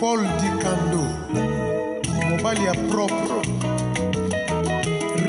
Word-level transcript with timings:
paul 0.00 0.20
dikando. 0.40 1.02
Mobali 2.30 2.64
ya 2.64 2.74
propre. 2.74 3.40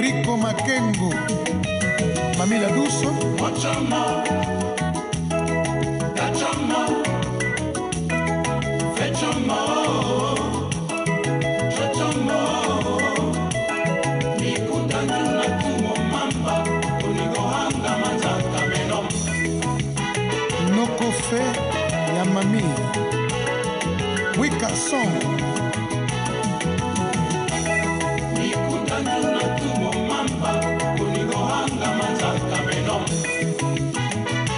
Riko 0.01 0.37
makengo. 0.37 1.13
Mamila 2.37 2.69
duso 2.71 3.11
Wachama, 3.41 4.23
Gachama, 6.15 6.79
Fechama, 6.79 6.88
chanson. 24.69 25.09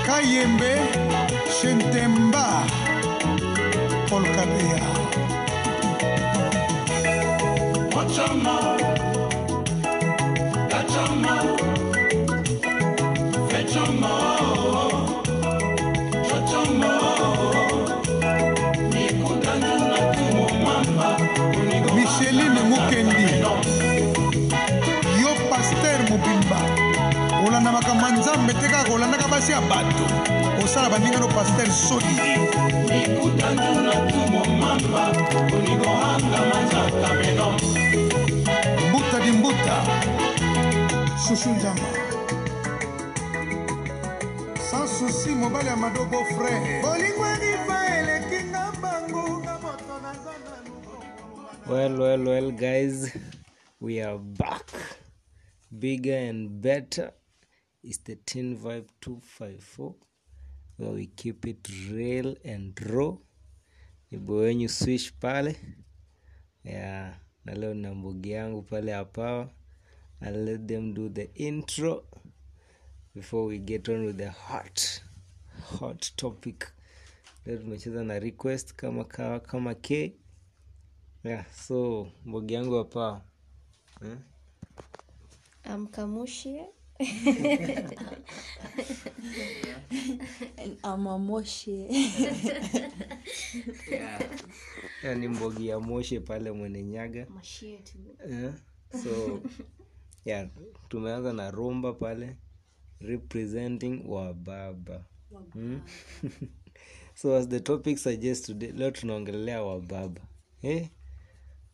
Kayembe 0.06 0.74
Shentemba 1.56 2.48
Polkatea 4.10 4.88
Wachama 7.96 8.81
makambo 28.54 28.66
eteka 28.66 28.84
kolandaka 28.84 29.28
basi 29.28 29.52
ya 29.52 29.62
bato 29.62 30.06
kosala 30.62 30.90
baningano 30.90 31.28
paster 31.28 31.72
solide 31.72 32.38
mbuta 38.90 39.20
dimbuta 39.26 39.84
shushu 41.28 41.50
njamba 41.50 41.84
sans 44.72 45.00
souci 45.00 45.30
mobali 45.36 45.68
ya 45.68 45.76
madobo 45.76 46.26
frere 46.26 46.82
bolingo 46.82 47.26
erifa 47.28 47.98
eleki 48.00 48.44
nga 48.50 48.72
mbangu 48.78 49.40
nga 49.42 49.60
moto 49.60 50.00
naza 50.02 50.34
na 50.44 51.74
well 51.74 52.02
well 52.02 52.28
well 52.28 52.52
guys 52.52 53.12
we 53.82 54.00
are 54.02 54.18
back. 54.20 54.72
Bigger 55.72 56.18
and 56.30 56.62
better. 56.62 57.14
It's 57.84 57.98
the 57.98 58.16
Tin 58.16 58.58
Vibe 58.58 58.88
254 59.02 59.96
where 60.78 60.92
we 60.92 61.08
keep 61.08 61.46
it 61.48 61.68
real 61.92 62.36
and 62.46 62.80
raw. 62.90 63.14
Nibo 64.12 64.34
wenyu 64.36 64.70
swish 64.70 65.14
pale. 65.20 65.56
Yeah, 66.64 67.14
na 67.46 67.54
leo 67.54 67.74
na 67.74 67.94
mbogi 67.96 68.32
yangu 68.32 68.62
pale 68.62 68.96
apawa 68.96 69.50
I'll 70.22 70.44
let 70.46 70.68
them 70.68 70.94
do 70.94 71.10
the 71.10 71.30
intro 71.36 72.04
before 73.16 73.46
we 73.48 73.58
get 73.58 73.90
on 73.90 74.06
with 74.06 74.18
the 74.18 74.30
hot 74.30 75.02
hot 75.80 76.12
topic. 76.16 76.68
Leo 77.46 77.58
tumecheza 77.58 78.04
na 78.04 78.20
request 78.20 78.74
kama 78.76 79.04
kawa, 79.04 79.40
kama 79.40 79.76
K 79.76 80.14
yeah, 81.24 81.46
so 81.54 82.08
mbogi 82.26 82.54
yangu 82.54 82.78
hapa 82.78 83.22
eh? 84.06 84.18
amkamushie 85.64 86.66
amamoshe 90.84 91.72
yeah, 93.92 94.22
yani 95.04 95.28
mbogi 95.28 95.68
ya 95.68 95.80
moshe 95.80 96.20
pale 96.20 96.52
mwenenyaga 96.52 97.28
yeah. 98.30 98.54
so 99.04 99.40
yeah, 100.26 100.48
tumeanza 100.90 101.34
na 101.34 101.52
rumba 101.52 101.94
pale 101.94 102.36
representing 103.00 104.04
wababa. 104.08 105.06
Hmm? 105.54 105.80
so 107.16 107.36
as 107.36 107.50
the 107.50 107.60
topic 107.60 107.98
suggests 107.98 108.46
today 108.46 108.72
leo 108.72 108.92
tunaongelea 108.92 109.64
wababa. 109.64 110.22
Eh? 110.62 110.88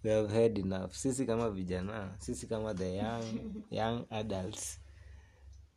we 0.03 0.11
have 0.11 0.29
heard 0.29 0.57
enough. 0.57 0.95
Sisi 0.95 1.25
kama 1.25 1.49
vijana 1.49 2.15
sisi 2.19 2.47
kama 2.47 2.73
the 2.73 2.95
young, 2.95 3.23
young 3.71 4.05
adults 4.09 4.79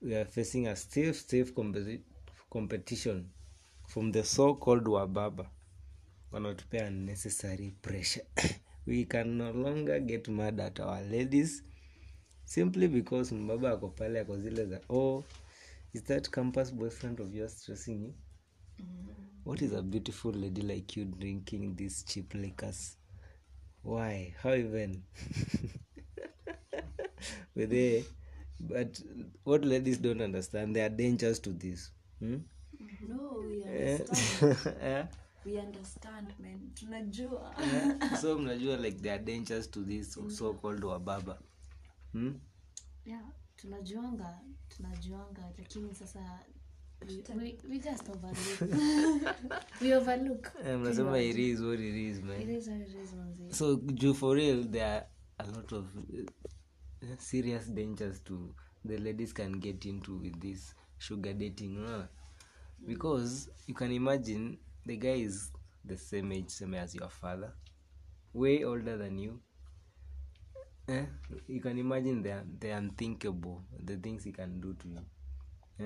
we 0.02 0.14
are 0.14 0.24
facing 0.24 0.66
a 0.66 0.76
stiff 0.76 1.16
stiff 1.16 1.54
competi- 1.54 2.00
competition 2.50 3.30
from 3.86 4.12
the 4.12 4.24
so 4.24 4.54
called 4.54 4.88
wababa 4.88 5.50
wanatupea 6.32 6.86
unnecessary 6.86 7.70
pressure. 7.82 8.24
We 8.86 9.04
can 9.04 9.36
no 9.38 9.52
longer 9.52 10.00
get 10.00 10.28
mad 10.28 10.60
at 10.60 10.80
our 10.80 11.02
ladies 11.02 11.62
simply 12.44 12.88
because 12.88 13.34
mbaba 13.34 13.70
ako 13.70 13.88
pale 13.88 14.20
ako 14.20 14.38
zile 14.38 14.66
za 14.66 14.80
oh 14.88 15.24
is 15.92 16.04
that 16.04 16.30
campus 16.30 16.74
boyfriend 16.74 17.20
of 17.20 17.34
yours 17.34 17.58
stressing 17.58 18.02
you? 18.04 18.14
What 19.44 19.62
is 19.62 19.72
a 19.72 19.82
beautiful 19.82 20.32
lady 20.32 20.62
like 20.62 20.96
you 20.96 21.04
drinking 21.04 21.76
these 21.76 22.04
cheap 22.04 22.34
liquors? 22.34 22.96
Why? 23.82 24.34
How 24.42 24.54
even? 24.54 25.02
With 27.54 27.70
they 27.70 28.04
but 28.60 29.00
what 29.44 29.64
ladies 29.64 29.98
don't 30.00 30.20
understand 30.20 30.76
there 30.76 30.86
are 30.86 30.96
dangers 30.96 31.40
to 31.42 31.50
this. 31.52 31.92
Hmm? 32.18 32.38
no 33.08 33.36
we 33.48 33.62
Eh, 33.64 33.98
understand. 34.00 34.76
eh? 34.82 35.04
we 35.46 35.58
understand 35.58 36.34
man. 36.38 36.70
Tunajua. 36.74 37.54
Eh, 37.62 38.16
so 38.20 38.38
mnajua 38.38 38.76
like 38.76 38.98
there 39.00 39.14
are 39.14 39.24
dangers 39.24 39.70
to 39.70 39.84
this 39.84 40.18
so 40.28 40.54
called 40.54 40.84
wababa. 40.84 41.38
Hmm? 42.12 42.32
yeah, 43.04 43.22
tunajuanga 43.56 44.40
tunajuanga 44.68 45.52
lakini 45.58 45.94
sasa 45.94 46.40
we, 47.08 47.24
we, 47.36 47.58
we 47.68 47.78
just 47.78 48.08
overlook. 48.08 48.76
We 49.80 49.94
overlook. 49.94 50.52
Eh, 50.66 50.78
mnasema 50.78 51.18
it 51.18 51.38
is 51.38 51.60
what 51.60 51.80
it 51.80 51.94
is 51.94 52.20
man. 52.22 52.42
It 52.42 52.48
is 52.48 52.68
what 52.68 52.80
it 52.80 52.94
is 53.50 53.58
so 53.58 53.76
juu 53.76 54.14
for 54.14 54.36
real 54.36 54.64
there 54.70 54.84
are 54.86 55.06
a 55.38 55.46
lot 55.46 55.76
of 55.76 55.84
uh, 55.96 56.24
serious 57.18 57.66
dangers 57.68 58.20
to 58.24 58.54
the 58.84 58.98
ladies 58.98 59.32
can 59.32 59.52
get 59.60 59.84
into 59.86 60.16
with 60.18 60.40
this 60.40 60.74
sugar 60.98 61.32
dating 61.34 61.76
unaona 61.76 62.08
because 62.86 63.50
you 63.66 63.74
can 63.74 63.92
imagine 63.92 64.58
the 64.86 64.96
guy 64.96 65.16
is 65.22 65.52
the 65.84 65.96
same 65.96 66.32
age 66.32 66.48
same 66.50 66.74
as 66.74 66.94
your 66.94 67.08
father 67.10 67.52
way 68.34 68.64
older 68.64 68.96
than 68.96 69.18
you. 69.18 69.40
Eh? 70.88 71.04
you 71.48 71.60
can 71.60 71.78
imagine 71.78 72.22
the, 72.22 72.42
the 72.58 72.70
unthinkable 72.70 73.62
the 73.84 73.96
things 73.96 74.24
he 74.24 74.32
can 74.32 74.60
do 74.60 74.74
to 74.74 74.88
you. 74.88 75.00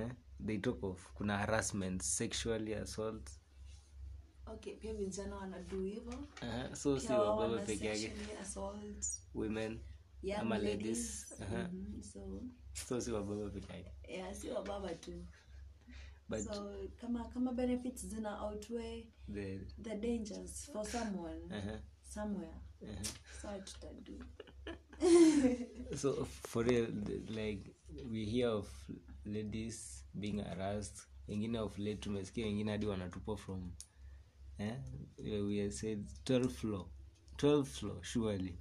Eh? 0.00 0.08
they 0.40 0.58
talk 0.58 0.78
of 0.82 0.98
kuna 1.16 1.38
harassment 1.38 2.02
sexually 2.02 2.72
assault. 2.72 3.30
Okay 4.46 4.72
pia 4.76 4.94
vijana 4.94 5.36
wanadu 5.36 5.80
hivo 5.82 6.14
uh, 6.42 6.74
so 6.74 6.98
si 7.00 7.12
wababa 7.12 7.58
peke 7.58 7.86
yake. 7.86 8.12
women 9.34 9.80
young 10.24 10.40
ama 10.40 10.58
ladies. 10.58 11.34
Mhm, 11.40 12.02
so 12.02 12.42
so 12.74 13.00
si 13.00 13.12
wababa 13.12 13.50
pekee 13.50 13.84
yeah, 14.08 14.34
si 14.34 14.48
wababa 14.48 14.94
tu. 15.00 15.12
But 16.28 16.40
so 16.40 16.88
kama 17.00 17.24
kama 17.34 17.52
benefits 17.52 18.06
zina 18.06 18.38
outweigh 18.40 19.06
the 19.28 19.60
the 19.82 19.94
dangers 19.96 20.70
for 20.72 20.84
someone. 20.84 21.40
Uh-huh, 21.50 21.78
somewhere. 22.02 22.60
Uh-huh. 22.82 23.04
so 23.42 23.48
tutadu 23.64 24.24
so 25.96 26.24
for 26.24 26.64
real 26.64 26.86
like 27.28 27.74
we 28.10 28.24
hear 28.24 28.48
of 28.48 28.68
ladies 29.26 30.04
being 30.14 30.38
harassed. 30.38 31.06
Wengine 31.28 31.58
of 31.58 31.78
late 31.78 32.00
tumesikia 32.00 32.46
wengine 32.46 32.70
hadi 32.70 32.86
wanatupa 32.86 33.36
from 33.36 33.72
eh? 34.58 34.74
we 35.18 35.70
said 35.70 36.04
12 36.24 36.48
floor. 36.48 36.86
12 37.36 37.64
floor 37.64 38.02
surely 38.02 38.58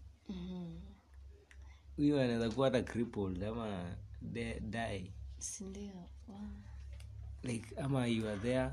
huyo 1.97 2.21
anaweza 2.21 2.49
kuwa 2.49 2.67
hata 2.67 2.83
crippled 2.83 3.43
ama 3.43 3.95
de- 4.21 4.59
die. 4.59 5.11
Sindio? 5.37 5.91
Wow. 6.27 6.37
like 7.43 7.75
ama 7.77 8.07
you 8.07 8.27
are 8.29 8.39
there. 8.39 8.69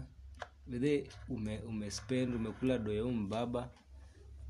Bethe 0.67 1.11
ume, 1.29 1.59
umespend 1.59 2.35
umekula 2.35 2.79
doyo 2.79 3.11
mbaba 3.11 3.71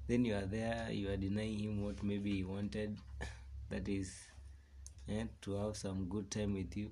then 0.07 0.27
you 0.27 0.37
are 0.37 0.47
there 0.47 0.95
you 1.01 1.09
are 1.09 1.17
denying 1.17 1.57
him 1.59 1.83
what 1.85 2.03
maybe 2.03 2.33
he 2.35 2.45
wanted. 2.45 2.99
That 3.71 3.89
is 3.89 4.29
eh, 5.09 5.27
to 5.41 5.57
have 5.57 5.75
some 5.79 6.05
good 6.05 6.29
time 6.31 6.55
with 6.55 6.77
you 6.77 6.91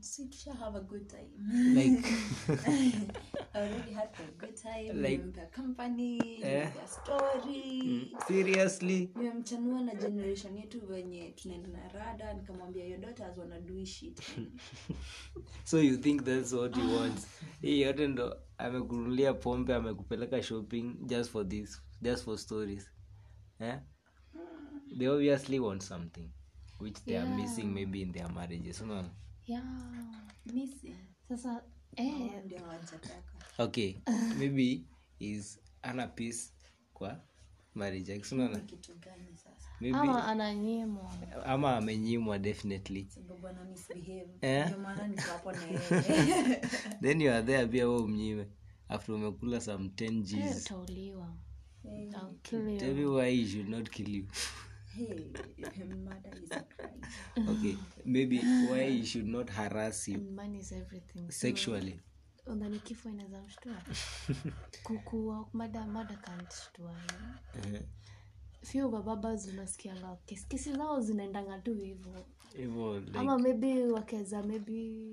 si 0.00 0.26
tusha 0.26 0.52
have 0.54 0.78
a 0.78 0.80
good 0.80 1.08
time. 1.08 1.30
Like 1.74 2.04
already 3.54 3.92
had 3.92 4.08
a 4.18 4.32
good 4.38 4.56
time. 4.56 5.02
Like- 5.02 5.18
nimempea 5.18 5.46
company 5.46 6.18
nimempea 6.18 6.88
story. 6.88 8.12
Seriously? 8.28 9.10
Nimemchanua 9.16 9.82
na 9.82 9.94
generation 9.94 10.56
yetu 10.56 10.80
venye 10.86 11.30
tunaenda 11.30 11.68
na 11.68 11.88
rada 11.88 12.32
nikamwambia 12.34 12.84
your 12.86 13.00
daughters 13.00 13.38
wanna 13.38 13.60
do 13.60 13.84
shit. 13.84 14.20
So 15.64 15.78
you 15.80 15.96
think 15.96 16.24
that's 16.24 16.52
what 16.52 16.74
he 16.76 16.82
wants? 16.82 17.26
Hii 17.62 17.80
yote 17.80 18.08
ndo 18.08 18.36
amekunulia 18.58 19.34
pombe 19.34 19.74
amekupeleka 19.74 20.42
shopping 20.42 20.94
just 21.06 21.30
for 21.30 21.48
this 21.48 21.82
just 22.02 22.24
for 22.24 22.38
stories 22.38 22.90
eh? 23.60 23.78
they 24.98 25.08
obviously 25.08 25.58
want 25.60 25.82
something 25.82 26.28
which 26.80 27.04
they 27.04 27.18
are 27.18 27.28
missing 27.36 27.64
maybe 27.64 28.00
in 28.00 28.12
their 28.12 28.30
marriages 28.32 28.80
unaona 28.80 29.10
yeah 29.50 29.62
sasa 31.28 31.62
eh, 31.96 32.30
okay 33.58 33.96
maybe 34.38 34.84
is 35.18 35.58
ana 35.82 36.06
peace 36.06 36.52
kwa 36.94 37.20
marriage 37.74 38.12
yake 38.12 38.24
maybe 39.80 39.98
ama 39.98 40.24
ananyimwa. 40.24 41.12
Ama 41.46 41.76
amenyimwa 41.76 42.38
definitely. 42.38 43.08
Yeah. 44.42 44.42
Eh. 44.42 44.70
yeye. 45.70 46.60
Then 47.02 47.20
you 47.20 47.32
are 47.32 47.42
there 47.42 47.66
pia 47.66 47.88
we 47.88 47.96
umnyime. 47.96 48.46
After 48.88 49.14
umekula 49.14 49.60
some 49.60 49.88
10 49.88 50.04
Eh, 50.04 50.22
gs 50.22 50.70
you. 50.70 51.24
tell 52.78 52.94
me 52.94 53.04
why 53.06 53.30
he 53.36 53.46
should 53.46 53.68
not 53.68 53.90
kill 53.90 54.08
you 54.08 54.26
hey 54.96 55.32
murder 56.04 56.38
is 56.42 56.50
a 56.52 56.60
crime. 56.62 57.00
Okay 57.48 57.76
maybe 58.04 58.38
why 58.70 58.90
he 58.90 59.04
should 59.06 59.28
not 59.28 59.50
harass 59.50 60.08
you 60.08 60.14
And 60.14 60.36
money 60.36 60.58
is 60.58 60.72
everything. 60.72 61.30
Sexually. 61.30 62.00
udhani 62.46 62.78
kifo 62.78 63.08
inaweza 63.08 63.42
mshtua? 63.42 63.82
Kukua 64.84 65.48
mada 65.52 65.86
mada 65.86 66.16
kantshtua 66.16 66.96
Eh, 67.74 67.82
few 68.62 68.88
bababas 68.90 69.48
unasikianga 69.48 70.16
kesi 70.26 70.46
kesi 70.48 70.72
zao 70.72 71.00
zinaendanga 71.00 71.58
tu 71.58 71.74
hivo 71.74 72.26
hivyo 72.56 73.00
like 73.00 73.18
ama 73.18 73.38
maybe 73.38 73.86
wakeza 73.86 74.42
maybe 74.42 75.08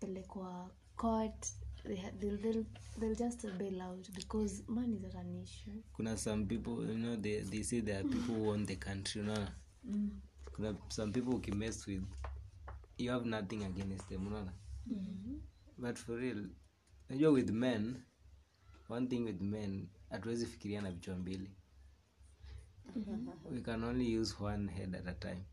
pelekwa 0.00 0.70
court 0.96 1.46
they, 1.86 2.02
they'll, 2.20 2.36
they'll, 2.38 2.64
they'll 2.98 3.14
just 3.14 3.46
bail 3.58 3.82
out 3.82 4.08
because 4.14 4.62
money 4.68 4.96
is 4.96 5.02
not 5.02 5.14
an 5.14 5.42
issue. 5.42 5.82
Kuna 5.96 6.16
some 6.16 6.46
people 6.46 6.84
you 6.86 6.98
know 6.98 7.16
they, 7.16 7.40
they 7.40 7.62
say 7.62 7.80
there 7.80 8.00
are 8.00 8.04
people 8.08 8.34
who 8.34 8.50
own 8.50 8.66
the 8.66 8.76
country 8.76 9.22
unaona 9.22 9.52
kuna 10.54 10.74
some 10.88 11.12
people 11.12 11.34
ukimess 11.34 11.86
with 11.86 12.02
you 12.98 13.10
have 13.10 13.24
nothing 13.26 13.62
against 13.64 14.08
them 14.08 14.26
unaona? 14.26 14.52
But 15.78 15.98
for 15.98 16.16
real 16.16 16.44
najua 17.10 17.32
with 17.32 17.50
men 17.50 18.02
one 18.88 19.06
thing 19.08 19.24
with 19.24 19.40
men 19.40 19.88
hatuwezi 20.10 20.46
fikiria 20.46 20.82
na 20.82 20.90
vichwa 20.90 21.16
mbili. 21.16 21.50
We 23.50 23.60
can 23.60 23.84
only 23.84 24.18
use 24.20 24.34
one 24.40 24.68
head 24.72 24.94
at 24.96 25.06
a 25.08 25.14
time. 25.14 25.44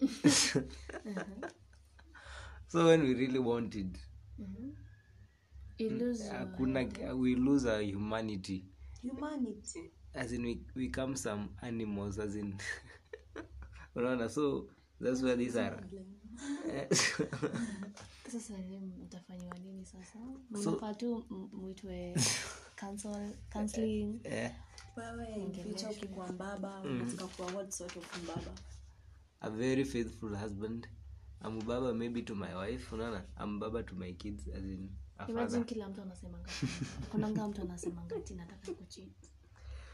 So 2.68 2.84
when 2.86 3.02
we 3.02 3.14
really 3.14 3.38
wanted 3.38 3.98
your- 4.38 4.72
hakuna 6.32 6.88
we 7.16 7.34
lose 7.34 7.66
our 7.66 7.82
humanity. 7.82 8.64
Humanity. 9.02 9.90
As 10.14 10.32
in 10.32 10.44
we, 10.44 10.60
we 10.74 10.88
come 10.88 11.16
some 11.16 11.48
animals 11.62 12.18
as 12.18 12.36
in. 12.36 12.54
Unaona 13.96 14.28
so 14.30 14.66
that's 15.00 15.22
where 15.22 15.36
these 15.36 15.56
are. 15.56 15.78
Sasa 18.32 18.58
ni 18.58 18.78
mtafanyiwa 18.78 19.58
nini 19.58 19.84
sasa? 19.86 20.18
Mnafaa 20.50 20.94
tu 20.94 21.24
mwitwe 21.52 22.14
counseling. 23.50 24.20
Eh, 24.24 24.50
wewe 24.96 25.26
in 25.34 25.52
future 25.52 25.90
ukikuwa 25.90 26.32
mbaba 26.32 26.80
unataka 26.80 27.26
kuwa 27.26 27.52
what 27.52 27.70
sort 27.70 27.96
of 27.96 28.22
mbaba? 28.22 28.52
A 29.40 29.50
very 29.50 29.84
faithful 29.84 30.36
husband. 30.36 30.88
I'm 31.44 31.58
baba 31.62 31.94
maybe 31.94 32.22
to 32.22 32.34
my 32.34 32.54
wife 32.54 32.94
unaona? 32.94 33.24
I'm 33.40 33.58
baba 33.58 33.82
to 33.82 33.94
my 33.94 34.12
kids 34.12 34.48
as 34.48 34.64
in 34.64 34.90
imagine 35.28 35.64
kila 35.64 35.88
mtu 35.88 36.02
anasemanga 36.02 36.48
kunanga 37.10 37.48
mtu 37.48 37.62
anasemanga 37.62 38.20
ti 38.20 38.34
nataka 38.34 38.72
kuchit 38.72 39.12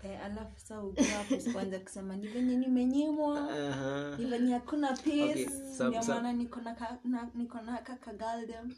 eh, 0.04 0.24
alafu 0.24 0.60
saa 0.60 0.82
ukiwa 0.82 1.06
hapo 1.08 1.40
sikuanza 1.40 1.78
kusema 1.80 2.16
ni 2.16 2.28
venye 2.28 2.56
nimenyimwa. 2.56 3.40
Uh-huh. 3.40 4.18
ni 4.18 4.24
venye 4.26 4.52
hakuna 4.52 4.92
peace. 4.96 5.46
Okay, 5.46 5.88
ndio 5.88 6.04
maana 6.14 6.32
niko 6.32 6.60
na 6.60 7.30
niko 7.34 7.60
na 7.60 7.78
kaka 7.78 8.12
galdem 8.14 8.72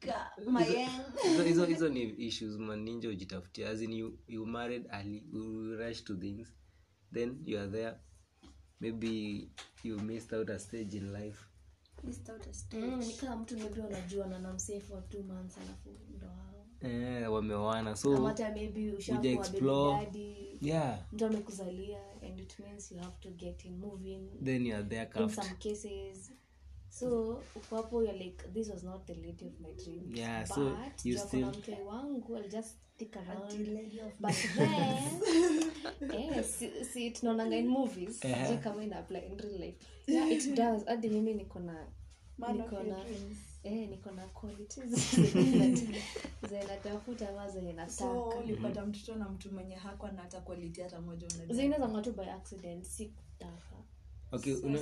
ka 0.00 0.30
hizo- 0.36 0.88
hizo- 1.28 1.42
hizo 1.44 1.64
hizo 1.64 1.88
ni 1.88 2.02
issues 2.02 2.56
maninja 2.58 3.08
ujitafutia 3.08 3.70
as 3.70 3.80
in 3.82 3.92
you, 3.92 4.18
you 4.28 4.46
married 4.46 4.86
early 4.92 5.24
you 5.32 5.76
rush 5.76 6.04
to 6.04 6.16
things. 6.16 6.48
Then 7.12 7.42
you 7.46 7.58
are 7.58 7.70
there. 7.70 7.96
Maybe 8.80 9.50
you 9.84 10.00
missed 10.00 10.32
out 10.38 10.50
a 10.50 10.58
stage 10.58 10.96
in 10.96 11.12
life 11.12 11.38
ni 12.02 13.12
kama 13.20 13.36
mtu 13.36 13.56
maybe 13.58 13.80
unajua 13.80 14.26
na 14.26 14.38
namsee 14.38 14.80
for 14.80 15.08
two 15.08 15.22
months 15.22 15.58
alafu 15.58 15.90
ndo 16.16 16.26
hao. 16.28 16.66
Eh, 16.90 17.32
wameoana. 17.32 17.96
So 17.96 18.26
hata 18.26 18.50
maybe 18.54 18.92
Uja 18.92 19.20
explore. 19.22 20.04
daddy. 20.04 20.58
Yeah. 20.60 20.98
Mtu 21.12 21.26
amekuzalia 21.26 21.98
and 22.22 22.40
it 22.40 22.58
means 22.58 22.92
you 22.92 22.98
have 22.98 23.16
to 23.20 23.30
get 23.30 23.64
in 23.64 23.78
moving 23.78 24.28
then 24.44 24.66
you 24.66 24.74
are 24.76 24.84
there 24.84 25.02
in 25.02 25.08
cuffed. 25.10 25.44
some 25.44 25.56
cases. 25.56 26.32
So 26.88 27.30
uko 27.56 27.76
hapo 27.76 28.02
you're 28.02 28.18
like 28.24 28.48
this 28.52 28.68
was 28.68 28.82
not 28.84 29.06
the 29.06 29.14
lady 29.14 29.44
of 29.46 29.60
my 29.60 29.72
dreams. 29.84 30.18
Yeah, 30.18 30.46
so 30.46 30.70
but 30.70 31.04
you 31.06 31.18
still- 31.18 31.46
mke 31.46 31.78
wangu 31.86 32.36
I'll 32.36 32.48
just 32.50 32.76
stick 33.02 33.16
around. 33.16 34.12
But 34.20 34.34
then 34.56 35.70
eh, 36.10 36.42
si, 36.58 36.84
si 36.84 37.10
tunaonanga 37.10 37.56
in 37.56 37.68
movies 37.68 38.20
sijui 38.20 38.58
kama 38.62 38.84
ina 38.84 38.98
apply 38.98 39.18
in 39.18 39.38
real 39.38 39.60
life. 39.60 39.76
Yeah 40.06 40.32
it 40.32 40.54
does. 40.54 40.84
Hadi 40.86 41.08
mimi 41.08 41.34
niko 41.34 41.60
na 41.60 41.86
niko 42.52 42.82
na 42.82 42.96
eh 43.64 43.88
niko 43.88 44.10
na 44.10 44.26
qualities. 44.26 44.90
Zenye 46.48 47.28
ama 47.28 47.48
zenye 47.50 47.88
so 47.88 48.28
ulipata 48.28 48.86
mtoto 48.86 49.14
na 49.14 49.28
mtu 49.28 49.52
mwenye 49.52 49.74
hakwa 49.74 50.12
na 50.12 50.22
hata 50.22 50.40
quality 50.40 50.80
hata 50.82 51.00
moja 51.00 51.26
unajua. 51.34 51.56
zingine 51.56 51.78
za 51.78 52.02
tu 52.02 52.12
by 52.12 52.30
accident 52.30 52.84
si 52.84 53.06
kutaka. 53.06 53.76
Okay 54.32 54.54
una, 54.54 54.78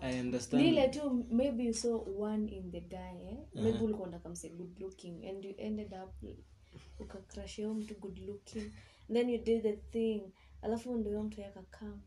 i 0.00 0.20
understand. 0.20 0.64
Ile 0.64 0.88
tu 0.88 1.24
maybe 1.30 1.64
you 1.64 1.74
saw 1.74 2.00
one 2.18 2.48
in 2.48 2.72
the 2.72 2.80
guy 2.80 3.28
eh? 3.28 3.36
maybe 3.54 3.78
ulikuwa 3.78 4.08
unataka 4.08 4.28
mse 4.28 4.48
good 4.48 4.80
looking 4.80 5.26
and 5.28 5.44
you 5.44 5.54
ended 5.58 5.94
up 6.04 6.10
ukacrash 7.00 7.58
yo 7.58 7.74
mtu 7.74 7.94
good 7.94 8.18
looking. 8.18 8.70
Then 9.12 9.30
you 9.30 9.38
did 9.38 9.62
the 9.62 9.72
thing. 9.76 10.22
Alafu 10.62 10.94
ndio 10.98 11.22
mtu 11.22 11.40
yakakam 11.40 12.00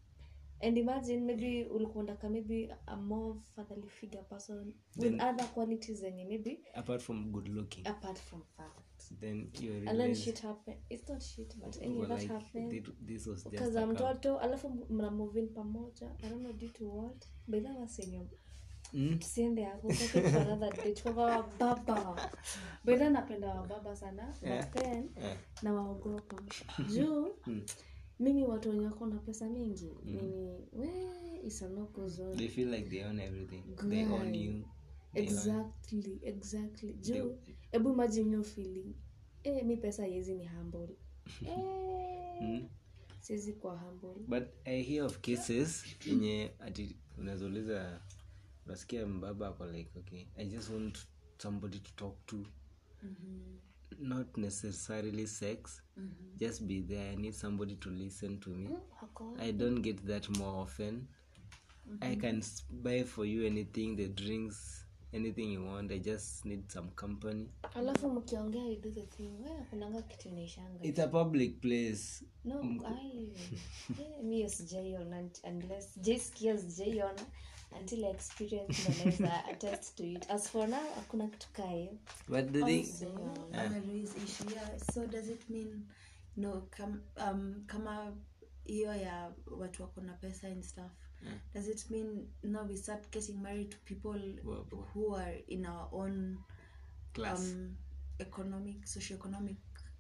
and 0.62 0.78
imagine 0.78 1.20
maybe 1.22 1.66
ulikuwa 1.66 2.04
unataka 2.04 2.30
maybe 2.30 2.70
a 2.86 2.96
more 2.96 3.40
fatherly 3.56 3.88
figure 3.88 4.24
person 4.24 4.74
with 4.98 5.14
other 5.14 5.54
qualities 5.54 6.00
zenye 6.00 6.26
maybe 6.26 6.60
apart 6.74 7.02
from 7.02 7.32
good 7.32 7.48
looking. 7.48 7.88
apart 7.88 8.18
from 8.20 8.42
that. 8.58 9.20
Then 9.20 9.50
you 9.62 9.90
and 9.90 10.00
then 10.00 10.16
shit 10.16 10.42
happened 10.42 10.78
it's 10.90 11.10
not 11.10 11.22
shit 11.22 11.58
but 11.58 11.82
anyway 11.82 12.08
that 12.08 12.20
like 12.20 12.34
happened. 12.34 12.72
thi- 12.72 12.92
this 13.06 13.28
was 13.28 13.44
just 13.44 13.52
because 13.66 13.86
mtoto 13.86 14.40
alafu 14.40 14.70
mna 14.90 15.12
move 15.12 15.40
in 15.40 15.48
pamoja. 15.48 16.16
I 16.24 16.30
don't 16.30 16.42
know 16.42 16.54
due 16.54 16.70
to 16.70 16.98
what. 16.98 17.26
Bedha 17.48 17.74
wasenyo 17.76 18.28
Mm? 18.94 19.20
tusiende 19.20 19.64
hapo 19.64 19.94
kwa 21.14 21.26
wababa 21.26 22.30
bedha 22.86 23.10
napenda 23.10 23.48
wababa 23.54 23.96
sana 23.96 24.34
Yeah. 24.44 24.72
but 24.74 24.84
then 24.84 25.10
na 25.64 25.74
waogopa 25.74 26.42
juu 26.96 27.36
mimi 28.20 28.44
watu 28.44 28.70
wenye 28.70 28.86
wako 28.86 29.06
na 29.08 29.18
pesa 29.20 29.50
mingi 29.50 29.92
mimi 30.06 30.58
we 30.74 30.90
isanoko 31.46 32.10
they 32.38 32.48
feel 32.48 32.70
like 32.74 32.90
they 32.90 33.04
own 33.06 33.20
everything. 33.20 33.64
They 33.90 34.06
own 34.06 34.36
you. 34.36 34.52
They 35.14 35.24
own- 35.24 35.28
exactly 35.28 36.20
exactly. 36.24 36.94
Juu 36.94 37.38
hebu 37.72 37.92
imagine 37.94 38.32
your 38.32 38.44
feeling. 38.44 38.96
Eh 39.44 39.66
mi 39.66 39.78
pesa 39.78 40.08
yezi 40.08 40.34
ni 40.36 40.46
humble. 40.48 40.90
Eh 41.48 42.42
Mm? 42.42 42.68
siwezi 43.20 43.54
kwa 43.54 43.78
humble. 43.78 44.24
But 44.28 44.44
i 44.66 44.82
hear 44.84 45.04
of 45.06 45.20
cases 45.22 45.86
yenye 46.06 46.52
ati 46.60 46.96
unazouliza 47.18 48.02
unasikia 48.68 49.06
mbaba 49.08 49.48
ako 49.48 49.66
like 49.66 50.00
okay 50.00 50.26
i 50.36 50.46
just 50.46 50.70
want 50.70 50.98
somebody 51.38 51.80
to 51.80 51.92
talk 51.96 52.26
to. 52.26 52.46
Not 54.00 54.38
necessarily 54.38 55.28
sex 55.28 55.84
just 56.36 56.64
be 56.64 56.82
there. 56.82 57.12
I 57.12 57.16
need 57.16 57.34
somebody 57.34 57.76
to 57.76 57.90
listen 57.90 58.40
to 58.40 58.50
me. 58.50 58.70
Hako 59.00 59.36
i 59.40 59.52
don't 59.52 59.80
get 59.82 60.06
that 60.06 60.30
more 60.30 60.62
often. 60.62 61.08
I 62.02 62.16
can 62.16 62.44
buy 62.70 63.04
for 63.04 63.26
you 63.26 63.46
anything 63.48 63.96
the 63.96 64.08
drinks 64.08 64.86
anything 65.14 65.52
you 65.52 65.64
want. 65.64 65.92
I 65.92 66.00
just 66.00 66.46
need 66.46 66.72
some 66.72 66.90
company. 66.96 67.50
Alafu 67.76 68.10
mkiongea 68.10 68.64
you 68.66 68.82
do 68.82 68.92
the 68.92 69.06
thing. 69.06 69.32
Wewe 69.42 69.64
kunanga 69.70 70.02
kitu 70.02 70.30
inaishanga. 70.30 70.84
It's 70.84 71.00
a 71.00 71.08
public 71.08 71.62
place. 71.62 72.26
No 72.46 72.60
ai. 72.86 73.34
Eh, 74.02 74.24
mi 74.24 74.50
sijaiona 74.50 75.30
unless 75.44 76.00
jaisikia 76.00 76.58
sijaiona 76.58 77.26
until 77.80 78.06
I 78.06 78.10
experience 78.12 78.90
ndo 78.90 78.98
naweza 79.00 79.46
attest 79.46 79.96
to 79.96 80.04
it. 80.04 80.30
As 80.32 80.50
for 80.50 80.68
now 80.70 80.94
hakuna 80.96 81.28
kitu 81.28 81.48
kae. 81.54 81.90
But 82.28 82.52
the 82.52 82.64
thing 82.64 82.86
So, 82.86 83.34
ana 83.54 83.80
raise 83.80 84.18
issue, 84.24 84.50
yeah. 84.56 84.78
so 84.94 85.06
does 85.08 85.30
it 85.30 85.50
mean 85.50 85.86
no 86.38 86.62
kam, 86.70 87.02
um, 87.28 87.64
kama 87.68 88.14
hiyo 88.64 88.96
ya 88.96 89.34
watu 89.48 89.82
wako 89.84 90.02
na 90.02 90.14
pesa 90.14 90.48
and 90.48 90.64
stuff 90.64 90.92
does 91.54 91.68
it 91.68 91.90
mean 91.90 92.28
now 92.44 92.68
we 92.68 92.78
start 92.78 93.12
getting 93.12 93.34
married 93.42 93.70
to 93.70 93.78
people 93.86 94.40
wa- 94.44 94.66
who 94.94 95.16
are 95.18 95.44
in 95.48 95.66
our 95.66 95.88
own 95.92 96.38
class. 97.14 97.40
um, 97.40 97.76
economic 98.20 98.86
socioeconomic 98.86 99.58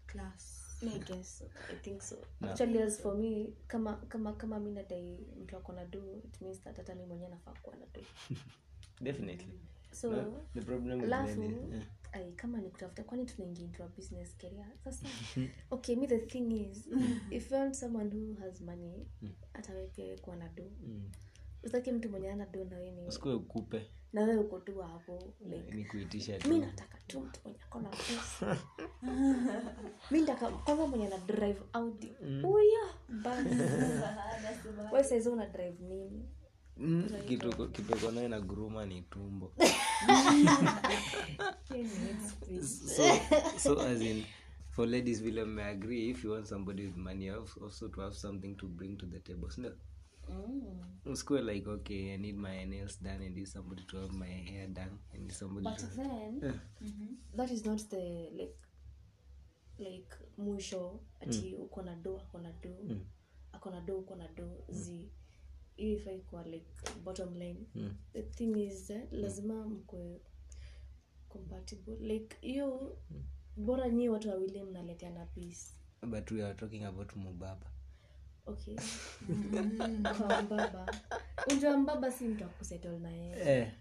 class 0.08 0.67
I 0.84 1.00
guess 1.00 1.44
I 1.72 1.76
think 1.76 2.02
so. 2.02 2.16
No. 2.42 2.50
Actually, 2.50 2.82
as 2.82 3.02
for 3.02 3.16
me, 3.16 3.54
kama 3.68 3.94
kama 4.10 4.34
kama 4.34 4.60
mi 4.60 4.72
nadai 4.72 5.26
mtu 5.42 5.58
ako 5.58 5.74
na 5.74 5.86
do 5.86 6.22
it 6.24 6.42
means 6.42 6.60
that 6.60 6.78
hata 6.78 6.96
mi 6.96 7.06
mwenyewe 7.06 7.30
nafaa 7.30 7.54
kuwa 7.62 7.76
na 7.76 7.86
do. 7.94 8.02
definitely 9.02 9.60
So 9.92 10.12
No, 10.12 10.44
the 10.54 10.62
problem 10.62 11.00
with 11.02 11.10
alafu 11.14 11.40
men 11.40 11.84
ai 12.14 12.32
kama 12.32 12.62
ni 12.62 12.70
kutafuta 12.70 13.04
kwani 13.04 13.26
tunaingia 13.26 13.66
into 13.66 13.84
a 13.84 13.88
business 13.88 14.38
career 14.38 14.66
sasa 14.84 15.08
okay 15.72 15.96
me 15.96 16.08
the 16.08 16.20
thing 16.20 16.52
is 16.52 16.88
if 17.32 17.52
you 17.52 17.58
want 17.58 17.76
someone 17.76 18.10
who 18.10 18.34
has 18.42 18.62
money 18.62 19.08
hata 19.54 19.74
wewe 19.74 19.88
pia 19.88 20.18
kuwa 20.18 20.36
na 20.36 20.50
do 20.50 20.64
mm. 20.82 21.12
usitaki 21.64 21.92
mtu 21.92 22.10
mwenye 22.10 22.32
ana 22.32 22.46
do 22.46 22.66
na 22.66 22.78
wewe 22.78 22.92
ni 22.92 23.08
usikue 23.08 23.40
kupe 23.40 23.90
na 24.14 24.22
wewe 24.22 24.38
uko 24.38 24.60
tu 24.60 24.80
hapo 24.80 25.34
mi 26.50 26.60
nataka 26.60 26.98
tu 27.08 27.20
mtu 27.20 27.40
mwenye 27.44 27.60
akona 27.64 27.90
pesa. 27.90 28.58
Mi 30.12 30.22
ntaka 30.22 30.50
kwanza 30.50 30.88
mwenye 30.88 31.08
na 31.10 31.18
drive 31.18 31.62
audi. 31.74 32.14
Uya 32.44 32.86
basi 34.92 35.10
saizi 35.10 35.30
una 35.30 35.46
drive 35.46 35.78
nini? 35.84 36.26
Mm, 36.78 37.10
kitoko 37.74 38.12
naye 38.12 38.28
na 38.28 38.40
guruma 38.42 38.86
ni 38.86 39.02
tumbo. 39.02 39.54
So 42.64 43.04
so 43.58 43.80
as 43.80 44.02
in 44.02 44.24
for 44.72 44.86
ladies 44.88 45.22
vile 45.22 45.46
may 45.46 45.64
agree 45.72 46.10
if 46.10 46.24
you 46.24 46.32
want 46.32 46.48
somebody 46.48 46.86
with 46.86 46.96
money 46.98 47.30
also 47.30 47.88
to 47.88 48.02
have 48.02 48.16
something 48.16 48.56
to 48.56 48.68
bring 48.68 48.96
to 48.98 49.06
the 49.06 49.20
table 49.20 49.50
sindio 49.50 49.72
usikue 51.06 51.42
like 51.42 51.70
okay 51.70 52.14
i 52.14 52.18
need 52.18 52.36
my 52.38 52.66
nails 52.66 53.04
done 53.04 53.26
i 53.26 53.30
need 53.30 53.46
somebody 53.46 53.84
to 53.84 53.98
have 54.02 54.14
my 54.14 54.34
hair 54.44 54.68
done 54.68 54.92
i 55.14 55.18
need 55.18 55.32
somebody 55.32 55.70
but 55.70 55.78
to 55.78 55.86
then 55.88 56.60
that 57.36 57.52
is 57.52 57.66
not 57.66 57.90
the 57.90 58.30
like 58.38 58.56
like 59.80 60.16
mwisho 60.38 61.00
ati 61.20 61.56
uko 61.56 61.82
na 61.82 61.96
do 61.96 62.18
ako 62.20 62.40
na 62.40 62.52
do 62.52 62.76
ako 63.52 63.70
na 63.70 63.82
do 63.82 63.98
uko 64.00 64.16
na 64.16 64.28
do 64.28 64.64
zi. 64.70 65.10
Hiyo 65.76 65.92
ifai 65.98 66.20
kuwa 66.20 66.44
like 66.44 66.68
bottom 67.04 67.36
line. 67.36 67.66
The 68.14 68.24
thing 68.24 68.58
is 68.58 68.90
eh, 68.90 69.08
lazima 69.12 69.66
mkwe 69.68 70.22
compatible. 71.30 71.96
Like 71.96 72.38
hiyo 72.42 72.98
bora 73.58 73.90
nyi 73.90 74.10
watu 74.10 74.30
wawili 74.30 74.64
mnaleteana 74.64 75.26
peace. 75.26 75.74
But 76.08 76.32
we 76.32 76.44
are 76.44 76.54
talking 76.54 76.84
about 76.84 77.16
mubaba 77.16 77.72
okay. 78.48 78.76
Kwa 80.18 81.78
mbaba 81.78 82.12
si 82.12 82.24
mtu 82.28 82.46
na 83.00 83.10
yeye 83.12 83.62
eh, 83.62 83.72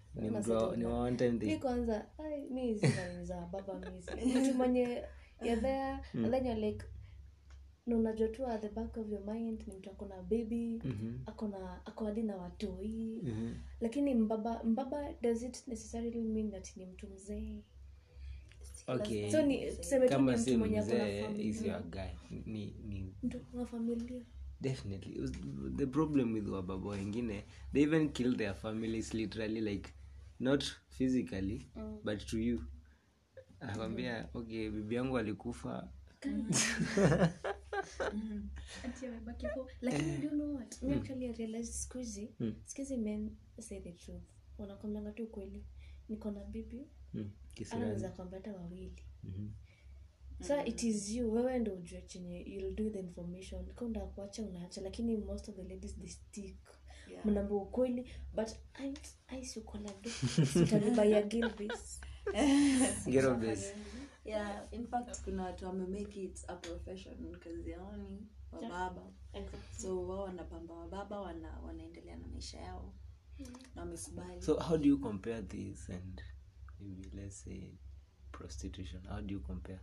one 0.85 1.17
time 1.17 1.31
mi 1.31 1.57
kwanza 1.57 2.05
mi 2.51 2.75
zinaniza 2.75 3.49
baba 3.51 3.73
mtu 3.73 4.53
mwenye 4.53 5.03
then 5.41 6.45
you're 6.45 6.55
like 6.55 6.85
unajua 7.95 8.27
tu 8.27 8.47
at 8.47 8.61
the 8.61 8.69
back 8.69 8.97
of 8.97 9.09
your 9.11 9.33
mind 9.33 9.63
ni 9.67 9.73
mtu 9.73 9.89
akona 9.91 10.15
baby 10.15 10.81
akona 11.25 11.85
ako 11.85 12.05
hadi 12.05 12.23
na 12.23 12.35
watoi. 12.37 13.21
Mhm. 13.23 13.53
lakini 13.81 14.15
mbaba 14.15 14.63
mbaba 14.63 15.13
does 15.21 15.43
it 15.43 15.67
necessarily 15.67 16.21
mean 16.21 16.51
that 16.51 16.77
ni 16.77 16.85
mtu 16.85 17.07
mzee? 17.07 17.63
Okay. 18.87 19.31
So 19.31 19.41
ni 19.41 19.71
tuseme 19.71 20.07
tu 20.07 20.11
ni 20.13 20.17
kama 20.17 20.31
mtu 20.31 20.41
si 20.41 20.57
mwenye 20.57 20.79
akona 20.79 21.03
mzee 21.03 21.19
is 21.19 21.55
familia. 21.55 21.73
your 21.73 21.83
guy. 21.83 22.41
Ni, 22.45 22.75
ni 22.87 23.13
mtu 23.23 23.37
akona 23.37 23.65
familia 23.65 24.21
definitely. 24.61 25.13
It 25.15 25.21
was- 25.21 25.31
the 25.75 25.85
problem 25.85 26.33
with 26.33 26.47
wababa 26.47 26.89
wengine 26.89 27.43
they 27.73 27.83
even 27.83 28.09
kill 28.09 28.37
their 28.37 28.53
families 28.55 29.13
literally 29.13 29.61
like 29.61 29.89
not 30.39 30.63
physically 30.89 31.69
but 32.03 32.25
to 32.25 32.39
you. 32.39 32.63
Anakwambia 33.59 34.29
okay 34.33 34.69
bibi 34.69 34.95
yangu 34.95 35.17
alikufa. 35.17 35.89
Men 42.97 43.37
say 43.59 43.79
the 43.79 43.91
truth. 43.91 44.23
Wanakwambianga 44.57 45.11
tu 45.11 45.23
ukweli. 45.23 45.65
Niko 46.09 46.31
na 46.31 46.43
bibi. 46.43 46.87
Mm. 47.13 47.29
anaweza 47.71 48.09
kwambia 48.09 48.39
hata 48.39 48.53
wawili. 48.53 49.03
Mhm. 49.23 49.49
Sa 50.41 50.65
it 50.65 50.83
is 50.83 51.09
you. 51.09 51.33
Wewe 51.33 51.59
ndo 51.59 51.73
ujue 51.73 52.01
chenye 52.01 52.41
you'll 52.41 52.75
do 52.75 52.89
the 52.89 52.99
information. 52.99 53.65
Kanda 53.75 53.99
kuacha 53.99 54.43
unaacha 54.43 54.81
lakini 54.81 55.17
most 55.17 55.49
of 55.49 55.55
the 55.55 55.63
ladies 55.63 55.95
they 55.95 56.09
stick. 56.09 56.57
Yeah. 57.07 57.25
mnamba 57.25 57.55
ukweli 57.55 58.11
but 58.33 58.49
na 61.05 61.21
gilbis 63.07 63.73
yeah 64.25 64.67
in 64.71 64.87
fact 64.87 65.21
kuna 65.23 65.43
watu 65.43 65.65
wamemake 65.65 66.23
it 66.23 66.43
a 66.47 66.55
profession 66.55 67.35
kazi 67.39 67.69
yaoni 67.69 68.27
wababa 68.51 69.01
yeah. 69.01 69.45
exactly. 69.45 69.79
so 69.79 70.07
wao 70.07 70.19
wanapamba 70.23 70.73
wababa 70.73 71.21
wana, 71.21 71.59
wanaendelea 71.59 72.15
na 72.15 72.27
maisha 72.27 72.59
yao. 72.59 72.93
Na 73.75 73.81
wamekubali. 73.81 74.41
So 74.41 74.59
how 74.59 74.77
do 74.77 74.87
you 74.87 74.97
compare 74.97 75.41
this 75.41 75.89
and 75.89 76.21
maybe 76.79 77.09
let's 77.13 77.43
say 77.43 77.77
prostitution? 78.31 79.01
How 79.07 79.21
do 79.21 79.33
you 79.33 79.39
compare 79.39 79.79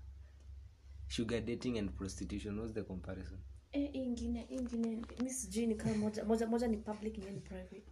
sugar 1.08 1.40
dating 1.40 1.78
and 1.78 1.90
prostitution. 1.96 2.58
What's 2.58 2.74
the 2.74 2.82
comparison? 2.84 3.38
Eh, 3.72 3.90
ingine 3.94 4.46
ingine 4.50 5.02
mi 5.22 5.30
sijui 5.30 5.66
ni 5.66 5.74
kama 5.74 5.96
moja 5.96 6.24
moja 6.24 6.46
moja 6.46 6.68
ni 6.68 6.76
public 6.76 7.16
ingine 7.18 7.32
ni 7.32 7.40
private. 7.40 7.84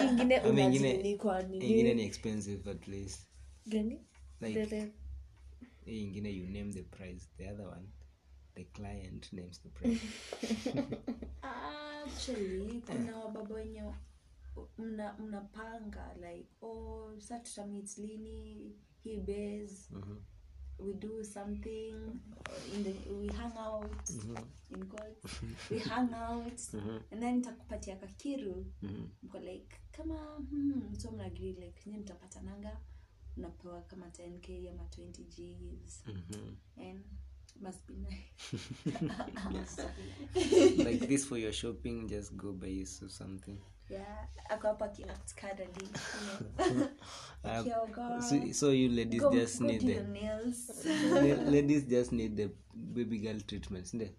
Hii 0.00 0.08
ingine 0.10 0.36
Ama 0.36 0.48
ingine- 0.48 0.90
unajini 0.90 1.16
kwa 1.16 1.42
ingine 1.42 1.82
nini 1.82 2.02
expensive 2.02 2.70
at 2.70 2.88
least. 2.88 3.26
Gani? 3.66 4.00
Like- 4.40 4.54
The- 4.54 4.66
the- 4.66 4.92
hii 5.84 6.02
ingine 6.02 6.30
you 6.30 6.46
name 6.46 6.72
the 6.72 6.82
price 6.82 7.26
the 7.36 7.50
other 7.50 7.66
one 7.66 7.88
the 8.54 8.64
client 8.64 9.32
names 9.32 9.60
the 9.62 9.68
price. 9.68 10.00
Actually 11.42 12.80
kuna 12.86 13.18
wababa 13.18 13.54
wenye 13.54 13.82
mna 14.78 15.12
mnapanga 15.18 16.14
like 16.14 16.48
oh 16.62 17.14
sa 17.18 17.38
tutamit 17.38 17.98
lini 17.98 18.72
hii 19.02 19.20
base. 19.20 19.88
Mhm. 19.90 20.16
We 20.86 20.92
do 20.94 21.24
something 21.24 21.94
in 22.74 22.84
the, 22.84 22.94
we 23.20 23.28
hang 23.28 23.52
out 23.58 24.10
in 24.70 24.86
quotes, 24.86 25.40
we 25.70 25.78
hang 25.78 26.14
out. 26.14 26.60
And 27.10 27.22
then 27.22 27.42
nitakupatia 27.42 27.96
kakiru. 27.96 28.66
Mhm. 28.82 29.08
mko 29.22 29.38
like 29.40 29.76
kama 29.92 30.14
hmm, 30.50 30.94
so 30.98 31.10
mnaagri 31.10 31.52
like 31.52 31.90
nye 31.90 31.98
mtapatananga 31.98 32.80
unapewa 33.36 33.82
kama 33.82 34.06
10k 34.06 34.70
ama 34.70 34.82
20 34.84 35.24
gs 35.24 36.02
Mhm. 36.06 36.56
and 36.76 37.04
must 37.60 37.86
be 37.86 37.94
nice. 37.94 39.82
Like 40.84 41.06
this 41.06 41.24
for 41.26 41.38
your 41.38 41.52
shopping 41.52 42.06
just 42.08 42.32
go 42.36 42.52
buy 42.52 42.68
you 42.68 42.86
something 42.86 43.58
yeah 43.92 44.28
ako 44.50 44.68
hapa 44.68 44.88
cuddly, 45.36 45.88
you 45.88 46.76
know. 46.76 46.88
So, 48.20 48.52
so 48.52 48.70
you 48.70 48.88
ladies 48.88 49.20
Go- 49.22 49.32
just 49.32 49.60
go 49.60 49.66
need 49.66 49.80
the 49.80 50.02
la- 51.10 51.50
ladies 51.56 51.84
just 51.88 52.12
need 52.12 52.36
the 52.36 52.50
baby 52.74 53.18
girl 53.18 53.40
treatments 53.40 53.92
the 53.92 54.10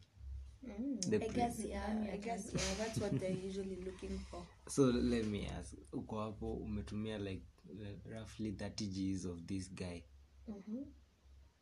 I 0.63 1.27
guess 1.29 1.59
yeah, 1.65 1.85
I 2.13 2.17
guess 2.17 2.51
yeah, 2.53 2.73
that's 2.77 2.97
what 2.99 3.19
they're 3.19 3.31
usually 3.45 3.77
looking 3.85 4.17
for. 4.31 4.41
so 4.69 4.83
let 4.83 5.25
me 5.25 5.45
ask 5.47 5.73
uko 5.91 6.19
hapo 6.21 6.53
umetumia 6.53 7.17
like 7.17 7.43
uh, 7.69 8.11
roughly 8.11 8.51
30 8.51 8.85
gs 8.87 9.25
of 9.25 9.41
this 9.45 9.73
guy 9.73 10.03
Mhm. 10.47 10.85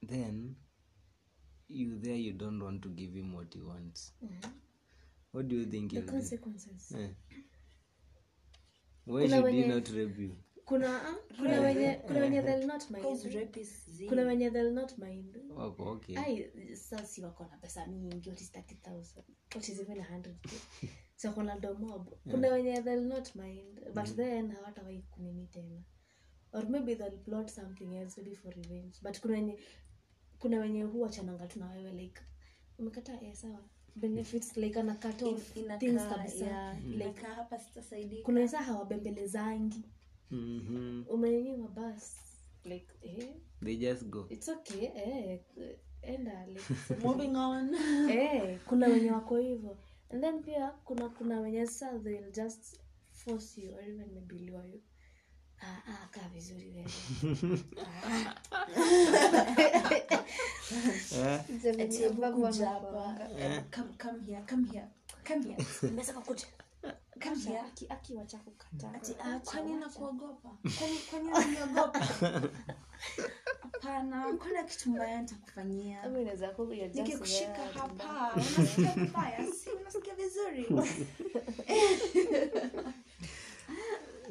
then 0.08 0.56
you 1.70 2.00
there 2.00 2.18
you 2.20 2.34
don't 2.34 2.62
want 2.64 2.82
to 2.84 2.90
give 2.90 3.20
him 3.20 3.36
what 3.36 3.54
he 3.56 3.62
wants 3.62 4.14
what 5.34 5.48
do 5.48 5.56
you 5.56 5.66
think 5.66 5.92
the 5.94 6.02
consequences 6.02 6.92
Eh. 6.92 7.10
Why 9.08 9.24
Kuna 9.24 9.38
should 9.38 9.54
he 9.54 9.62
wenye- 9.62 9.68
not 9.74 9.88
rape 9.90 10.22
you? 10.22 10.36
kuna 10.66 11.08
ah, 11.10 11.16
kuna 11.38 11.62
wenye 11.68 11.94
kuna 12.08 12.20
wenye 12.20 12.42
they'll 12.42 12.68
not 12.68 12.90
Because 12.92 13.24
mind 13.28 13.36
rapists 13.36 13.90
zi- 13.90 14.08
kuna 14.08 14.22
wenye 14.24 14.50
they'll 14.52 14.74
not 14.74 14.98
mind. 14.98 15.38
Wako 15.56 15.84
okay. 15.92 16.18
Ai 16.18 16.52
sasi 16.76 17.22
wako 17.22 17.44
na 17.52 17.58
pesa 17.58 17.88
mingi 17.88 18.30
what 18.30 18.42
is 18.42 18.52
30000 18.52 19.24
what 19.56 19.70
is 19.70 19.80
even 19.80 19.98
100k 19.98 20.50
so 21.16 21.32
wako 21.32 21.56
domob 21.56 22.14
kuna 22.32 22.48
wenye 22.48 22.82
they'll 22.82 23.06
not 23.08 23.36
mind. 23.36 23.80
But 23.94 24.16
then 24.16 24.52
hawatawai 24.52 25.02
kunini 25.12 25.48
tena. 25.48 25.84
Or 26.54 26.70
maybe 26.70 26.96
they'll 26.96 27.18
plot 27.18 27.50
something 27.50 27.96
else 27.96 28.22
maybe 28.22 28.36
for 28.36 28.54
revenge. 28.54 29.00
But 29.02 29.20
kuna 29.20 29.34
wenye 29.34 29.60
kuna 30.40 30.60
wenye 30.60 30.84
huwa 30.84 31.10
chananga 31.10 31.48
wewe 31.70 31.92
like 31.92 32.22
umekata 32.78 33.22
eh 33.22 33.36
sawa 33.36 33.64
benefits 33.96 34.58
like 34.58 34.80
ana 34.80 34.96
cut 34.96 35.22
off 35.22 35.58
In- 35.58 35.80
things 35.80 36.02
kabisa. 36.02 36.46
yeah, 36.46 36.78
like 36.86 37.22
hapa 37.22 37.60
sitasaidika 37.60 38.24
kuna 38.24 38.40
weza 38.40 38.58
hawabembelezangi. 38.58 39.82
Mhm. 40.32 41.04
umenyima 41.10 41.68
bas 41.68 42.18
like 42.66 42.88
eh, 43.04 43.30
they 43.64 43.76
just 43.76 44.04
go. 44.04 44.26
It's 44.30 44.50
okay 44.50 44.84
eh, 44.96 45.40
enda 46.02 46.46
like, 46.48 46.62
moving 47.04 47.36
on. 47.36 47.76
Eh, 48.12 48.60
kuna 48.66 48.88
wenye 48.88 49.12
wako 49.12 49.38
hivyo. 49.38 49.78
And 50.10 50.22
then 50.24 50.44
pia 50.44 50.70
kuna 50.72 51.10
kuna 51.10 51.40
wenye 51.42 51.68
sasa 51.68 52.00
they'll 52.00 52.32
just 52.32 52.80
force 53.12 53.62
you 53.62 53.74
or 53.76 53.82
even 53.84 54.08
maybe 54.14 54.36
lure 54.40 54.70
you 54.70 54.82
kaa 56.12 56.28
vizuri 56.34 56.68
wewe. 56.70 56.92
Eh? 63.40 63.62
Wacha, 68.94 69.14
ah, 69.24 69.40
kwani 69.40 69.74
nakuogopa 69.76 70.50
kwani 70.80 70.98
hapana 73.62 74.34
kuna 74.38 74.64
kitu 74.64 74.90
mbaya 74.90 75.22
just 76.88 77.00
nikikushika 77.08 77.62
hapa 77.74 78.32
unasikia 78.36 78.92
vibaya 78.96 79.54
si 79.54 79.70
unasikia 79.70 80.16
vizuri 80.16 80.68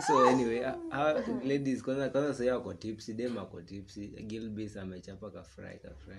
so 0.06 0.28
anyway 0.28 0.60
uh, 0.64 0.74
how, 0.92 1.38
ladies 1.44 1.82
kwanza 1.82 2.10
kwanza 2.10 2.34
sahii 2.34 2.50
wako 2.50 2.74
tipsy 2.74 3.12
dem 3.14 3.38
ako 3.38 3.62
tipsy 3.62 4.06
gilbis 4.08 4.76
amechapa 4.76 5.30
kafry 5.30 5.78
kafry 5.78 6.16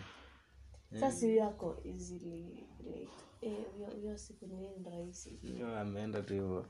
sasa 1.00 1.25
huyo 1.25 1.47
ako 1.47 1.81
easily 1.85 2.43
like 2.83 3.09
eh, 3.41 3.57
huyo- 3.75 3.89
huyo 4.01 4.17
siku 4.17 4.45
ni 4.47 4.55
ni 4.77 4.89
rahisi 4.89 5.39
No, 5.59 5.77
ameenda 5.79 6.21
tu 6.21 6.33
hivyo. 6.33 6.65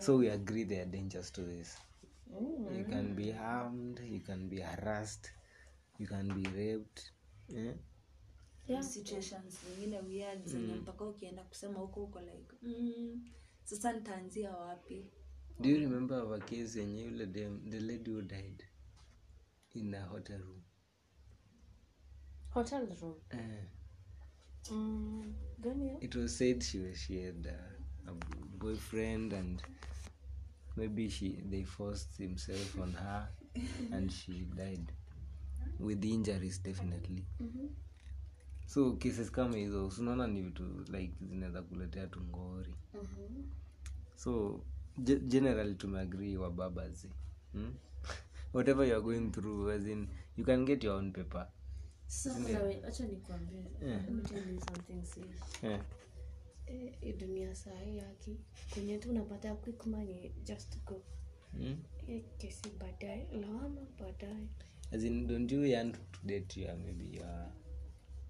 So 0.00 0.16
we 0.16 0.32
agree 0.32 0.64
there 0.64 0.82
are 0.82 0.90
dangers 0.90 1.32
to 1.32 1.42
this 1.44 1.78
you 2.78 2.84
can 2.84 3.14
be 3.14 3.32
harmed 3.32 4.00
you 4.12 4.20
can 4.20 4.48
be 4.48 4.60
harassed 4.60 5.30
you 5.98 6.06
can 6.06 6.42
be 6.42 6.48
raped 6.50 7.00
eh? 7.56 7.74
Yeah. 8.68 8.82
situations 8.84 9.58
zingine 9.68 10.00
weird 10.00 10.46
zenye 10.46 10.74
mpaka 10.74 11.04
ukienda 11.04 11.42
kusema 11.44 11.78
huko 11.78 12.00
huko 12.00 12.20
like 12.20 12.54
mm, 12.62 13.24
sasa 13.64 13.92
nitaanzia 13.92 14.50
wapi 14.56 15.10
do 15.62 15.68
you 15.68 15.78
remember 15.80 16.14
our 16.16 16.38
case 16.40 16.76
in 16.76 16.94
yule 16.96 17.26
dem 17.26 17.60
the 17.70 17.80
lady 17.80 18.10
who 18.10 18.22
died 18.22 18.62
in 19.74 19.94
a 19.94 20.00
hotel 20.00 20.38
room? 20.38 20.62
Hotel 22.50 22.86
room? 23.02 23.14
Uh, 23.32 23.36
mm, 24.72 25.32
it 26.00 26.14
was 26.14 26.36
said 26.36 26.62
she 26.62 26.78
was 26.80 26.98
she 26.98 27.22
had 27.22 27.46
a, 27.46 28.10
a 28.10 28.14
boyfriend 28.58 29.32
and 29.32 29.62
maybe 30.76 31.08
she 31.08 31.42
they 31.50 31.64
forced 31.64 32.16
himself 32.18 32.78
on 32.80 32.92
her 32.92 33.28
and 33.92 34.10
she 34.12 34.46
died 34.56 34.92
with 35.78 36.04
injuries 36.04 36.58
definitely. 36.58 37.24
So 38.66 38.92
cases 38.96 39.30
kama 39.30 39.56
hizo 39.56 39.88
unaona 39.98 40.26
ni 40.26 40.42
vitu 40.42 40.84
like 40.92 41.12
zinaweza 41.28 41.62
kuletea 41.62 42.06
tungori 42.06 42.74
so 44.16 44.60
ge- 44.64 44.71
generally 44.98 45.74
tumeagree 45.74 46.36
wa 46.36 46.50
babazi 46.50 47.08
hmm? 47.52 47.74
whatever 48.54 48.88
you 48.88 48.94
are 48.94 49.02
going 49.02 49.30
through 49.30 49.70
as 49.70 49.86
in 49.86 50.08
you 50.36 50.44
can 50.44 50.64
get 50.64 50.84
your 50.84 50.94
own 50.94 51.12
paper 51.12 51.48
acha 52.88 53.06
serious. 55.04 55.62
yeah. 55.62 55.80
e, 57.00 57.12
dunia 57.12 57.54
saa 57.54 57.80
hii 57.80 57.98
haki 57.98 58.36
kwenye 58.74 58.98
tu 58.98 59.10
unapata 59.10 59.54
quick 59.54 59.86
money 59.86 60.32
just 60.44 60.84
go 60.84 61.02
mm? 61.54 61.76
e, 62.08 62.20
kesi 62.38 62.70
baadaye 62.80 63.28
lawama 63.40 63.86
baadaye 63.98 64.48
as 64.92 65.04
in 65.04 65.26
don't 65.26 65.52
you 65.52 65.64
yearn 65.66 65.92
to 65.92 66.20
date 66.24 66.60
your 66.60 66.76
maybe 66.76 67.16
your 67.16 67.48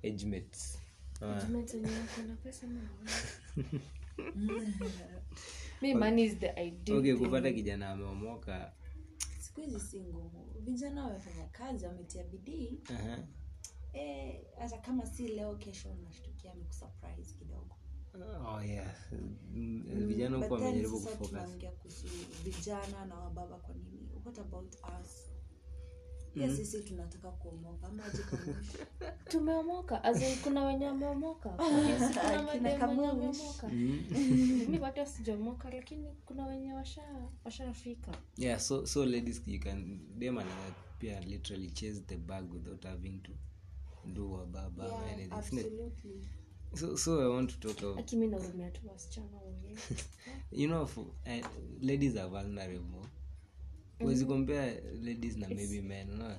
age 0.04 0.26
mates 0.26 0.78
uh, 1.22 1.48
Mates 1.48 1.74
wenye 1.74 1.86
wako 1.86 2.22
na 2.28 2.36
pesa 2.36 2.66
ama 2.66 2.80
hawana? 2.80 3.10
mi 5.82 5.94
money 5.94 6.24
is 6.24 6.38
the 6.38 6.50
ideal 6.66 6.98
okay 6.98 7.14
kupata 7.16 7.52
kijana 7.52 7.90
ameomoka. 7.90 8.72
Siku 9.38 9.60
hizi 9.60 9.80
si 9.80 10.00
ngumu. 10.00 10.54
Vijana 10.60 11.04
wamefanya 11.04 11.46
kazi 11.46 11.86
wametia 11.86 12.24
bidii. 12.24 12.80
Uh-huh. 12.84 13.18
e, 13.94 14.44
hata 14.58 14.78
kama 14.78 15.06
si 15.06 15.28
leo 15.28 15.56
kesho 15.56 15.90
unashtukia 15.92 16.52
amekusurprise 16.52 17.34
kidogo. 17.38 17.76
Oh 18.46 18.62
yeah 18.62 18.94
Mm, 19.54 20.06
vijana 20.06 20.36
huko 20.36 20.54
wamejaribu 20.54 21.00
kuongea 21.00 21.70
kuhusu 21.72 22.06
vijana 22.44 23.04
na 23.06 23.14
wababa 23.14 23.56
kwa 23.58 23.74
nini? 23.74 24.08
What 24.24 24.38
about 24.38 24.74
us 24.74 25.31
pia 26.34 26.56
sisi 26.56 26.82
tunataka 26.82 27.30
kuomoka 27.30 27.90
tumeomoka 29.30 30.02
kuna 30.44 30.64
wenye 30.64 30.86
wameomoka. 30.86 31.48
Wameomoka. 32.80 33.68
mi 34.68 34.78
bado 34.78 35.06
sijaomoka 35.06 35.70
lakini 35.70 36.08
kuna 36.26 36.46
wenye 36.46 36.72
washa 36.72 37.02
washafika. 37.44 38.12
Yeah 38.36 38.60
so 38.60 38.86
so 38.86 39.06
ladies 39.06 39.42
you 39.46 39.60
can 39.60 40.00
dem 40.18 40.38
anaweza 40.38 40.74
pia 40.98 41.20
literally 41.20 41.70
chase 41.70 42.00
the 42.00 42.16
bag 42.16 42.52
without 42.52 42.84
having 42.84 43.18
to 43.22 43.32
do 44.04 44.32
wababa 44.32 44.86
or 44.86 45.04
anything. 45.04 45.32
Absolutely. 45.32 46.28
So 46.74 46.96
so 46.96 47.20
i 47.20 47.26
want 47.26 47.50
to 47.50 47.68
talk 47.68 47.82
of 47.82 47.98
aki 47.98 48.16
mi 48.16 48.26
naumia 48.26 48.70
tu 48.70 48.88
wasichana 48.88 49.40
you 50.52 50.68
know 50.68 50.86
for, 50.86 51.04
uh, 51.04 51.46
ladies 51.80 52.16
are 52.16 52.28
vulnerable 52.28 53.06
wezi 54.04 54.24
compare 54.24 54.82
ladies 55.02 55.36
na 55.36 55.48
maybe 55.48 55.80
men 55.80 56.18
no? 56.18 56.36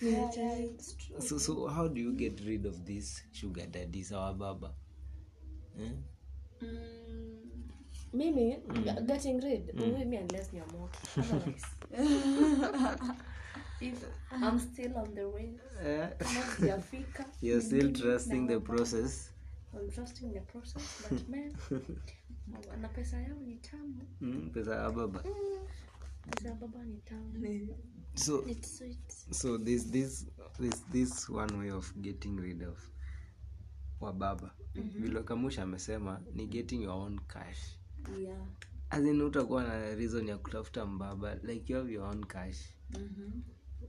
So 1.18 1.38
so 1.38 1.66
how 1.66 1.88
do 1.88 2.00
you 2.00 2.12
get 2.12 2.40
rid 2.46 2.66
of 2.66 2.84
this 2.84 3.22
sugar 3.32 3.66
daddies 3.66 4.12
our 4.12 4.34
baba? 4.34 4.70
Eh? 5.80 5.90
Mm, 6.62 7.62
mimi 8.12 8.58
getting 9.06 9.40
rid. 9.40 9.74
Mm. 9.74 10.06
me 10.06 10.16
unless 10.16 10.52
nyamoki 10.52 10.98
otherwise. 11.18 11.66
If 13.80 14.04
i'm 14.32 14.58
still 14.58 14.98
on 14.98 15.14
the 15.14 15.28
way 15.28 15.54
yeah. 15.84 16.10
you're 17.40 17.60
still 17.60 17.92
trusting 17.92 18.48
the 18.48 18.58
process? 18.60 19.30
I'm 19.72 19.88
trusting 19.90 20.32
the 20.32 20.40
process 20.40 21.06
but 21.08 21.28
man 21.28 21.52
na 22.80 22.88
pesa 22.88 23.20
yao 23.22 23.40
ni 23.40 23.56
tamu. 23.56 24.00
Mm, 24.20 24.50
pesa 24.50 24.74
ya 24.74 24.90
baba. 24.90 25.22
Pesa 26.30 26.48
ya 26.48 26.54
baba 26.54 26.84
ni 26.84 26.96
tamu. 26.96 27.76
So 28.14 28.44
it's 28.46 28.78
sweet. 28.78 29.12
so 29.30 29.58
this 29.58 29.84
this 29.90 30.26
this 30.58 30.82
this 30.92 31.28
one 31.28 31.58
way 31.58 31.70
of 31.70 31.92
getting 32.02 32.36
rid 32.36 32.62
of 32.62 32.90
wababa 34.00 34.50
vile 34.74 35.22
kamusha 35.22 35.62
amesema 35.62 36.20
ni 36.34 36.46
getting 36.46 36.82
your 36.82 36.94
own 36.94 37.20
cash. 37.26 37.78
Yeah. 38.20 38.46
Azin 38.90 39.22
utakuwa 39.22 39.64
na 39.64 39.94
reason 39.94 40.28
ya 40.28 40.38
kutafuta 40.38 40.86
mbaba 40.86 41.34
like 41.34 41.72
you 41.72 41.78
have 41.78 41.92
your 41.92 42.04
own 42.04 42.24
cash. 42.24 42.58
Mhm. 42.90 43.42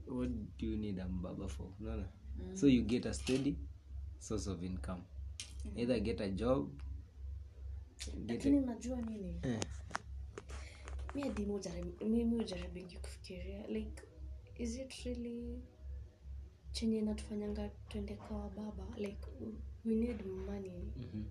what 0.06 0.30
do 0.58 0.66
you 0.66 0.76
need 0.76 1.00
a 1.00 1.08
mbaba 1.08 1.48
for? 1.48 1.66
Unaona? 1.80 2.08
So 2.54 2.66
you 2.66 2.82
get 2.82 3.06
a 3.06 3.14
steady 3.14 3.56
source 4.18 4.50
of 4.50 4.62
income. 4.62 5.02
Either 5.76 6.00
get 6.00 6.20
a 6.20 6.28
job 6.28 6.70
lakini 8.28 8.58
unajua 8.58 9.00
nini? 9.00 9.40
Eh, 9.42 9.60
mi 11.14 11.22
hadi 11.22 11.46
mi 11.46 12.08
mimi 12.08 12.36
hujaribingi 12.36 12.96
kufikiria 12.98 13.66
like 13.66 14.02
is 14.58 14.78
it 14.78 14.92
really 15.04 15.62
chenye 16.72 16.98
inatufanyanga 16.98 17.68
twende 17.88 18.14
kwa 18.14 18.50
baba? 18.50 18.86
Like 18.96 19.26
we 19.84 19.94
need 19.94 20.26
money. 20.26 20.92
Mhm. 20.96 21.24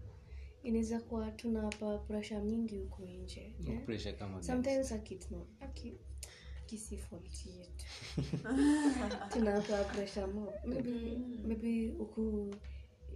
inaweza 0.63 0.99
kuwa 0.99 1.32
tunapa 1.32 1.97
presha 1.97 2.39
mingi 2.41 2.77
huku 2.77 3.05
nje 3.05 3.53
yeah? 3.67 3.86
pressure 3.86 4.13
kama 4.13 4.32
gani? 4.34 4.43
sometimes 4.43 4.91
akitno 4.91 5.47
aki 5.60 5.93
kisi 6.65 6.97
fault 6.97 7.45
yetu 7.45 7.86
tunapa 9.34 9.84
pressure 9.84 10.25
more. 10.25 10.51
Maybe 10.65 11.17
maybe 11.47 11.88
huku 11.97 12.21
may- 12.21 12.55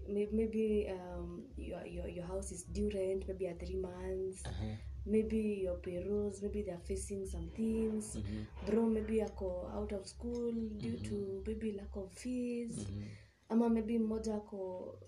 maybe 0.08 0.89
um, 0.92 1.44
your, 1.58 1.86
your, 1.88 2.08
your 2.08 2.26
house 2.26 2.52
is 2.56 2.63
due 2.72 2.89
rent 2.94 3.28
maybe 3.28 3.48
at 3.48 3.60
three 3.60 3.76
months 3.80 4.44
Uh-huh. 4.46 4.76
maybe 5.06 5.38
your 5.63 5.78
payrolls 5.82 6.42
maybe 6.42 6.62
they're 6.63 6.86
facing 6.88 7.26
some 7.28 7.50
things 7.50 8.16
Mhm. 8.16 8.46
bro 8.66 8.86
maybe 8.89 9.22
ako 9.22 9.68
out 9.74 9.92
of 9.94 10.08
school 10.08 10.52
due 10.78 10.98
to 10.98 11.44
maybe 11.48 11.72
lack 11.72 11.96
of 11.96 12.12
fees 12.13 12.78
Mhm. 12.78 13.04
ama 13.50 13.70
maybe 13.70 14.00
mmoja 14.00 14.36
ako 14.36 15.00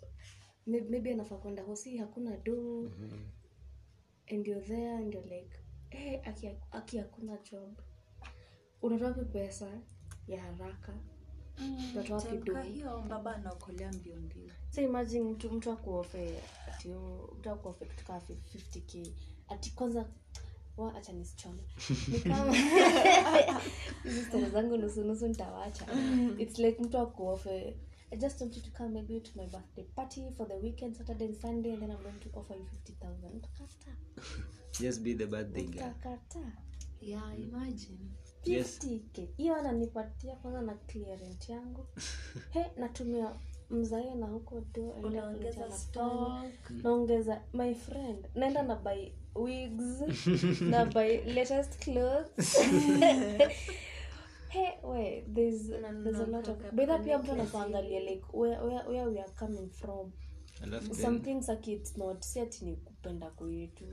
may- 0.68 0.90
maybe 0.90 1.12
anafaa 1.12 1.38
kwenda 1.38 1.64
hosi 1.64 1.98
hakuna 1.98 2.38
do 2.38 2.82
Mhm. 2.82 3.20
and 4.32 4.48
you're 4.48 4.66
there 4.68 4.94
and 4.96 5.14
you're 5.14 5.36
like 5.36 5.58
hey, 5.90 6.20
aki, 6.26 6.50
aki 6.72 6.98
hakuna 6.98 7.38
job 7.52 7.82
unatoa 8.82 9.14
pesa 9.14 9.82
ya 10.28 10.42
haraka 10.42 10.94
So 14.72 14.82
imagine 14.82 15.24
mtu 15.24 15.50
mtu 15.52 15.72
akuofe 15.72 16.42
mtu 17.38 17.50
akuofe 17.52 17.86
kutoka 17.86 18.20
50k 18.20 19.12
ati 19.50 19.72
kwanza 19.72 20.06
wa 20.78 20.96
acha 20.96 21.14
nisichome. 21.14 21.64
Hizi 24.04 24.26
stori 24.26 24.46
zangu 24.46 24.78
nusunusu 24.78 25.28
nitawacha 25.28 25.86
its 26.38 26.60
like 26.60 26.82
mtu 26.84 26.98
akuofe 26.98 27.78
I 28.12 28.18
just 28.18 28.42
want 28.42 28.56
you 28.56 28.62
to 28.62 28.70
come 28.72 28.90
maybe 28.90 29.20
to 29.20 29.32
my 29.36 29.48
birthday 29.48 29.84
party 29.96 30.32
for 30.38 30.48
the 30.48 30.54
weekend, 30.56 30.96
Saturday 30.96 31.26
and 31.26 31.36
Sunday, 31.36 31.72
and 31.74 31.82
then 31.82 31.92
I'm 31.92 32.04
going 32.04 32.20
to 32.20 32.30
offer 32.40 32.56
you 32.56 32.66
50,000. 32.66 33.30
Utakata. 33.36 33.92
just 34.80 35.02
be 35.04 35.14
the 35.14 35.26
birthday 35.26 35.64
guy. 35.66 35.92
Yeah 37.02 37.34
imagine 37.40 37.98
Yes. 38.46 38.80
50k. 38.80 39.28
Hiyo 39.38 39.56
ananipatia 39.56 40.36
kwanza 40.36 40.62
na 40.62 40.74
clear 40.74 41.20
yangu. 41.48 41.86
He, 42.54 42.66
natumia 42.78 43.36
mzae 43.70 44.16
na 44.16 44.26
huko 44.26 44.64
stock. 45.72 46.70
naongeza 46.84 47.42
my 47.54 47.74
friend 47.74 48.28
naenda 48.36 48.64
na 48.64 48.76
buy 48.76 49.10
wigs 49.36 50.02
na 50.72 50.86
buy 50.86 51.18
latest 51.18 51.84
clothes. 51.84 52.58
Hey 54.50 54.70
wait 54.84 55.34
there's 55.34 55.68
there's 56.04 56.20
a 56.20 56.26
lot 56.26 56.52
of 56.52 56.58
bedha 56.74 57.00
pia 57.00 57.20
mtu 57.20 57.32
anakuangalia 57.32 58.00
like 58.00 58.26
where, 58.34 58.62
where, 58.62 58.88
where 58.88 59.06
we 59.06 59.20
are 59.20 59.32
coming 59.32 59.70
from. 59.70 60.12
It's 61.68 61.98
not 61.98 62.22
si 62.24 62.40
ati 62.40 62.66
ni 62.66 62.76
kupenda 62.76 63.30
kwetu. 63.30 63.86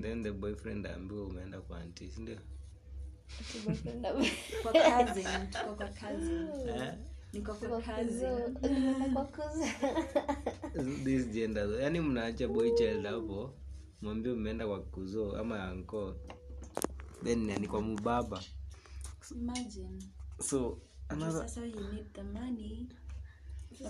Then 0.00 0.22
the 0.22 0.32
boyfriend 0.32 0.86
aambiwa 0.86 1.24
umeenda 1.26 1.60
kwa 1.60 1.78
anti 1.80 2.10
sindio 2.10 2.38
kwa 4.62 4.72
cousin 4.72 5.46
tuko 5.52 5.74
kwa 5.74 5.88
niko 7.32 7.54
this 11.04 11.26
gender. 11.28 11.80
Yani 11.80 12.00
mnaacha 12.00 12.48
boy 12.48 12.70
child 12.74 13.06
hapo 13.06 13.54
mwambie 14.02 14.32
umeenda 14.32 14.66
kwa 14.66 14.80
kuzo 14.82 15.36
ama 15.36 15.64
anko 15.64 16.16
then 17.24 17.46
nani 17.46 17.68
kwa 17.68 17.80
mubaba 17.82 18.42
imagine. 19.30 19.98
So 20.40 20.78
another 21.08 21.48
sasa 21.48 21.66
you 21.66 21.92
need 21.92 22.12
the 22.14 22.22
money. 22.22 22.88
Sasa 22.88 23.00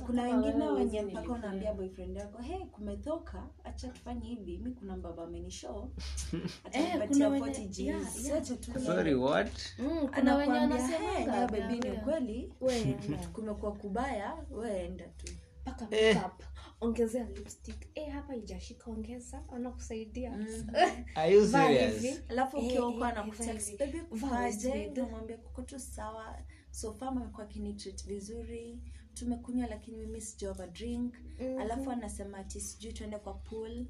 kuna 0.07 0.23
wengine 0.23 0.65
wenye 0.69 1.03
mpaka 1.03 1.33
unaambia 1.33 1.75
boyfriend 1.75 2.17
yako 2.17 2.43
hey 2.43 2.65
kumetoka 2.65 3.49
acha 3.65 3.89
tufanye 3.89 4.29
hivi. 4.29 4.59
Mi 4.59 4.71
kuna 4.71 4.97
mbaba 4.97 5.25
amenishow 5.25 5.91
atanipatia 6.65 7.07
kuna 7.09 7.29
wenye- 7.29 7.47
40 7.47 7.69
Gs. 7.69 7.79
yeah, 7.79 8.25
yeah. 8.25 8.39
acha 8.39 8.57
tu 8.57 8.81
sorry 8.81 9.15
what? 9.15 9.51
Mm, 9.79 10.09
kuna 10.15 10.37
wenye 10.37 10.53
hey, 10.53 10.61
wanasemanga 10.63 11.27
nayo 11.27 11.49
bebi 11.49 11.89
ni 11.91 11.97
kweli? 11.97 12.53
Wewe 12.61 12.99
kumekuwa 13.33 13.73
kubaya 13.73 14.37
weenda 14.51 15.05
tu. 15.09 15.33
Paka 15.65 15.85
makeup. 15.85 16.43
Ongezea 16.81 17.25
lipstick. 17.25 17.87
Eh 17.95 18.13
hapa 18.13 18.37
ijashika 18.37 18.91
ongeza. 18.91 19.43
Wanakusaidia 19.49 20.33
are 21.15 21.33
you 21.35 21.47
serious? 21.49 22.23
alafu 22.29 22.57
Eh, 22.57 22.65
ukiwa 22.65 22.89
eh, 22.89 22.95
uko 22.97 23.05
eh, 23.05 23.11
anakutext 23.13 23.79
baby 23.79 24.01
vaje, 24.11 24.71
hivi. 24.73 25.37
kuko 25.43 25.63
tu 25.63 25.79
sawa. 25.79 26.39
So 26.71 26.93
far 26.93 27.09
amekuwa 27.09 27.47
akinitreat 27.47 28.07
vizuri 28.07 28.79
tumekunywa 29.19 29.67
lakini 29.67 29.97
mimi 29.97 30.21
sijaova 30.21 30.67
drink 30.67 31.15
alafu 31.61 31.91
anasema 31.91 32.39
ati 32.39 32.61
sijui 32.61 32.93
tuende 32.93 33.19
kwa 33.19 33.35
pool. 33.35 33.85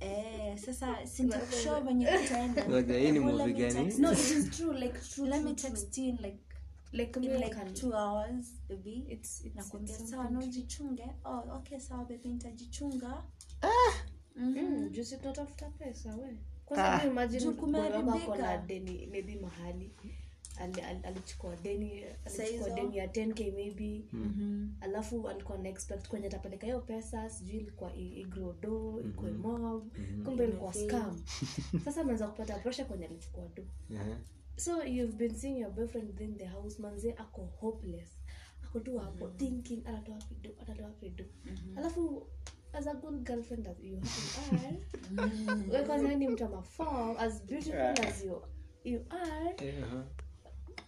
Eh, 0.00 0.58
sasa 0.58 1.06
sintakushow 1.06 1.80
venye 1.84 2.06
nakwambia 9.54 9.94
sawa 9.98 10.30
oh, 11.24 11.42
okay 11.56 11.78
sawa 11.78 12.04
nitajichunga. 12.28 13.22
Tunatafuta 15.18 15.70
pesa 15.70 16.16
we. 16.16 16.36
Kwanza 16.64 16.92
na 18.38 18.56
deni 18.58 19.06
mahali. 19.36 19.90
Ali- 19.90 19.92
ali- 20.04 20.27
alichukua 20.58 21.56
deni 21.56 22.04
alichukua 22.24 22.70
deni 22.70 22.96
ya 22.96 23.06
10k 23.06 23.52
maybe. 23.54 24.04
Mhm. 24.12 24.68
alafu 24.80 25.28
alikuwa 25.28 25.58
na 25.58 25.68
expect 25.68 26.08
kwenye 26.08 26.26
atapeleka 26.26 26.66
hiyo 26.66 26.80
pesa 26.80 27.30
sijui 27.30 27.56
ilikuwa 27.56 27.94
igrodo 27.96 29.00
ikuwe 29.08 29.32
mob. 29.32 29.92
Kumbe 30.24 30.44
ilikuwa 30.44 30.72
scam. 30.72 31.22
Sasa 31.84 32.00
ameweza 32.00 32.28
kupata 32.28 32.58
pressure 32.58 32.84
kwenye 32.84 33.06
alichukua 33.06 33.48
do 33.56 33.62
Uh-huh. 33.90 34.16
so 34.56 34.84
you've 34.84 35.16
been 35.16 35.34
seeing 35.34 35.58
your 35.60 35.70
boyfriend 35.72 36.08
within 36.08 36.36
the 36.36 36.46
house 36.46 36.82
manze 36.82 37.12
ako 37.12 37.44
hopeless. 37.60 38.18
Ako 38.64 38.80
tu 38.80 38.98
hapo 38.98 39.28
thinking 39.28 39.86
atatoa 39.86 40.14
wapi 40.14 40.34
do 40.42 40.50
atatoa 40.60 40.88
mm-hmm. 40.88 41.78
alafu 41.78 42.26
as 42.72 42.86
a 42.86 42.94
good 42.94 43.24
girlfriend 43.24 43.66
as 43.66 43.76
you 43.82 43.98
are 44.52 44.76
we 45.72 45.84
kwanza 45.84 46.14
ni 46.14 46.28
mtu 46.28 46.44
ama 46.44 46.62
form 46.62 47.16
as 47.18 47.42
beautiful 47.44 48.06
as 48.06 48.24
you 48.24 48.42
you 48.84 49.04
are. 49.10 49.54
Uh-huh. 49.54 50.04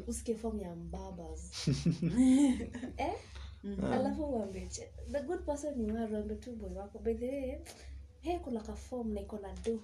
Usikie 0.06 0.34
form 0.34 0.60
ya 0.60 0.76
mbabas. 0.76 1.68
Eh? 2.96 3.14
Alafu 3.92 4.24
uambie 4.24 4.68
the 5.12 5.22
good 5.22 5.44
person 5.44 5.74
ni 5.78 5.96
are 5.96 6.14
uambie 6.14 6.36
tu 6.36 6.52
boy 6.56 6.72
wako. 6.74 6.98
By 6.98 7.14
the 7.14 7.28
way 7.28 7.58
hey 8.20 8.38
kuna 8.38 8.60
ka 8.60 8.74
form 8.74 9.12
na 9.14 9.20
iko 9.20 9.38
na 9.38 9.52
do. 9.64 9.82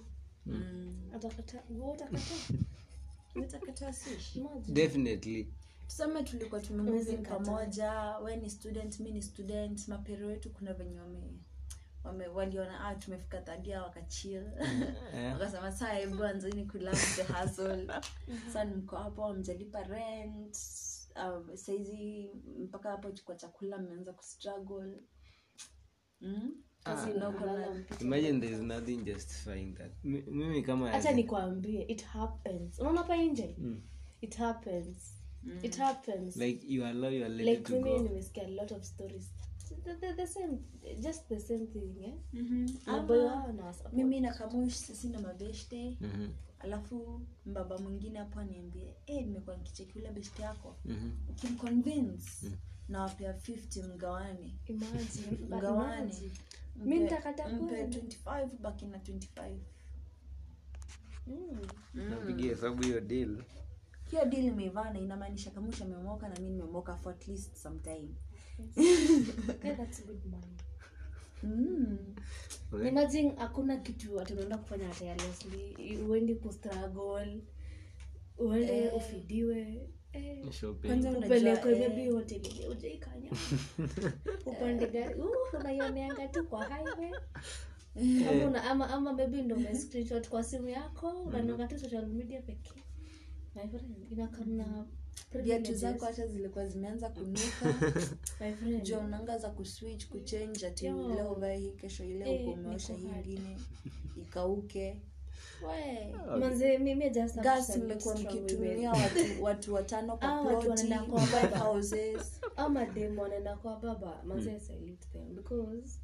Atakata 1.15 1.63
utakataa 1.69 2.55
Nitakataa 3.35 3.93
sushi. 3.93 4.39
Imagine. 4.39 4.73
definitely. 4.73 5.47
Tuseme 5.87 6.23
tulikuwa 6.23 6.61
Huwezi 6.61 6.67
tumemuvin 6.67 7.23
pamoja 7.23 8.17
we 8.17 8.35
ni 8.35 8.49
student 8.49 8.99
mi 8.99 9.11
ni 9.11 9.21
student 9.21 9.87
mapero 9.87 10.27
wetu 10.27 10.49
kuna 10.49 10.73
venye 10.73 10.99
wame, 10.99 11.17
wame 11.19 11.39
waliona 12.33 12.79
ah, 12.85 12.95
tumefika 12.95 13.41
tadia 13.41 13.83
wakachil 13.83 14.43
wakasema 15.33 15.71
saa 15.71 15.93
hebu 15.93 16.23
anzeni 16.23 16.65
kulove 16.65 16.97
the 17.15 17.23
hustle. 17.23 17.87
Sa 18.53 18.65
mko 18.65 18.97
hapo 18.97 19.33
mjalipa 19.33 19.83
rent. 19.83 20.57
Um, 21.25 21.57
saizi 21.57 22.29
mpaka 22.59 22.89
hapo 22.91 23.11
kwa 23.25 23.35
chakula 23.35 23.77
mmeanza 23.77 24.13
kustruggle 24.13 24.99
mm? 26.21 26.51
Kazi 26.83 27.13
na 27.13 27.33
imagine 28.01 28.39
there 28.39 28.53
is 28.53 28.61
nothing 28.61 28.97
justifying 28.97 29.73
that. 29.73 29.91
Mimi 30.03 30.61
kama 30.61 30.91
hacha 30.91 31.11
nikwambie 31.11 31.81
it 31.81 32.03
happens. 32.03 32.79
Unaona 32.79 33.03
pa 33.03 33.17
nje? 33.17 33.55
It 34.21 34.35
happens. 34.37 35.13
It 35.63 35.77
happens. 35.77 36.35
Like 36.35 36.65
you 36.67 36.85
allow 36.85 37.09
your 37.09 37.29
lady 37.29 37.43
like 37.43 37.63
to 37.63 37.73
mimi 37.73 37.99
nimesikia 37.99 38.43
a 38.43 38.47
lot 38.49 38.75
of 38.75 38.83
stories 38.83 39.31
the, 39.87 39.95
the, 39.95 40.13
the 40.13 40.27
same 40.27 40.57
just 41.01 41.27
the 41.29 41.39
same 41.39 41.67
thing 41.67 42.03
eh? 42.03 42.13
Mhm. 42.33 42.67
support. 43.73 43.93
mimi 43.93 44.19
na 44.21 44.33
kamush 44.33 44.73
sisi 44.75 45.09
na 45.09 45.19
mabeshte. 45.19 45.97
Mhm. 46.01 46.29
alafu 46.59 47.21
mbaba 47.45 47.77
mwingine 47.77 48.19
hapo 48.19 48.39
aniambie 48.39 48.93
e, 49.05 49.21
nimekuwa 49.21 49.57
nikicheki 49.57 49.99
ule 49.99 50.11
beshte 50.11 50.41
yako. 50.41 50.75
Mhm. 50.85 51.11
ukimconvince 51.29 52.51
nawapea 52.89 53.33
50 53.33 53.83
mgawane. 53.83 54.55
Imagine 54.67 55.37
mgawane. 55.57 56.31
Mi 56.75 56.99
nitakata 56.99 57.49
mpe 57.49 57.83
25 57.87 58.49
baki 58.61 58.85
na 58.85 58.97
25 58.97 59.57
Mm. 61.27 61.59
napigia 62.09 62.49
hesabu 62.49 62.83
hiyo 62.83 63.01
deal. 63.01 63.43
Hiyo 64.11 64.25
deal 64.25 64.45
imeivana 64.45 64.99
inamaanisha 64.99 65.51
kamusha 65.51 65.85
amemoka 65.85 66.29
na 66.29 66.39
mi 66.39 66.49
nimemoka 66.49 66.95
for 66.95 67.13
at 67.13 67.27
least 67.27 67.55
some 67.55 67.79
Okay, 68.59 69.75
that's 69.77 70.01
good 70.05 70.25
money. 70.25 70.57
mm. 71.43 71.97
Okay. 72.73 72.87
imagine 72.87 73.33
hakuna 73.37 73.77
kitu 73.77 74.21
ati 74.21 74.33
unaenda 74.33 74.57
kufanya 74.57 74.89
tirelessly 74.89 75.97
uendi 76.09 76.35
kustruggle. 76.35 77.41
Uende 78.37 78.89
ufidiwe. 78.89 79.89
Eh, 80.13 80.47
upelekwe 81.17 81.71
eh, 81.71 81.79
maybe 81.79 82.09
hoteli. 82.11 82.67
ujaikanya 82.71 83.31
upande 84.45 84.87
gari. 84.87 85.15
Uh, 85.21 85.59
unaioneanga 85.59 86.27
tu 86.27 86.45
kwa 86.47 86.65
highway. 86.65 87.11
Ama, 88.29 88.45
una, 88.47 88.63
ama, 88.63 88.89
ama 88.89 89.13
maybe 89.13 89.41
ndo 89.41 89.55
ume 89.55 89.75
screenshot 89.75 90.29
kwa 90.29 90.43
simu 90.43 90.69
yako. 90.69 91.23
Unananga 91.23 91.67
tu 91.67 91.79
social 91.79 92.07
media 92.07 92.41
pekee. 92.41 92.83
Inakamna 94.11 94.85
viatu 95.43 95.73
zako 95.75 96.05
hata 96.05 96.27
zilikuwa 96.27 96.67
zimeanza 96.67 97.09
kunuka. 97.09 97.65
My 98.39 98.53
friend. 98.53 98.83
Jua 98.83 98.99
unanga 98.99 99.37
za 99.37 99.49
kuswitch 99.49 100.07
kuchange 100.07 100.67
ati 100.67 100.83
leo 100.85 101.31
uvae 101.31 101.57
hii 101.57 101.71
kesho 101.71 102.03
ile 102.05 102.35
Eh, 102.35 102.41
uko 102.41 102.51
umeosha 102.51 102.93
hii 102.93 103.07
ingine 103.07 103.57
ikauke. 104.17 104.97
We 105.67 106.13
manze 106.39 106.77
mimi 106.77 107.09
just 107.09 107.35
have 107.35 107.35
to 107.35 107.41
gas 107.43 107.77
mmekuwa 107.77 108.15
mkitumia 108.15 108.91
watu, 108.91 109.19
watu 109.43 109.73
watano 109.73 110.17
kwa 110.17 110.27
Ah, 110.29 110.41
wanaenda 110.41 110.99
kwa 111.03 111.21
baba. 111.27 111.57
houses. 111.65 112.41
Ama 112.55 112.85
dem 112.85 113.19
wanaenda 113.19 113.55
kwa 113.57 113.75
baba. 113.75 114.23
Manze 114.23 114.51
I 114.51 114.59
salute 114.59 115.07
them 115.13 115.35
because 115.35 115.99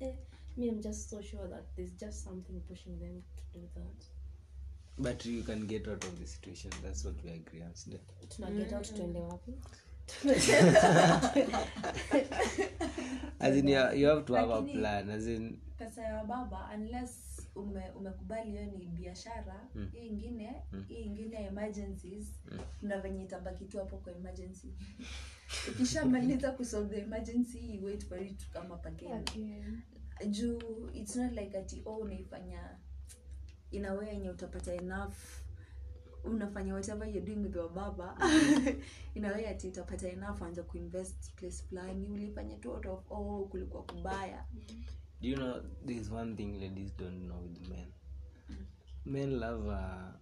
eh, 0.00 0.14
me 0.56 0.66
I'm 0.66 0.80
just 0.80 1.10
so 1.10 1.22
sure 1.22 1.48
that 1.48 1.64
there's 1.76 1.92
just 1.96 2.24
something 2.24 2.60
pushing 2.68 2.98
them 2.98 3.22
to 3.36 3.58
do 3.58 3.66
that 3.74 4.04
but 5.02 5.24
you 5.26 5.42
can 5.42 5.66
get 5.66 5.88
out 5.88 6.04
of 6.04 6.18
the 6.20 6.26
situation. 6.26 6.70
That's 6.82 7.04
what 7.04 7.14
we 7.24 7.30
agree 7.30 7.62
on 7.62 7.72
today 7.84 8.00
tuna 8.28 8.50
get 8.50 8.72
out 8.72 8.84
tuende 8.94 9.20
wapi? 9.20 9.52
As 13.40 13.56
in 13.56 13.68
you, 13.68 13.90
you 13.94 14.06
have 14.06 14.24
to 14.26 14.34
have 14.34 14.50
a 14.50 14.62
plan 14.62 15.10
as 15.10 15.26
in 15.26 15.58
pesa 15.78 16.02
ya 16.02 16.24
baba 16.24 16.70
unless 16.74 17.40
ume, 17.56 17.90
umekubali 17.96 18.50
hiyo 18.50 18.64
ni 18.64 18.86
biashara 18.86 19.68
hii 19.92 20.06
ingine 20.06 20.62
hii 20.88 20.94
ingine 20.94 21.44
emergencies 21.46 22.26
kuna 22.80 22.98
venye 23.00 23.22
itabaki 23.24 23.64
tu 23.64 23.78
hapo 23.78 23.96
kwa 23.96 24.12
emergency. 24.12 24.68
Ukishamaliza 25.70 26.50
kusolve 26.50 26.96
the 26.96 27.02
emergency 27.02 27.80
wait 27.82 28.04
for 28.08 28.22
it 28.22 28.38
to 28.38 28.60
come 28.60 28.74
up 28.74 28.86
again. 28.86 29.12
Again. 29.12 29.82
juu 30.30 30.90
it's 30.94 31.16
not 31.16 31.32
like 31.32 31.58
ati 31.58 31.82
oh 31.86 31.96
unaifanya 31.96 32.78
in 33.72 33.84
a 33.84 33.94
way 33.94 34.08
yenye 34.08 34.30
utapata 34.30 34.74
enough 34.74 35.14
unafanya 36.24 36.74
whatever 36.74 37.08
you're 37.08 37.26
doing 37.26 37.42
with 37.42 37.54
your 37.56 37.70
baba. 37.72 38.16
In 39.14 39.24
a 39.24 39.32
way 39.32 39.46
ati 39.48 39.68
utapata 39.68 40.08
enough 40.08 40.42
anza 40.42 40.62
kuinvest 40.62 41.34
place 41.34 41.62
fulani 41.68 42.08
ulifanya 42.08 42.56
tu 42.56 42.72
out 42.72 42.86
of 42.86 43.10
oh 43.10 43.48
kulikuwa 43.50 43.82
kubaya. 43.82 44.46
Do 45.20 45.28
you 45.28 45.36
know 45.36 45.60
there's 45.86 46.10
one 46.10 46.36
thing 46.36 46.60
ladies 46.60 46.96
don't 46.96 47.26
know 47.26 47.42
with 47.42 47.68
men. 47.68 47.86
Men 49.04 49.38
love 49.40 49.70
a, 49.70 50.14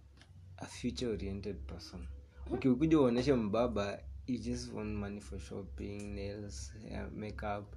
a 0.57 0.65
future 0.65 1.11
oriented 1.11 1.55
person 1.67 2.07
ukikuja 2.51 2.99
uonyeshe 2.99 3.33
mbaba 3.33 3.99
you 4.27 4.37
just 4.37 4.73
want 4.73 4.89
money 4.95 5.21
for 5.21 5.39
shopping 5.39 6.15
nails 6.15 6.73
makeup. 7.15 7.75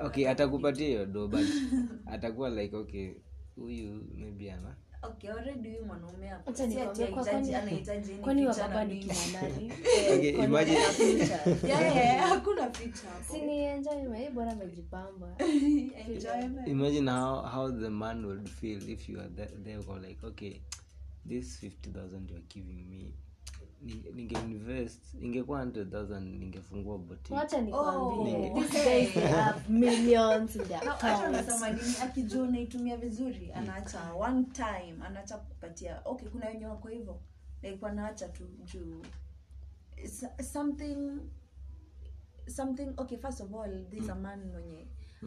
Okay 0.00 0.28
atakupatia 0.28 0.86
hiyo 0.86 1.06
do 1.06 1.28
but 1.28 1.46
atakuwa 2.06 2.50
like 2.50 2.76
okay 2.76 3.14
huyu 3.56 4.04
maybe 4.14 4.52
ana. 4.52 4.76
Okay 5.02 5.30
already 5.30 5.68
huyu 5.70 5.84
mwanaume 5.84 6.26
hapo. 6.28 6.50
Acha 6.50 6.70
si 6.70 6.80
ati 6.80 7.02
nikwambie, 7.02 7.06
kwa- 7.06 7.22
hahitaji- 7.24 7.50
kwani- 7.50 7.54
anahitaji 7.54 8.12
kwani 8.14 8.46
future 8.46 8.62
wababa 8.62 8.84
ni 8.84 8.94
nini. 8.94 9.72
okay 10.14 10.30
imagine 10.44 10.78
Yeah, 10.78 11.80
yeah, 11.82 11.96
yeah, 11.96 12.28
hakuna 12.28 12.66
picha 12.70 13.08
hapo. 13.08 13.34
Si 13.34 13.40
ni 13.42 13.58
enjoy 13.64 14.06
bora 14.30 14.52
amejipamba. 14.52 15.36
Imagine 16.66 17.10
how 17.10 17.42
how 17.42 17.70
the 17.70 17.90
man 17.90 18.24
would 18.26 18.48
feel 18.48 18.90
if 18.90 19.08
you 19.08 19.20
are 19.20 19.28
there, 19.28 19.50
there 19.64 19.78
like 20.00 20.26
okay 20.26 20.60
this 21.28 21.58
50000 21.62 22.30
you 22.30 22.36
are 22.36 22.44
giving 22.48 22.84
me 22.90 23.14
ninge 24.14 24.34
invest 24.38 25.14
ingekuwa 25.20 25.64
100000 25.64 26.20
ningefungua 26.20 26.98
boutique. 26.98 27.34
Wacha 27.36 27.60
nikwambie 27.60 28.50
Oh. 28.50 28.54
these 28.54 28.84
guys 28.84 29.12
they 29.14 29.26
have 29.32 29.68
millions 29.72 30.56
in 30.56 30.62
their 30.64 30.88
accounts 30.90 31.28
unasema 31.28 31.70
nini? 31.70 31.94
Akijua 32.02 32.42
unaitumia 32.42 32.96
vizuri 32.96 33.52
anaacha 33.52 34.12
one 34.14 34.44
time 34.44 34.94
anaacha 35.06 35.36
kupatia 35.38 36.00
okay 36.04 36.28
kuna 36.28 36.46
wenye 36.46 36.66
wako 36.66 36.88
hivyo? 36.88 37.20
Like 37.62 37.78
wanaacha 37.84 38.28
tu 38.28 38.44
juu. 38.72 39.02
Something 40.52 41.20
something 42.48 42.92
okay 42.96 43.16
first 43.18 43.40
of 43.40 43.54
all 43.54 43.84
this 43.90 44.08
a 44.10 44.14
man 44.14 44.44
mwenye 44.50 44.86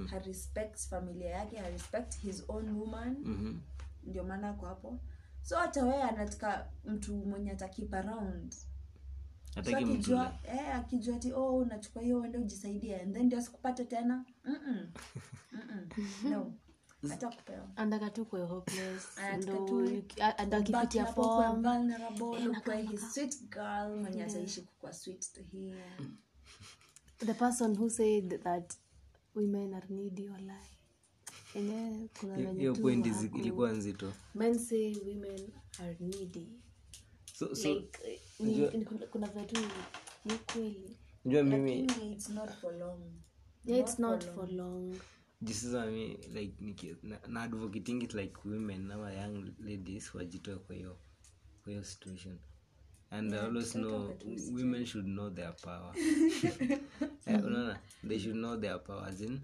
ha 0.10 0.20
respects 0.20 0.90
familia 0.90 1.30
yake 1.30 1.58
ha 1.58 1.70
respect 1.70 2.20
his 2.20 2.44
own 2.48 2.70
woman. 2.70 3.18
Mhm. 3.24 3.60
ndio 4.04 4.24
maana 4.24 4.50
ako 4.50 4.66
hapo 4.66 5.00
so 5.44 5.58
hata 5.58 5.86
wee 5.86 6.02
anataka 6.02 6.68
mtu 6.86 7.16
mwenye 7.16 7.52
atakip 7.52 7.94
around 7.94 8.54
so 9.54 9.78
akijua 9.78 10.34
eh, 10.44 10.76
akijua 10.76 11.20
ti 11.20 11.34
oh 11.34 11.58
unachukua 11.58 12.02
hiyo 12.02 12.20
uende 12.20 12.38
ujisaidie 12.38 13.02
and 13.02 13.14
then 13.14 13.26
ndio 13.26 13.40
asikupate 13.40 13.86
tena? 13.86 14.26
Mm-mm. 14.46 14.92
Mm-mm. 15.52 15.90
no. 16.32 16.54
Hata 17.10 17.30
kupewa. 17.30 17.70
Andaka 17.76 18.10
tu 18.10 18.26
kwe 18.26 18.42
hopeless. 18.42 19.08
Ndo 19.38 19.66
tu 19.66 19.86
yuki- 19.86 20.22
a- 20.22 20.38
anda 20.38 20.60
But 20.60 20.70
akipitia 20.76 21.06
form. 21.06 21.62
vulnerable, 21.64 22.48
ukuwe 22.48 22.82
his 22.82 23.14
sweet 23.14 23.50
girl 23.50 23.98
mwenye 24.02 24.24
ataishi 24.24 24.62
kukuwa 24.62 24.94
sweet 24.94 25.34
to 25.34 25.42
him. 25.44 25.78
The 27.18 27.34
person 27.34 27.76
who 27.78 27.90
said 27.90 28.44
that 28.44 28.74
women 29.36 29.74
are 29.74 29.88
needy 29.90 30.30
or 30.30 30.40
lie 30.40 30.77
hiyo- 32.58 32.76
point 32.76 33.06
ilikuwa 33.36 33.72
nzito. 33.72 34.14
Men 34.36 34.60
say 34.60 34.96
women 34.96 35.50
are 35.80 35.98
needy. 36.00 36.48
So, 37.34 37.56
so 37.56 37.74
like 37.74 38.00
ni, 38.40 38.58
ni, 38.78 38.86
kuna- 38.86 39.06
kuna 39.06 39.28
vitu 39.28 39.62
ni 40.26 40.34
kweli. 40.54 40.98
unajua 41.26 41.44
mimi 41.44 41.86
lakini 41.88 42.12
it's 42.12 42.30
not 42.30 42.50
for 42.62 42.74
long. 42.78 43.02
Yeah 43.66 43.80
it's 43.82 44.00
not 44.00 44.26
for 44.36 44.52
long. 44.52 44.96
jisasa 45.42 45.86
mi 45.86 46.08
like 46.34 46.54
niki, 46.60 46.96
na, 47.04 47.20
na 47.28 47.42
advocating 47.42 48.02
it 48.04 48.14
like 48.14 48.34
women 48.46 48.92
ama 48.92 49.14
young 49.14 49.54
ladies 49.60 50.16
wajitoe 50.16 50.56
kwa 50.56 50.76
hiyo 50.76 50.98
kwa 51.64 51.72
hiyo 51.72 51.84
situation. 51.84 52.38
And 53.10 53.34
I 53.34 53.40
always 53.40 53.72
know 53.72 54.10
women 54.52 54.86
should 54.86 55.06
know 55.08 55.30
their 55.30 55.56
power. 55.56 55.94
Eh, 57.26 57.44
unaona? 57.46 57.80
They 58.08 58.20
should 58.20 58.38
know 58.38 58.58
their 58.58 58.84
power 58.84 59.06
as 59.10 59.22
in 59.22 59.40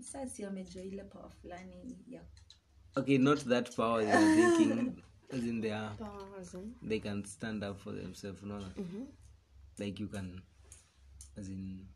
Sasa 0.00 0.28
si 0.28 0.44
amejua 0.44 0.82
ile 0.82 1.04
power 1.04 1.30
fulani 1.30 1.98
ya 2.08 2.22
okay 2.96 3.18
not 3.18 3.44
that 3.48 3.76
power 3.76 4.04
they 4.04 4.12
are 4.12 4.36
thinking 4.36 5.02
as 5.32 5.44
in 5.44 5.60
they 5.60 5.72
are 5.72 5.96
Powers, 5.96 6.54
eh? 6.54 6.60
they 6.88 7.00
can 7.00 7.24
stand 7.24 7.64
up 7.64 7.78
for 7.78 7.92
themselves 7.92 8.42
unaona 8.42 8.72
like 9.78 10.02
you 10.02 10.08
can 10.08 10.40
as 11.36 11.48
in 11.48 11.86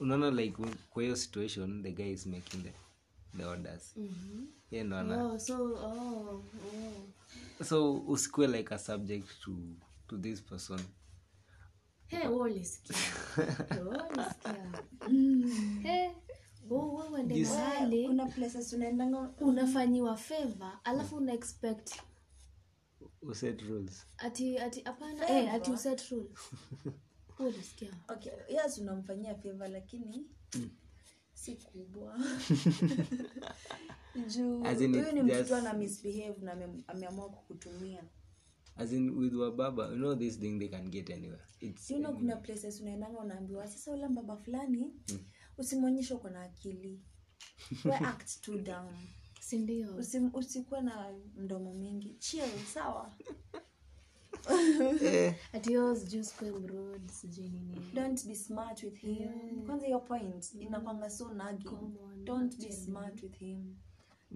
unaona 0.00 0.30
like 0.30 0.56
kwa 0.90 1.02
hiyo 1.02 1.16
situation 1.16 1.82
the 1.82 1.92
guy 1.92 2.12
is 2.12 2.26
making 2.26 2.62
the, 2.62 2.72
the 3.36 3.44
orders 3.44 3.94
yeah, 4.70 4.86
no, 4.86 5.02
no. 5.02 5.34
oh 5.34 5.38
so 5.38 5.64
oh, 5.74 6.44
oh. 7.60 7.64
so 7.64 7.96
usikue 7.96 8.46
like 8.46 8.74
a 8.74 8.78
subject 8.78 9.28
to 9.44 9.56
to 10.08 10.18
this 10.18 10.42
person 10.42 10.80
Hey, 12.12 12.28
wewe 12.28 12.40
ulisikia. 12.50 12.96
Wewe 13.76 13.98
ulisikia. 14.10 14.72
Hey, 15.82 16.10
wewe 16.70 16.84
wewe 16.94 17.08
uende 17.08 17.44
mahali 17.44 18.06
kuna 18.06 18.26
places 18.26 18.72
unaendanga 18.72 19.34
unafanyiwa 19.40 20.16
favor 20.16 20.78
alafu 20.84 21.16
una 21.16 21.32
expect 21.32 21.94
uset 23.22 23.62
rules 23.62 24.06
ati 24.18 24.58
ati 24.58 24.80
hapana 24.80 25.28
eh 25.30 25.54
ati 25.54 25.70
uset 25.70 26.08
rules. 26.10 26.30
Wewe 27.38 27.52
ulisikia. 27.52 27.90
okay 28.08 28.32
yes 28.48 28.78
unamfanyia 28.78 29.34
favor 29.34 29.68
lakini 29.68 30.26
si 31.34 31.56
kubwa 31.56 32.18
juu 34.28 34.58
huyu 34.58 35.12
ni 35.12 35.22
mtu 35.22 35.54
ana 35.54 35.72
misbehave 35.74 36.36
na 36.42 36.52
ame- 36.52 36.82
ameamua 36.86 37.28
kukutumia 37.30 38.04
as 38.76 38.92
in 38.92 39.10
with 39.10 39.34
wababa 39.34 39.88
you 39.88 39.96
know 39.96 40.14
this 40.14 40.38
thing 40.38 40.58
they 40.58 40.68
can 40.68 40.88
get 40.90 41.10
anywhere. 41.10 41.44
It's 41.60 41.90
you 41.90 41.98
know 41.98 42.12
kuna 42.12 42.36
places 42.36 42.80
unaendanga 42.80 43.18
unaambiwa 43.18 43.68
sasa 43.68 43.90
ule 43.92 44.08
mbaba 44.08 44.36
fulani 44.36 44.92
usimwonyeshe 45.58 46.14
uko 46.14 46.30
na 46.30 46.42
akili. 46.42 47.00
We 47.84 47.92
act 47.94 48.40
too 48.40 48.58
down 48.58 48.94
sindio? 49.40 49.96
Usim, 49.96 50.30
usikuwe 50.34 50.80
na 50.80 51.14
mdomo 51.36 51.74
mingi. 51.74 52.14
Chill 52.18 52.58
sawa. 52.74 53.12
Nini. 57.38 57.92
don't 57.94 58.26
be 58.26 58.34
smart 58.34 58.82
with 58.82 58.96
him. 58.96 59.28
Kwanza 59.66 59.86
your 59.86 60.04
point 60.04 60.54
inakwanga 60.54 61.10
so 61.10 61.28
nagi 61.34 61.68
don't 62.24 62.56
be 62.58 62.72
smart 62.72 63.22
with 63.22 63.36
him. 63.36 63.76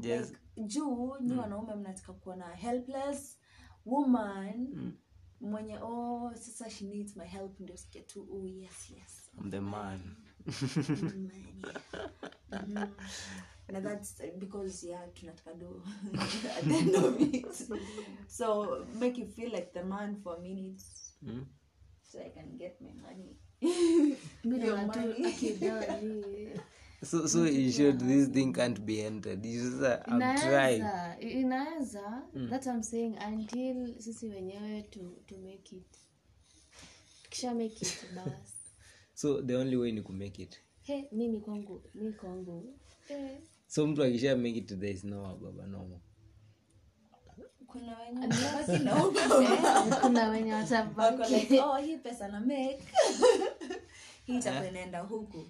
Yes. 0.03 0.29
like 0.29 0.39
juu 0.69 1.17
ni 1.21 1.33
wanaume 1.37 1.75
mnataka 1.75 2.13
kuona 2.13 2.47
helpless 2.55 3.39
woman 3.87 4.93
mwenye 5.41 5.79
oh 5.83 6.33
sasa 6.35 6.71
she 6.71 6.85
needs 6.85 7.17
my 7.17 7.27
help 7.27 7.61
ndio 7.61 7.77
sikia 7.77 8.03
tu 8.03 8.29
oh 8.33 8.47
yes 8.47 8.91
yes 8.91 9.31
I'm 9.41 9.51
the 9.51 9.61
man 9.61 10.01
Mhm. 12.53 12.89
na 13.69 13.81
that's 13.81 14.23
because 14.39 14.87
yeah 14.89 15.13
tunataka 15.15 15.55
do 15.55 15.83
at 16.59 16.65
the 16.65 16.75
end 16.79 16.95
of 16.97 17.21
it 17.21 17.47
so 18.29 18.77
make 19.01 19.21
you 19.21 19.27
feel 19.27 19.51
like 19.53 19.71
the 19.73 19.83
man 19.83 20.17
for 20.23 20.37
a 20.37 20.41
minute 20.41 20.85
mm. 21.23 21.47
so 22.03 22.21
i 22.21 22.31
can 22.31 22.57
get 22.59 22.81
my 22.81 22.93
money 22.93 23.37
Your 24.45 24.77
naona 24.77 24.93
tu. 24.93 26.61
so 27.05 27.27
so 27.27 27.45
in 27.45 27.73
short 27.73 27.99
this 27.99 28.29
thing 28.29 28.53
can't 28.53 28.81
be 28.81 29.03
entered. 29.03 29.45
You 29.45 29.85
uh, 29.85 30.15
inaweza 30.15 31.17
inaweza 31.21 32.23
that 32.51 32.67
I'm 32.67 32.83
saying. 32.83 33.17
Until 33.29 33.95
sisi 33.99 34.29
wenyewe 34.29 34.83
to, 34.83 35.01
to 35.27 35.37
make 35.39 35.77
it. 35.77 35.97
Kisha 37.31 37.55
make 37.55 37.77
it 37.83 38.07
bas. 38.15 38.55
So 39.15 39.43
the 39.43 39.57
only 39.57 39.77
way 39.77 39.93
ni 39.93 40.03
ku 40.03 40.13
make 40.13 40.43
it. 40.43 40.61
He 40.83 41.09
mimi 41.13 41.41
kwangu 41.41 41.83
mi 41.95 42.13
kwangu. 42.13 42.75
Hey. 43.09 43.37
so 43.67 43.87
mtu 43.87 44.03
akisha 44.03 44.37
make 44.37 44.59
it 44.59 44.81
there 44.81 44.93
is 44.93 45.05
no 45.05 45.37
baba 45.43 45.67
nomo 45.67 46.01
kuna 47.67 47.99
wenye 47.99 48.27
eh, 48.27 50.01
kuna 50.01 50.29
watabaki. 50.57 51.59
Oh 51.59 51.77
hii 51.77 51.97
pesa 51.97 52.29
na 52.29 52.41
make. 52.41 52.79
Hii 54.27 54.37
itakuwa 54.39 54.69
inaenda 54.69 55.01
huku 55.01 55.47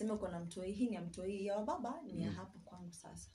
sema 0.00 0.14
uko 0.14 0.28
na 0.28 0.40
mtoi 0.40 0.72
hii 0.72 0.86
ni 0.88 0.94
ya 0.94 1.02
mtoi 1.02 1.46
ya 1.46 1.56
wababa 1.56 2.02
ni 2.02 2.22
ya 2.22 2.32
hapa 2.32 2.58
kwangu 2.58 2.92
sasa. 2.92 3.30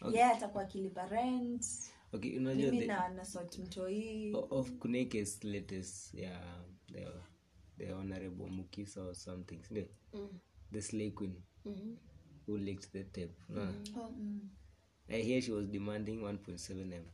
Okay. 0.00 0.18
yeah 0.18 0.36
atakuwa 0.36 0.62
akilipa 0.62 1.06
rent. 1.08 1.66
Okay 2.12 2.38
unajua 2.38 2.70
mimi 2.70 2.78
the- 2.86 2.86
na 2.86 3.24
sort 3.24 3.58
mtoi. 3.58 4.32
of 4.50 4.70
kuneke's 4.72 5.44
latest 5.44 6.14
ya 6.14 6.64
the, 6.92 7.06
the 7.78 7.92
honorable 7.92 8.46
mukisa 8.50 9.02
or 9.02 9.14
something 9.14 9.62
sindio 9.62 9.86
the 10.72 10.82
slay 10.82 11.10
queen. 11.10 11.42
Who 12.46 12.58
leaked 12.58 12.90
the 12.92 13.04
tape 13.04 13.34
unaona? 13.48 13.82
oh, 13.96 14.10
mm. 14.10 14.50
i 15.08 15.22
hear 15.22 15.42
she 15.42 15.52
was 15.52 15.66
demanding 15.68 16.16
1.7 16.22 16.92
m 16.92 17.04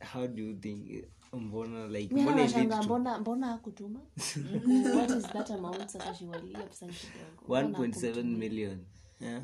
how 0.00 0.26
do 0.26 0.42
you 0.42 0.54
think 0.54 1.04
mbona 1.32 1.86
like 1.88 2.14
mi 2.14 2.22
mbona 2.22 2.48
to 2.48 2.82
mbona 2.82 3.18
mbona 3.18 3.54
akutuma 3.54 4.00
what 4.96 5.10
is 5.10 5.22
that 5.32 5.50
amount 5.50 5.88
sasa 5.88 6.14
shiwalia 6.14 6.58
pesa 6.62 6.86
ni 6.86 6.92
kidogo. 6.92 7.44
Mbona 7.44 7.78
1.7 7.78 8.24
million. 8.24 8.84
Yeah? 9.20 9.42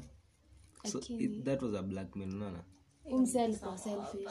so 0.84 0.98
it, 1.18 1.44
that 1.44 1.62
was 1.62 1.74
a 1.74 1.82
blackmail 1.82 2.34
unaona? 2.34 2.64
Alikuwa 3.06 3.78
selfish. 3.78 4.28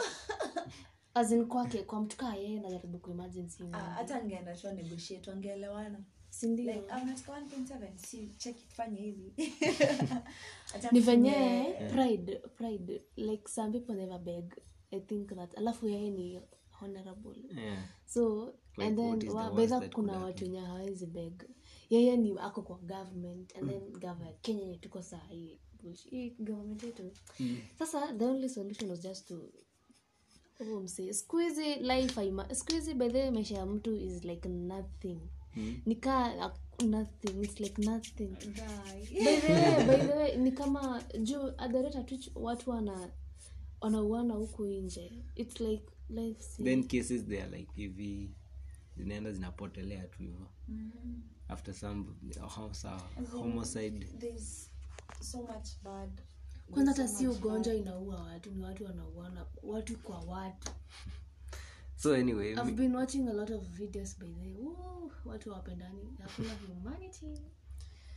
Azin 1.14 1.46
kwake 1.46 1.84
kwa 1.84 2.02
mtu 2.02 2.18
kaa 2.18 2.36
yeye 2.36 2.60
najaribu 2.60 3.00
kuimagine 3.00 3.50
si 3.50 3.64
Ah, 3.74 3.78
hata 3.80 4.24
ngeenda 4.26 4.56
tu 4.58 4.72
negotiate 4.72 5.30
wangeelewana. 5.30 6.04
Sindio 6.30 6.74
like 6.74 6.92
ah, 6.92 7.02
unataka 7.04 7.40
1.7 7.40 7.98
si 7.98 8.28
check 8.38 8.68
tufanye 8.70 9.00
hivi. 9.02 9.34
Hata 10.74 10.92
ni 10.92 11.00
venye 11.00 11.32
nge- 11.32 11.90
pride 11.94 12.36
pride. 12.36 13.02
Like 13.16 13.48
some 13.48 13.72
people 13.72 13.94
never 13.96 14.20
beg 14.20 14.54
i 14.92 15.00
think 15.00 15.30
that 15.36 15.58
alafu 15.58 15.88
yeye 15.88 16.12
ni 16.12 16.40
honorable. 16.82 17.36
Yeah. 17.56 17.84
so 18.06 18.54
Like, 18.78 18.88
and 18.88 18.98
then 18.98 19.20
the 19.20 19.26
that 19.80 19.94
kuna 19.94 20.12
watu 20.20 20.44
wenye 20.44 20.60
hawezi 20.60 21.06
beg. 21.06 21.44
Yeye 21.90 22.18
ni 22.18 22.32
ako 22.40 22.62
kwa 22.62 22.78
government 22.78 23.56
and 23.58 23.70
then 23.70 23.92
government 23.92 24.42
kenya 24.42 24.62
yenye 24.62 24.78
tuko 24.78 25.02
saa 25.04 25.22
hii 25.30 25.60
government 26.40 26.84
yetu. 26.84 27.12
Sasa 27.80 28.14
the 28.18 28.26
only 28.26 28.50
solution 28.50 28.90
was 28.90 29.02
just 29.02 29.28
to 29.28 29.52
siku 31.14 31.38
life 31.76 32.16
haima- 32.22 32.56
siku 32.56 32.72
hizi 32.72 32.94
by 32.94 33.10
the 33.10 33.18
way 33.20 33.32
maisha 33.32 33.56
ya 33.58 33.66
mtu 33.66 33.96
is 33.96 34.24
like 34.24 34.50
nothing. 34.50 35.20
Nikaa 35.86 36.52
nothing 36.86 37.42
it's 37.44 37.60
like 37.60 37.82
nothing. 37.82 38.28
By 38.28 39.40
the 39.40 39.54
way, 39.54 39.86
by 39.88 40.06
the 40.08 40.14
way, 40.18 40.36
ni 40.38 40.52
kama 40.52 41.04
juu 41.22 41.52
which 42.12 42.32
watu 42.36 42.70
wana 42.70 43.10
wanauana 43.82 44.34
huku 44.34 44.66
nje. 44.66 45.24
Its 45.36 45.60
like 45.60 45.86
life 46.10 46.44
si- 46.44 46.64
then 46.64 46.84
cases 46.88 47.26
they 47.26 47.42
are 47.44 47.58
like 47.58 47.72
hivi 47.76 48.36
zinaenda 48.98 49.32
zinapotelea 49.32 50.08
tu 50.08 50.18
hivo 50.24 50.48
after 51.48 51.74
some 51.74 52.06
homicide. 53.32 54.08
so 55.22 55.38
much 55.42 55.68
bad. 55.84 56.22
Kwanza 56.72 56.92
hata 56.92 57.08
si 57.08 57.28
ugonjwa 57.28 57.74
inaua 57.74 58.22
watu 58.24 58.52
ni 58.52 58.64
watu 58.64 58.84
wanauana 58.86 59.46
watu 59.64 59.98
kwa 59.98 60.20
watu. 60.20 60.72
So 61.96 62.14
anyway 62.16 62.52
i've 62.52 62.72
been 62.72 62.96
watching 62.96 63.28
a 63.28 63.34
lot 63.34 63.54
of 63.56 63.64
videos 63.64 64.20
by 64.20 64.26
the 64.26 64.40
way. 64.42 64.54
Woo, 64.56 65.12
watu 65.26 65.50
wapendani 65.50 66.18
hakuna 66.20 66.54
humanity 66.54 67.26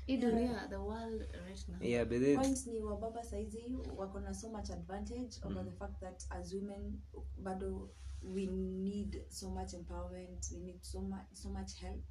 hii 0.06 0.16
dunia 0.16 0.66
the 0.68 0.76
world 0.76 1.20
right 1.46 1.68
now. 1.68 1.78
Yeah 1.88 2.08
but 2.08 2.20
then, 2.20 2.36
point 2.36 2.66
ni 2.66 2.80
wababa 2.82 3.24
saizi 3.24 3.78
wako 3.96 4.20
na 4.20 4.34
so 4.34 4.48
much 4.50 4.70
advantage 4.70 5.40
over 5.44 5.64
the 5.64 5.70
fact 5.70 6.00
that 6.00 6.24
as 6.30 6.52
women 6.54 7.00
bado 7.42 7.90
we 8.34 8.46
need 8.46 9.22
so 9.28 9.50
much 9.50 9.72
empowerment 9.74 10.50
we 10.52 10.58
need 10.58 10.82
so 10.82 11.00
much 11.00 11.26
so 11.32 11.48
much 11.50 11.80
help. 11.80 12.02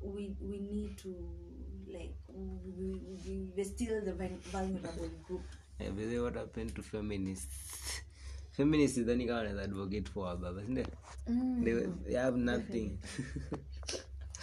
We 0.00 0.36
we 0.40 0.58
need 0.60 0.96
to 0.96 1.08
like 1.86 2.14
we, 2.28 2.82
we, 2.84 3.16
we, 3.26 3.48
we're 3.56 3.64
still 3.64 4.04
the 4.04 4.12
vulnerable 4.52 5.10
group. 5.26 5.42
Yeah, 5.80 5.90
but 5.90 6.10
then 6.10 6.22
what 6.22 6.34
happened 6.36 6.74
to 6.74 6.82
feminists. 6.82 8.02
Feminists 8.52 9.04
then 9.06 9.20
you 9.20 9.32
wanaweza 9.32 9.62
advocate 9.62 10.10
for 10.10 10.26
wababa 10.26 10.64
sindio 10.64 10.86
they, 11.64 11.86
they 12.04 12.14
have 12.14 12.36
nothing 12.38 12.98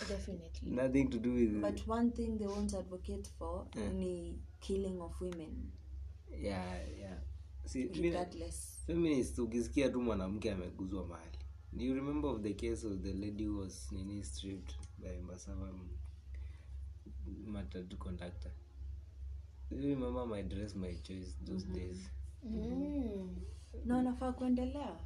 definitely. 0.07 0.71
Nothing 0.71 1.09
to 1.09 1.17
do 1.19 1.33
with 1.33 1.61
but 1.61 1.87
one 1.87 2.11
thing 2.11 2.37
they 2.37 2.47
won't 2.47 2.73
advocate 2.73 3.29
for 3.37 3.67
ni 3.93 4.39
killing 4.59 5.01
of 5.01 5.21
women. 5.21 5.71
Yeah 6.31 6.75
yeah. 6.99 7.17
See, 7.65 7.89
regardless. 8.01 8.83
feminist 8.87 9.39
ukisikia 9.39 9.89
tu 9.89 10.01
mwanamke 10.01 10.51
ameguzwa 10.51 11.07
mahali. 11.07 11.37
Do 11.73 11.85
you 11.85 11.93
remember 11.93 12.29
of 12.29 12.41
the 12.41 12.53
case 12.53 12.87
of 12.87 13.01
the 13.01 13.13
lady 13.13 13.45
who 13.45 13.57
was 13.59 13.91
nini 13.91 14.23
stripped 14.23 14.75
by 14.97 15.21
masava 15.21 15.73
matatu 17.45 17.97
conductor? 17.97 18.51
Do 19.71 19.77
you 19.77 19.89
remember 19.95 20.25
my 20.27 20.43
dress 20.43 20.75
my 20.75 20.95
choice 20.95 21.37
those 21.45 21.65
days. 21.65 22.09
Mm. 22.43 23.35
wanafaa 23.89 24.31
kuendelea? 24.31 24.99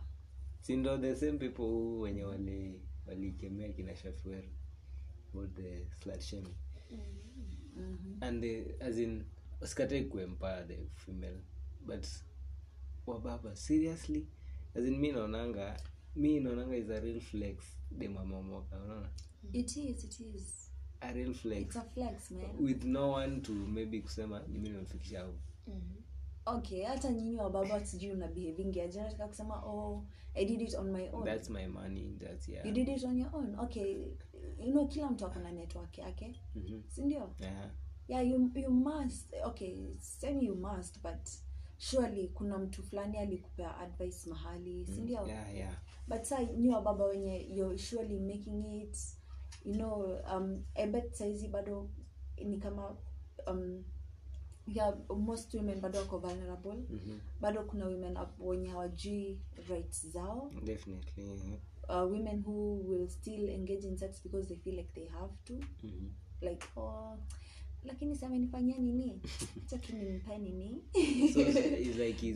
Sindo 0.62 0.98
the 0.98 1.16
same 1.16 1.38
people 1.38 2.00
wenye 2.00 2.24
wali 2.24 2.82
walikemea 3.08 3.70
kina 3.70 3.96
shafwer 3.96 4.44
about 5.34 5.56
the 5.56 5.86
slut 6.02 6.22
shaming 6.22 6.56
and 8.22 8.44
the, 8.44 8.64
as 8.82 8.98
in 8.98 9.26
sikatai 9.62 10.10
kuempire 10.10 10.68
the 10.68 10.76
female. 10.96 11.40
But 11.86 12.08
wababa 13.08 13.58
seriously? 13.58 14.28
As 14.76 14.86
in 14.86 15.00
mi 15.00 15.12
naonanga 15.12 15.78
mi 16.16 16.40
naonanga 16.40 16.78
is 16.78 16.90
a 16.90 17.02
real 17.02 17.20
flex 17.20 17.66
de 17.98 18.08
mamamoka 18.08 18.76
unaona? 18.76 19.10
It 19.54 19.78
is 19.78 20.04
it 20.04 20.20
is. 20.20 20.70
A 21.02 21.14
real 21.14 21.34
flex. 21.34 21.62
It's 21.62 21.76
a 21.76 21.82
flex 21.82 22.32
man. 22.32 22.58
With 22.58 22.84
no 22.84 23.08
one 23.08 23.42
to 23.42 23.52
maybe 23.52 24.02
kusema 24.02 24.42
nimi 24.48 24.70
nimefikisha 24.70 25.22
au? 25.22 25.34
Okay 26.46 26.84
hata 26.84 27.12
nyinyi 27.12 27.36
wa 27.36 27.50
baba 27.50 27.86
sijui 27.86 28.12
una 28.12 28.28
behavingi 28.28 28.82
aje? 28.82 29.02
Nataka 29.02 29.28
kusema 29.28 29.66
oh 29.66 30.06
i 30.36 30.46
did 30.46 30.62
it 30.62 30.76
on 30.76 30.92
my 30.92 31.10
own. 31.14 31.26
That's 31.26 31.50
my 31.50 31.68
money 31.68 32.18
that's 32.20 32.50
yeah. 32.50 32.66
You 32.66 32.74
did 32.74 32.90
it 32.90 33.04
on 33.04 33.18
your 33.18 33.30
own? 33.34 33.60
Okay 33.60 33.98
you 34.60 34.72
know 34.72 34.88
kila 34.88 35.10
mtu 35.12 35.26
akona 35.26 35.52
network 35.52 35.98
yake 35.98 36.36
Mhm. 36.56 36.82
sindio 36.88 37.30
yeah. 37.40 37.70
yeah 38.08 38.28
you, 38.30 38.52
you 38.56 38.72
must 38.72 39.34
okay 39.46 39.96
semi 40.00 40.46
you 40.46 40.56
must 40.56 41.02
but 41.02 41.30
surely 41.78 42.28
kuna 42.28 42.58
mtu 42.58 42.84
fulani 42.84 43.18
alikupea 43.18 43.78
advice 43.78 44.30
mahali 44.30 44.86
sindio 44.86 45.28
yeah 45.28 45.56
yeah 45.56 45.74
but 46.08 46.24
sa 46.24 46.44
nyi 46.44 46.70
wa 46.70 46.82
baba 46.82 47.06
wenye 47.06 47.56
you're 47.56 47.78
surely 47.78 48.20
making 48.20 48.82
it 48.82 48.98
you 49.66 49.74
know 49.74 50.18
um, 50.36 50.64
ebet 50.76 51.14
saizi 51.14 51.48
bado 51.48 51.90
ni 52.46 52.58
kama 52.58 52.98
um, 53.48 53.84
yeah, 54.68 54.98
most 55.10 55.54
women 55.54 55.82
bado 55.82 56.00
wako 56.00 56.18
vulnerable 56.18 56.74
Mhm. 56.90 57.20
bado 57.42 57.64
kuna 57.64 57.86
women 57.86 58.18
wenye 58.40 58.68
hawajui 58.70 59.40
rights 59.70 60.08
zao 60.08 60.52
definitely. 60.64 61.60
Uh, 61.90 62.06
women 62.12 62.44
who 62.46 62.82
will 62.88 63.08
still 63.10 63.50
engage 63.50 63.84
in 63.86 63.98
sex 63.98 64.20
because 64.24 64.48
they 64.48 64.56
feel 64.56 64.76
like 64.78 64.94
they 64.94 65.06
have 65.20 65.32
to. 65.46 65.54
Mhm. 65.84 66.10
like 66.42 66.64
oh 66.78 67.18
lakini 67.84 68.18
amenifanyia 68.22 68.78
nini? 68.78 69.22
Chakinimpa 69.70 70.38
nini? 70.38 70.84
So 71.34 71.40
it's 71.42 71.98
like 72.06 72.18
he's, 72.22 72.36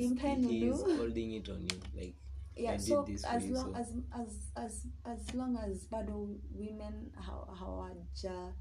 he's 0.50 0.82
holding 0.98 1.34
it 1.34 1.50
on 1.50 1.62
you 1.62 1.80
like 1.96 2.16
yeah 2.56 2.74
I 2.74 2.78
did 2.78 3.06
this 3.06 3.22
for 3.22 3.28
as 3.36 3.46
you, 3.46 3.54
long 3.54 3.74
so- 3.74 3.80
as, 3.80 3.90
as 4.12 4.52
as 4.56 4.88
as 5.06 5.34
long 5.36 5.58
as 5.58 5.88
bado 5.90 6.40
women 6.56 7.12
haw- 7.16 7.56
hawaja 7.56 8.54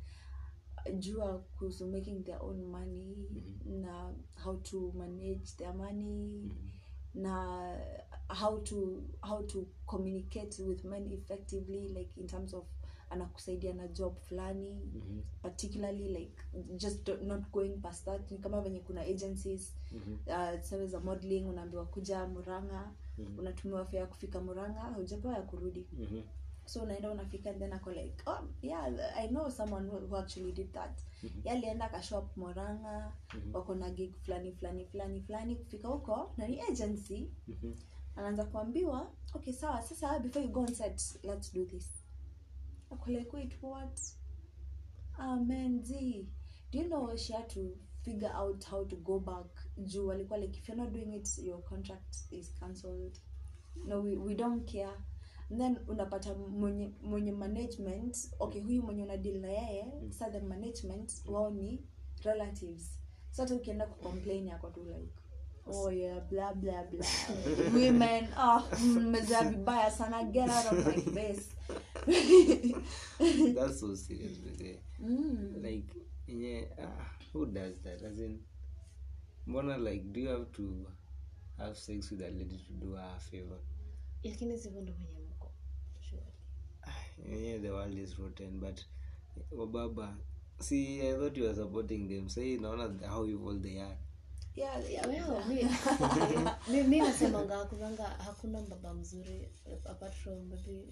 jua 0.99 1.39
kuhusu 1.59 1.87
making 1.87 2.25
their 2.25 2.43
own 2.43 2.65
money 2.71 3.17
na 3.67 4.13
how 4.45 4.57
to 4.63 4.93
manage 4.97 5.57
their 5.59 5.75
money 5.75 6.51
na 7.15 7.77
how 8.35 8.59
to 8.61 9.03
how 9.21 9.43
to 9.43 9.67
communicate 9.87 10.63
with 10.63 10.85
men 10.85 11.13
effectively 11.13 11.89
like 11.89 12.21
in 12.21 12.27
terms 12.27 12.55
of 12.55 12.65
anakusaidia 13.11 13.73
na 13.73 13.89
job 13.89 14.17
fulani 14.19 14.71
Mhm. 14.95 15.23
particularly 15.43 16.09
like 16.09 16.43
just 16.77 17.09
not 17.09 17.51
going 17.53 17.77
past 17.77 18.05
that 18.05 18.31
ni 18.31 18.39
kama 18.39 18.61
venye 18.61 18.81
kuna 18.81 19.01
agencies 19.01 19.75
Mhm. 19.93 20.15
uh, 20.27 20.61
tuseme 20.61 20.87
za 20.87 21.01
modeling 21.01 21.45
unaambiwa 21.49 21.85
kuja 21.87 22.27
muranga 22.27 22.91
unatumiwa 23.39 23.85
fea 23.85 24.07
kufika 24.07 24.41
muranga 24.41 24.81
hujapewa 24.81 25.35
ya 25.35 25.43
kurudi 25.43 25.87
Mhm. 25.99 26.21
so 26.65 26.83
unaenda 26.83 27.11
unafika 27.11 27.51
and 27.51 27.59
then 27.59 27.73
ako 27.73 27.91
like 27.93 28.23
oh 28.27 28.39
yeah 28.63 28.93
i 29.17 29.29
know 29.29 29.51
someone 29.51 29.89
who, 29.89 29.99
who 29.99 30.17
actually 30.17 30.53
did 30.53 30.73
that 30.73 30.99
mm-hmm. 31.23 31.49
alienda 31.53 31.85
akashow 31.85 32.19
up 32.19 32.37
moranga 32.37 33.13
mm-hmm. 33.35 33.55
wako 33.55 33.75
na 33.75 33.91
gig 33.91 34.15
fulani 34.17 34.53
fulani 34.53 34.85
fulani 34.85 35.21
fulani 35.21 35.57
kufika 35.57 35.89
huko 35.89 36.33
na 36.37 36.49
ni 36.49 36.61
agency 36.61 37.31
Mhm. 37.49 37.73
Anaanza 38.17 38.45
kuambiwa 38.45 39.13
okay 39.35 39.53
sawa 39.53 39.83
sasa 39.83 40.19
before 40.19 40.45
you 40.47 40.53
go 40.53 40.61
on 40.61 40.75
set 40.75 41.03
let's 41.23 41.53
do 41.55 41.65
this. 41.65 41.93
Ako 42.91 43.11
like 43.11 43.37
wait 43.37 43.63
what? 43.63 44.01
Amen 45.19 45.47
man 45.49 45.83
z 45.85 46.27
do 46.71 46.79
you 46.79 46.89
know 46.89 47.17
she 47.17 47.33
had 47.33 47.49
to 47.49 47.77
figure 48.03 48.33
out 48.35 48.65
how 48.65 48.85
to 48.85 48.97
go 48.97 49.21
back? 49.21 49.47
Juu 49.79 50.07
walikuwa 50.07 50.39
like 50.39 50.59
if 50.59 50.69
you're 50.69 50.83
not 50.83 50.93
doing 50.93 51.15
it 51.15 51.39
your 51.39 51.63
contract 51.65 52.17
is 52.31 52.55
cancelled. 52.61 53.19
No 53.87 54.01
we, 54.01 54.17
we 54.17 54.35
don't 54.35 54.71
care. 54.73 54.97
And 55.51 55.61
then 55.61 55.79
unapata 55.89 56.35
mwenye 56.35 56.93
mwenye 57.03 57.33
management 57.33 58.31
okay 58.39 58.61
huyu 58.61 58.83
mwenye 58.83 59.03
una 59.03 59.17
deal 59.17 59.41
na 59.41 59.49
yeye 59.49 60.11
sa 60.11 60.31
the 60.31 60.41
management 60.41 61.13
wao 61.27 61.51
ni 61.51 61.85
relatives. 62.25 62.99
So 63.31 63.43
hata 63.43 63.55
ukienda 63.55 63.87
kucomplain 63.87 64.47
yako 64.47 64.71
tu 64.71 64.85
like 64.85 65.22
oh 65.67 65.91
yeah 65.91 66.21
bla 66.31 66.55
bla 66.55 66.85
bla 66.91 67.07
women 67.75 68.29
oh 68.39 68.63
mmezaa 68.81 69.51
vibaya 69.51 69.91
sana 69.91 70.25
get 70.25 70.51
out 70.51 70.73
of 70.73 70.87
my 70.87 71.03
face 71.15 71.49
that's 73.55 73.81
so 73.81 73.97
serious 73.97 74.39
bebe. 74.41 74.81
like 75.63 75.95
yenye 76.27 76.69
ah, 76.79 77.11
who 77.33 77.47
does 77.47 77.75
that 77.83 78.03
as 78.03 78.19
in 78.19 78.41
mbona 79.47 79.77
like 79.79 80.05
do 80.13 80.21
you 80.21 80.29
have 80.29 80.47
to 80.53 80.87
have 81.57 81.75
sex 81.77 82.11
with 82.11 82.21
a 82.21 82.31
lady 82.31 82.59
to 82.59 82.73
do 82.73 82.93
her 82.95 83.15
a 83.17 83.21
favor 83.21 83.59
lakini 84.25 84.59
sivyo 84.59 84.81
ndo 84.81 84.93
venye 84.93 85.19
mko 85.21 85.53
Surely. 86.01 87.61
the 87.61 87.71
world 87.71 87.99
is 87.99 88.19
rotten 88.19 88.61
but 88.61 88.81
wababa 89.51 90.17
see 90.59 91.03
i 91.03 91.15
thought 91.15 91.37
you 91.37 91.45
were 91.45 91.55
supporting 91.55 92.09
them 92.09 92.29
say 92.29 92.57
naona 92.57 93.09
how 93.09 93.27
evil 93.27 93.61
they 93.61 93.81
are 93.81 93.81
yeah, 93.81 93.89
yeah. 93.91 94.12
Mi- 95.49 96.99
nasemanga 97.07 97.57
hakunanga 97.57 98.03
hakuna 98.05 98.61
mbaba 98.61 98.95
mzuri 98.95 99.49
apart 99.85 100.15
from 100.15 100.39
maybe 100.49 100.85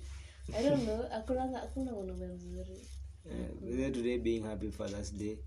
i 0.59 0.63
don't 0.69 0.83
know 0.85 1.03
hakunanga 1.09 1.59
hakuna 1.59 1.93
mwanaume 1.93 2.27
mzuri. 2.27 2.87
Uh, 3.27 3.93
today 3.93 4.19
being 4.19 4.41
happy 4.43 4.71
fathers 4.71 5.13
day. 5.15 5.39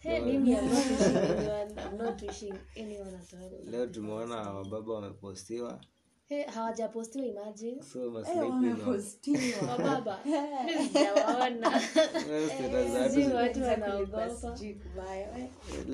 Hey, 0.00 0.20
mimi 0.20 0.54
I'm 0.54 0.68
not 0.68 0.86
wishing 0.90 1.16
anyone 1.16 1.80
I'm 1.80 1.98
not 1.98 2.22
wishing 2.22 2.54
anyone 2.76 3.14
at 3.14 3.32
all. 3.34 3.70
Leo 3.70 3.86
tumeona 3.86 4.36
wababa 4.36 4.92
wamepostiwa 4.94 5.80
hey, 6.28 6.44
hawajapostiwa 6.44 7.26
imagine. 7.26 7.82
Eh, 9.34 9.62
wababa 9.68 10.18
sijawaona. 10.86 11.70
Watu 13.34 13.60
eh. 15.40 15.48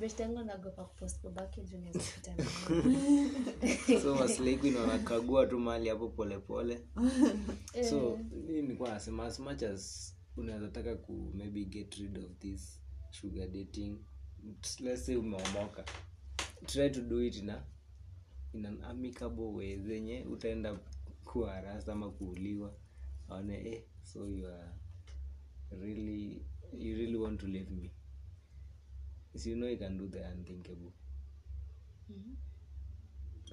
best 0.00 0.20
yangu 0.20 0.42
naogopa 0.42 0.84
kupost 0.84 1.22
babake 1.22 1.60
so 4.02 4.14
wanakagua 4.76 5.46
tu 5.46 5.58
mali 5.58 5.88
hapo 5.88 6.08
polepole 6.08 6.80
so 7.90 8.18
mi 8.46 8.62
nikuwa 8.62 8.90
nasema 8.90 9.24
as 9.24 9.38
much 9.40 9.62
as 9.62 10.14
unaweza 10.36 10.68
taka 10.68 10.96
ku 10.96 11.32
maybe 11.34 11.64
get 11.64 11.94
rid 11.94 12.18
of 12.18 12.38
this 12.38 12.80
sugar 13.10 13.48
dating 13.48 13.98
let's 14.80 15.06
say 15.06 15.16
umeomoka 15.16 15.84
try 16.66 16.90
to 16.90 17.00
do 17.00 17.18
it 17.22 17.36
in, 17.36 17.50
a, 17.50 17.62
in 18.54 18.66
an 18.66 18.84
amicable 18.84 19.52
way 19.54 19.76
zenye 19.78 20.24
utaenda 20.24 20.78
kuwa 21.24 21.52
harasa 21.52 21.92
ama 21.92 22.10
kuuliwa 22.10 22.74
aone 23.28 23.68
eh, 23.68 23.82
so 24.02 24.28
you 24.28 24.46
are 24.46 24.68
really 25.80 26.42
you 26.78 26.96
really 26.96 27.16
want 27.16 27.40
to 27.40 27.46
leave 27.46 27.70
me. 27.70 27.90
So 29.36 29.48
you 29.50 29.56
know 29.56 29.68
you 29.68 29.76
can 29.78 29.98
do 29.98 30.08
the 30.08 30.18
unthinkable. 30.24 30.92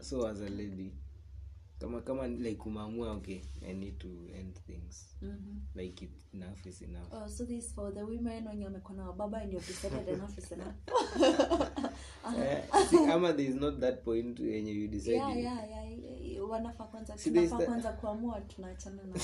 So 0.02 0.28
as 0.28 0.42
a 0.42 0.50
lady 0.50 0.92
kama 1.80 2.02
kama 2.02 2.28
like 2.28 2.62
umeamua 2.66 3.12
okay 3.12 3.40
i 3.70 3.74
need 3.74 3.98
to 3.98 4.08
end 4.40 4.54
things. 4.68 5.06
Mhm. 5.22 5.60
like 5.76 6.06
it, 6.06 6.12
enough 6.34 6.66
is 6.66 6.82
enough. 6.82 7.14
Oh, 7.14 7.28
so 7.30 7.46
this 7.46 7.74
for 7.76 7.94
the 7.94 8.04
women 8.04 8.48
wenye 8.48 8.66
wamekuwa 8.66 8.98
na 8.98 9.08
wababa 9.08 9.38
and 9.42 9.54
you've 9.54 9.68
decided 9.68 10.08
enough 10.10 10.38
is 10.38 10.52
enough. 10.52 10.76
uh, 12.26 12.86
see, 12.90 13.06
ama 13.12 13.34
there 13.34 13.50
is 13.50 13.56
not 13.56 13.80
that 13.80 14.04
point 14.04 14.40
yenye 14.40 14.72
you 14.72 14.88
decide 14.88 15.16
yeah, 15.16 15.38
yeah, 15.38 15.70
yeah, 15.70 16.26
yeah. 16.26 16.50
wanafaa 16.50 16.84
kwanza 16.84 17.18
See, 17.18 17.30
tunafaa 17.32 17.66
kwanza 17.66 17.92
kuamua 17.92 18.42
tunaachana 18.42 19.04
na 19.04 19.20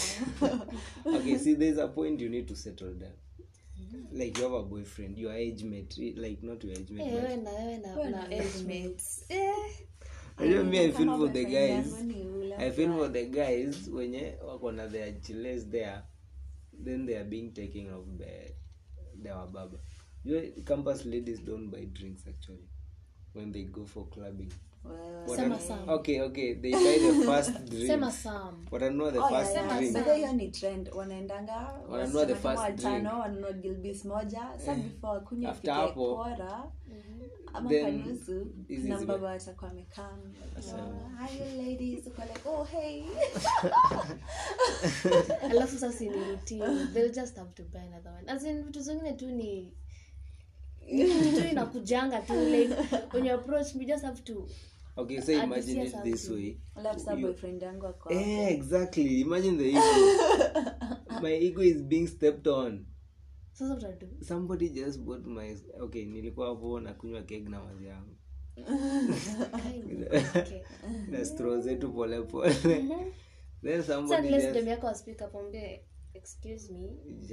okay 1.18 1.38
see 1.38 1.56
there's 1.56 1.78
a 1.80 1.88
point 1.88 2.22
you 2.22 2.30
need 2.30 2.46
to 2.48 2.56
settle 2.56 2.94
down. 2.94 3.14
Like 4.12 4.38
you 4.42 4.44
have 4.50 4.58
a 4.60 4.64
boyfriend 4.64 5.18
your 5.18 5.32
age 5.34 5.64
mate 5.66 6.02
like 6.16 6.46
not 6.46 6.64
your 6.64 6.74
age 6.78 6.94
mate 6.94 7.10
hey, 7.10 7.20
but 7.20 7.24
wewe 7.24 7.38
na 7.38 7.52
wewe 7.52 7.78
na 7.78 7.96
na 7.96 8.10
na 8.10 8.24
age 8.30 8.64
mates. 8.68 9.26
Eh, 9.30 9.54
I 10.38 10.50
don't 10.50 10.70
mean 10.70 10.90
i 10.90 10.92
feel 10.92 11.18
for 11.18 11.34
the 11.34 11.46
guys. 11.46 11.94
Ule 11.94 12.04
i 12.58 12.72
feel 12.72 12.94
for 12.98 13.12
the 13.12 13.26
guys 13.26 13.90
wenye 13.90 14.38
wako 14.48 14.72
na 14.72 14.88
their 14.88 15.22
chiles 15.22 15.70
there 15.70 16.02
then 16.84 17.06
they 17.06 17.16
are 17.18 17.30
being 17.30 17.52
taken 17.54 17.90
off 17.94 18.06
by 18.06 18.56
their 19.24 19.36
wababa. 19.36 19.78
You 20.24 20.36
know, 20.36 20.64
campus 20.66 21.06
ladies 21.06 21.40
don't 21.40 21.70
buy 21.70 21.86
drinks 21.86 22.28
actually 22.28 22.68
when 23.34 23.52
they 23.52 23.64
go 23.64 23.86
for 23.86 24.06
clubbing 24.08 24.52
Oh, 30.08 30.14
hiyo 30.14 30.34
ni 30.34 30.50
trend 30.52 30.90
wanaendanga 30.94 31.80
Wananunua 31.90 32.26
the 32.26 32.34
wasichana 32.34 32.56
kama 32.56 32.66
first 32.66 32.86
watano 32.86 33.20
wanunua 33.20 33.54
gilbis 33.54 34.06
moja. 34.06 34.42
Sa 34.66 34.76
before 34.76 35.20
kunywa 35.20 35.52
After 35.52 35.72
ifike 35.72 35.88
hapo, 35.88 36.16
kora 36.16 36.64
ama 37.54 37.70
kanusu 37.70 38.48
na 38.70 39.02
mbaba 39.02 39.28
watakuwa 39.28 39.70
wamekaa 39.70 40.18
hi 41.28 41.62
ladies. 41.64 42.08
Uko 42.08 42.22
like 42.22 42.50
oh 42.50 42.64
hey. 42.64 43.04
Alafu 45.52 45.78
sasa 45.78 46.04
ni 46.04 46.10
routine. 46.10 46.88
They'll 46.94 47.14
just 47.14 47.38
have 47.38 47.54
to 47.54 47.64
buy 47.64 47.80
another 47.82 48.12
one. 48.12 48.32
As 48.32 48.44
in 48.44 48.64
vitu 48.64 48.80
zingine 48.82 49.14
tu 49.14 49.28
ni 49.28 49.74
ni 50.94 51.50
inakujanga 51.52 52.22
tu 52.22 52.34
like 52.34 52.76
when 53.14 53.26
you 53.26 53.34
approach 53.34 53.76
you 53.76 53.86
just 53.86 54.04
have 54.04 54.22
to 54.24 54.48
okay 54.96 55.22
so 55.22 55.32
imagine 55.32 55.82
it 55.82 55.96
this 56.04 56.30
way. 56.30 56.58
Ako 56.76 57.00
Eh, 58.12 58.52
exactly. 58.52 59.22
Imagine 59.22 59.58
the 59.58 59.70
ego. 59.70 59.80
My 61.22 61.34
ego 61.34 61.62
is 61.62 61.82
being 61.84 62.08
stepped 62.08 62.48
on. 62.48 62.86
Sasa 63.54 63.74
utadu 63.74 64.08
somebody 64.22 64.70
just 64.70 65.00
bought 65.00 65.26
my 65.26 65.58
okay 65.80 66.06
nilikuwa 66.06 66.48
hapo 66.48 66.80
na 66.80 66.94
kunywa 66.94 67.24
keg 67.24 67.50
na 67.50 67.64
mazi 67.64 67.86
yangu. 67.86 68.16
Na 71.12 71.26
stro 71.26 71.62
zetu 71.62 71.94
polepole 71.94 72.54
then 73.64 73.84
somebody 73.84 74.30
just, 74.30 74.46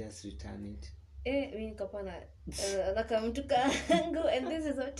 just, 0.01 0.23
return 0.23 0.65
yako 0.65 0.87
eh 1.25 1.53
eh, 1.53 1.73
and 4.29 4.47
this 4.47 4.65
is 4.65 4.77
what 4.77 4.97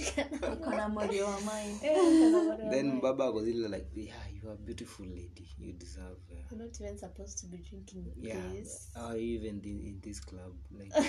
wa 1.22 1.40
mine 1.42 1.76
eh 1.84 1.96
kana 1.96 2.70
then 2.72 3.02
baba 3.02 3.24
ako 3.26 3.40
like 3.42 3.90
yeah 3.96 4.14
you 4.42 4.50
are 4.50 4.54
a 4.54 4.58
beautiful 4.58 5.06
lady. 5.06 5.48
You 5.58 5.74
deserve 5.74 6.18
uh, 6.32 6.36
you're 6.50 6.60
not 6.62 6.82
even 6.82 6.98
supposed 6.98 7.38
to 7.40 7.46
be 7.48 7.58
drinking 7.58 8.12
yeah 8.18 8.38
this. 8.54 8.90
or 8.96 9.16
even 9.16 9.62
in, 9.64 9.82
in 9.82 10.00
this 10.02 10.20
club 10.20 10.54
like 10.72 10.92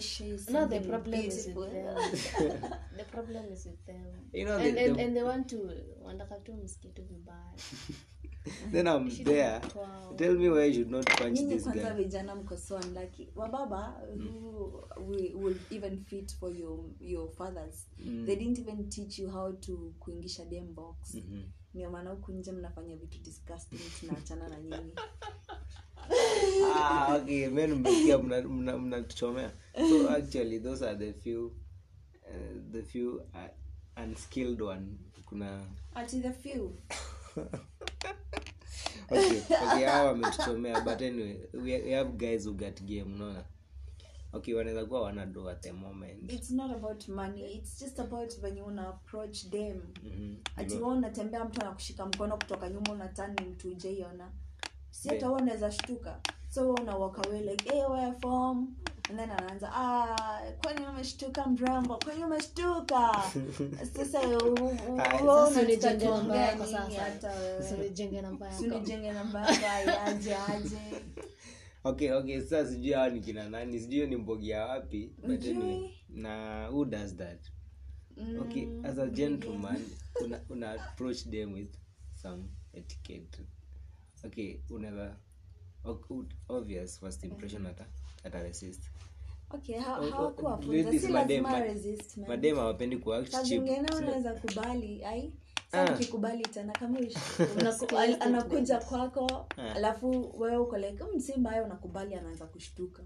show 0.00 0.24
you 0.24 0.38
no 0.50 0.66
the 0.66 0.80
problem 0.80 1.20
is 1.20 1.46
with 1.54 1.70
them. 1.70 1.96
The 2.96 3.04
problem 3.04 3.44
is 3.52 3.66
with 3.66 3.84
them. 3.86 4.06
You 4.32 4.46
know 4.46 4.56
and, 4.56 4.76
the, 4.76 4.84
and, 4.84 4.96
the, 4.96 5.02
and 5.02 5.16
they 5.16 5.22
want 5.22 5.48
to 5.50 5.70
wanataka 6.02 6.40
tu 6.40 6.54
msikitu 6.54 7.02
vibaya 7.02 7.52
then 8.72 8.86
i'm 8.86 9.10
there. 9.24 9.60
Wow. 9.74 10.16
tell 10.16 10.34
me 10.34 10.48
why 10.48 10.62
i 10.64 10.72
should 10.72 10.90
not 10.90 11.04
punch 11.18 11.38
nyinyi 11.40 11.54
this 11.54 11.62
kwanza 11.64 11.94
vijana 11.94 12.34
mko 12.34 12.56
so 12.56 12.76
unlucky 12.76 13.28
wababa 13.36 14.02
who 14.16 14.88
we 15.08 15.32
would 15.34 15.60
even 15.70 16.04
fit 16.04 16.34
for 16.36 16.56
your, 16.56 16.78
your 17.00 17.30
fathers. 17.32 17.86
They 18.26 18.36
didn't 18.36 18.58
even 18.58 18.88
teach 18.88 19.18
you 19.18 19.30
how 19.30 19.52
to 19.52 19.92
kuingisha 19.98 20.44
dem 20.44 20.74
box. 20.74 21.14
Mhm. 21.14 21.42
ndio 21.74 21.90
maana 21.90 22.10
huku 22.10 22.32
nje 22.32 22.52
mnafanya 22.52 22.96
vitu 22.96 23.18
disgusting 23.18 23.78
tunaachana 24.00 24.48
na 24.48 24.60
nyinyi. 24.60 24.92
Ah, 26.74 27.16
okay 27.16 27.48
men 27.48 27.72
mna- 27.74 28.78
mnatuchomea. 28.78 29.52
So 29.88 30.10
actually 30.10 30.60
those 30.60 30.86
are 30.88 30.96
the 30.98 31.12
few 31.12 31.46
uh, 31.46 32.72
the 32.72 32.82
few 32.82 33.14
uh, 33.16 34.02
unskilled 34.04 34.62
one. 34.62 34.86
Kuna 35.28 35.60
ati 35.94 36.20
the 36.20 36.32
few 36.32 36.72
okay 39.10 39.86
wametuchomea 40.06 40.80
but 40.80 41.02
anyway 41.02 41.36
we, 41.54 41.82
we 41.82 41.92
have 41.92 42.10
guys 42.10 42.46
who 42.46 42.54
got 42.54 42.82
game 42.82 43.02
unaona? 43.14 43.44
Okay 44.32 44.54
wanaweza 44.54 44.84
kuwa 44.86 45.00
wanado 45.00 45.48
at 45.50 45.60
the 45.62 45.72
moment. 45.72 46.32
It's 46.32 46.50
not 46.50 46.70
about 46.70 47.08
money 47.08 47.54
it's 47.54 47.80
just 47.80 48.00
about 48.00 48.40
venye 48.40 48.62
una 48.62 48.88
approach 48.88 49.48
them. 49.50 49.80
Mhm. 50.04 50.36
ati 50.56 50.76
wa 50.76 50.88
unatembea 50.88 51.44
mtu 51.44 51.60
anakushika 51.60 52.06
mkono 52.06 52.36
kutoka 52.36 52.68
nyuma 52.68 52.92
unatani 52.92 53.46
mtu 53.46 53.68
ujaiona 53.68 54.30
si 54.90 55.08
hata 55.08 55.26
huwa 55.26 55.40
unaweza 55.40 55.72
shtuka. 55.72 56.20
So 56.48 56.60
wewe 56.60 56.80
una 56.82 56.96
walk 56.96 57.26
away 57.26 57.40
like 57.40 57.72
hey, 57.72 57.84
where 57.84 58.12
from 58.20 58.74
and 59.08 59.18
then 59.18 59.30
anaanza 59.30 59.70
ah 59.74 60.40
kwani 60.62 60.86
umeshtuka 60.86 61.46
mrambo 61.46 61.96
kwani 61.98 62.24
umeshtuka? 62.24 63.22
Sasa 63.96 64.20
unijenge 68.70 69.10
aje 70.06 70.34
aje 70.34 70.78
okay 71.84 72.12
okay 72.12 72.40
sasa 72.40 72.70
sijui 72.70 72.92
hawa 72.92 73.10
ni 73.10 73.20
kina 73.20 73.48
nani 73.48 73.80
sijui 73.80 73.94
hiyo 73.94 74.06
ni 74.06 74.16
mbogia 74.16 74.64
wapi 74.66 75.12
but 75.26 75.44
anyway 75.46 75.90
na 76.08 76.66
who 76.70 76.84
does 76.84 77.16
that? 77.16 77.40
Okay 78.40 78.68
as 78.84 78.98
a 78.98 79.06
gentleman 79.06 79.84
una, 80.24 80.40
una 80.50 80.70
approach 80.72 81.24
them 81.30 81.52
with 81.52 81.74
some 82.22 82.44
etiquette. 82.72 83.38
Okay 84.24 84.60
unaweza 84.70 85.16
obvious 86.48 87.00
first 87.00 87.24
impression 87.24 87.66
ata 87.66 87.86
ata 88.24 88.42
resist 88.42 88.90
okay 89.50 89.76
ha- 89.78 90.00
hawakuwafunza 90.10 90.90
si 91.00 91.08
madem, 91.08 91.42
lazima 91.44 91.50
ma- 91.50 91.64
resist 91.64 92.16
madem 92.16 92.56
hawapendi 92.56 92.96
Sina- 93.86 94.06
unaweza 94.06 94.32
kubali 94.34 95.04
ai 95.04 95.32
kikubali 95.98 96.42
tena 96.42 96.72
kama 96.72 96.98
anakuja 98.20 98.78
kwako 98.78 99.46
Ah. 99.56 99.74
alafu 99.74 100.34
wewe 100.40 100.56
uko 100.56 100.78
like 100.78 101.04
msimba 101.16 101.50
ayo 101.50 101.64
mbaya 101.64 101.64
unakubali 101.64 102.14
anaanza 102.14 102.46
kushtuka 102.46 103.02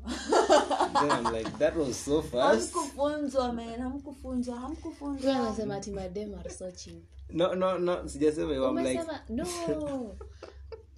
Then 1.00 1.10
I'm 1.10 1.34
like, 1.34 1.50
that 1.58 1.76
was 1.76 2.04
so 2.04 2.22
fast. 2.22 2.74
hamkufunzwa 2.74 3.52
men 3.52 3.80
hamkufunzwa 3.80 4.56
hamkufunzwa 4.56 5.36
anasema 5.36 5.74
ati 5.76 5.90
madem 5.90 6.34
are 6.38 6.50
so 6.50 6.70
cheap. 6.70 7.02
No, 7.30 7.54
no, 7.54 7.78
no, 7.78 8.08
sijasema 8.08 8.48
hivyo. 8.52 8.68
I'm 8.68 8.78
like, 8.78 9.00
no. 9.28 9.46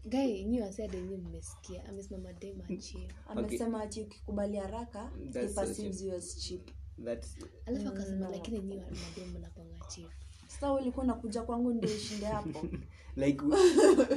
Guy, 0.05 0.45
nyi 0.45 0.61
wasede 0.61 1.01
nyi 1.03 1.17
mmesikia. 1.17 1.85
Amesema 1.89 2.23
madem 2.23 2.61
achie 2.61 3.09
amesema 3.29 3.83
ati 3.83 4.03
ukikubali 4.03 4.57
haraka 4.57 5.11
he 5.19 5.31
That's 5.31 5.55
so 5.55 5.61
perceives 5.61 6.03
you 6.03 6.15
as 6.15 6.37
cheap 6.39 6.71
that's 7.05 7.37
Alafu 7.67 7.89
akasema 7.89 8.29
lakini 8.29 8.59
nyi 8.59 8.77
madem 8.77 9.31
mnapanga 9.39 9.79
chief 9.89 10.11
sasa 10.47 10.73
ulikuwa 10.73 11.07
nakuja 11.07 11.43
kwangu 11.43 11.73
ndio 11.75 11.91
ushinde 11.91 12.27
hapo 12.27 12.67
like 13.17 13.41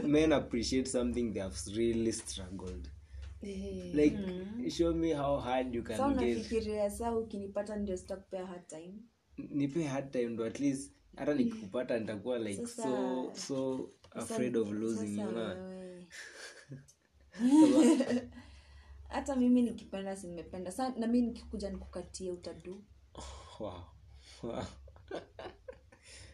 men 0.07 0.33
appreciate 0.33 0.89
something 0.89 1.31
they 1.31 1.41
have 1.41 1.55
really 1.75 2.11
struggled. 2.13 2.89
like 3.93 4.17
mm. 4.17 4.69
show 4.69 4.93
me 4.93 5.13
how 5.13 5.39
hard 5.39 5.75
you 5.75 5.83
can 5.83 6.13
get. 6.13 6.21
unafikiria 6.37 6.89
saa 6.89 7.15
ukinipata 7.15 7.75
ndio 7.75 7.97
sitakupea 7.97 8.45
hard 8.45 8.67
time 8.67 8.93
nipe 9.37 9.83
hard 9.83 10.11
time 10.11 10.25
ndo 10.25 10.45
at 10.45 10.59
least 10.59 10.91
hata 11.15 11.33
nikikupata 11.33 11.99
nitakuwa 11.99 12.39
like 12.39 12.67
Sasa- 12.67 12.83
so 12.83 13.31
so 13.47 13.89
afraid 14.15 14.55
of 14.57 14.71
losing 14.71 15.19
you 15.19 15.27
know 15.31 15.55
hata 19.09 19.35
mimi 19.35 19.61
nikipenda 19.61 20.15
simependa. 20.15 20.71
Sa 20.71 20.89
na 20.89 21.07
mi 21.07 21.21
nikikuja 21.21 21.69
nikukatie 21.69 22.31
utadu. 22.31 22.83
Wow. 23.59 23.73
wow. 24.43 24.63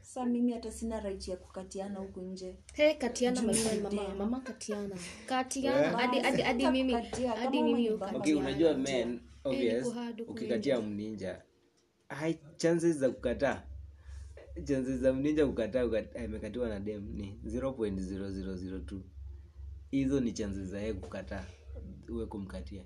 sa 0.01 0.25
mimi 0.25 0.51
hata 0.51 0.71
sina 0.71 0.99
right 0.99 1.27
ya 1.27 1.37
kukatiana 1.37 1.99
huku 1.99 2.21
nje. 2.21 2.55
Hey, 2.73 2.93
Katiana 2.93 3.41
mama, 3.41 4.15
mama 4.17 4.39
Katiana. 4.39 4.95
Katiana, 5.25 5.87
Eh? 5.87 5.95
hadi 5.95 6.19
hadi 6.19 6.41
hadi 6.41 6.67
mimi, 6.67 6.93
hadi 7.37 7.63
mimi 7.63 7.89
okay 7.89 8.33
unajua 8.35 8.73
men 8.73 9.19
obvious. 9.43 9.83
huku 9.85 10.31
ukikatia 10.31 10.81
mninja 10.81 11.41
hai 12.09 12.39
chances 12.57 12.97
za 12.97 13.09
kukataa 13.09 13.63
chances 14.55 14.99
za 15.01 15.13
mninja 15.13 15.47
kukataa 15.47 15.83
ukat- 15.85 16.23
amekatiwa 16.25 16.69
na 16.69 16.79
dem 16.79 17.09
ni 17.15 17.39
0.0002 17.45 19.01
hizo 19.91 20.19
ni 20.19 20.33
chances 20.33 20.67
za 20.69 20.79
yeye 20.81 20.93
kukataa 20.93 21.45
uwe 22.09 22.25
kumkatia. 22.25 22.85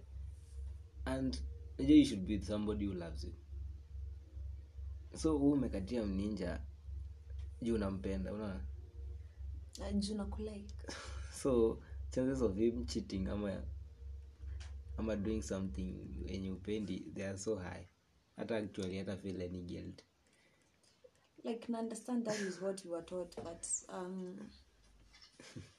And 1.06 1.38
you 1.78 2.06
should 2.06 2.26
be 2.26 2.34
with 2.34 2.44
somebody 2.48 2.88
who 2.88 2.94
loves 2.94 3.24
you. 3.24 3.34
So 5.16 5.38
huu 5.38 5.52
umekatia 5.52 6.06
mninja 6.06 6.62
juu 7.62 7.76
unampenda 7.76 8.34
unaona? 8.34 8.66
Na 9.80 9.94
juu 9.94 10.16
na 10.16 10.26
kulike 10.26 10.76
so 11.42 11.80
chances 12.10 12.42
of 12.42 12.56
him 12.56 12.86
cheating 12.86 13.28
ama 13.28 13.64
ama 14.98 15.16
doing 15.16 15.42
something 15.42 15.96
wenye 16.26 16.52
upendi 16.52 17.00
they 17.00 17.26
are 17.28 17.38
so 17.38 17.56
high. 17.56 17.86
Hata 18.36 18.58
actually 18.58 18.98
hata 19.00 19.18
feel 19.18 19.42
any 19.42 19.62
guilt 19.62 20.04
like 21.46 21.72
na 21.72 21.80
understand 21.80 22.26
that 22.26 22.40
is 22.42 22.62
what 22.62 22.86
you 22.86 22.92
were 22.92 23.06
taught 23.06 23.36
but 23.44 23.66
um 23.90 24.38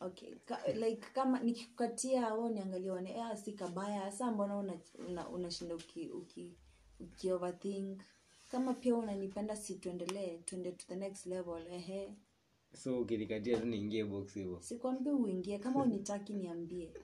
okay. 0.00 0.34
Ka, 0.46 0.58
like 0.74 1.06
kama 1.14 1.40
nikikukatia 1.40 2.28
au 2.28 2.48
niangalia 2.48 2.92
one 2.92 3.10
eh, 3.10 3.36
si 3.44 3.52
kabaya 3.52 4.12
sa 4.12 4.30
mbona 4.32 4.56
unashinda 4.58 5.28
una, 5.28 5.48
una 5.62 5.74
uki, 5.74 6.08
uki, 6.10 6.56
uki 7.00 7.32
overthink? 7.32 8.02
Kama 8.50 8.74
pia 8.74 8.94
unanipenda 8.94 9.56
si 9.56 9.74
tuendelee 9.74 10.38
tuende 10.38 10.72
to 10.72 10.86
the 10.88 10.96
next 10.96 11.26
level 11.26 11.66
ehe. 11.70 12.14
So 12.74 13.00
ukinikatia 13.00 13.60
tu 13.60 13.66
niingie 13.66 14.04
box 14.04 14.34
hivyo 14.34 14.60
sikwambi 14.62 15.10
uingie 15.10 15.58
kama 15.58 15.82
unitaki 15.82 16.32
niambie. 16.34 16.92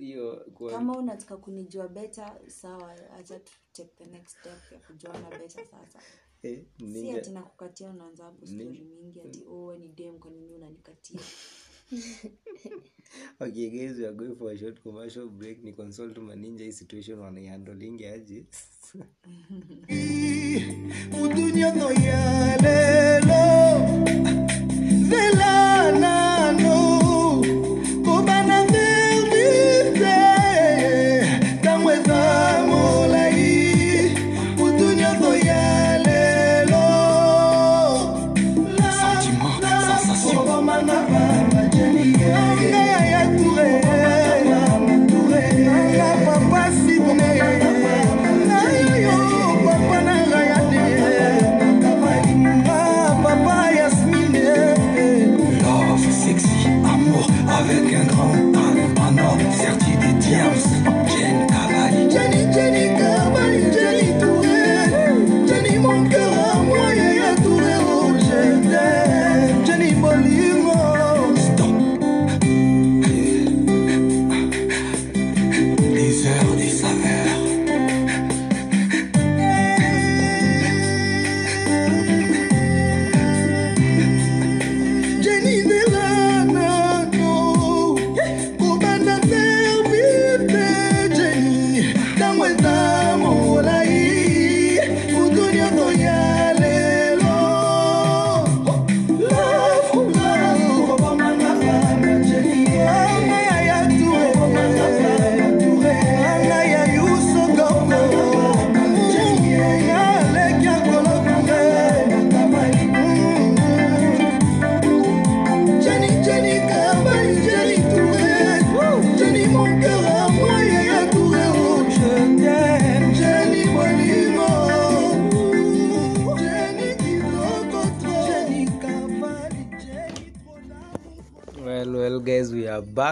Hiyo 0.00 0.46
kwa- 0.54 0.70
kama 0.70 0.98
unataka 0.98 1.36
kunijua 1.36 1.88
beta 1.88 2.40
sawa 2.46 2.92
acha 3.12 3.38
tu 3.40 3.52
take 3.72 3.92
the 3.96 4.06
next 4.06 4.36
step 4.38 4.72
ya 4.72 4.78
kujuana 4.78 5.30
beta 5.30 5.64
sasa 5.64 5.98
eh, 6.44 6.64
si 6.92 7.10
ati 7.10 7.30
nakukatia 7.30 7.90
unaanza 7.90 8.24
hapo 8.24 8.46
mingi 8.46 9.20
ati 9.20 9.44
owe 9.48 9.78
ni 9.78 9.88
dem 9.88 10.18
kwa 10.18 10.30
nini 10.30 10.54
unanikatia? 10.54 11.20
Okay 13.40 13.70
guys 13.70 13.98
we 13.98 14.06
are 14.06 14.12
going 14.12 14.34
for 14.36 14.50
a 14.50 14.58
short 14.58 14.80
commercial 14.82 15.28
break. 15.28 15.62
Ni 15.64 15.72
consult 15.72 16.18
maninja 16.18 16.64
hii 16.64 16.72
situation 16.72 17.18
wanaihandolingi 17.18 18.06
aje 18.06 18.44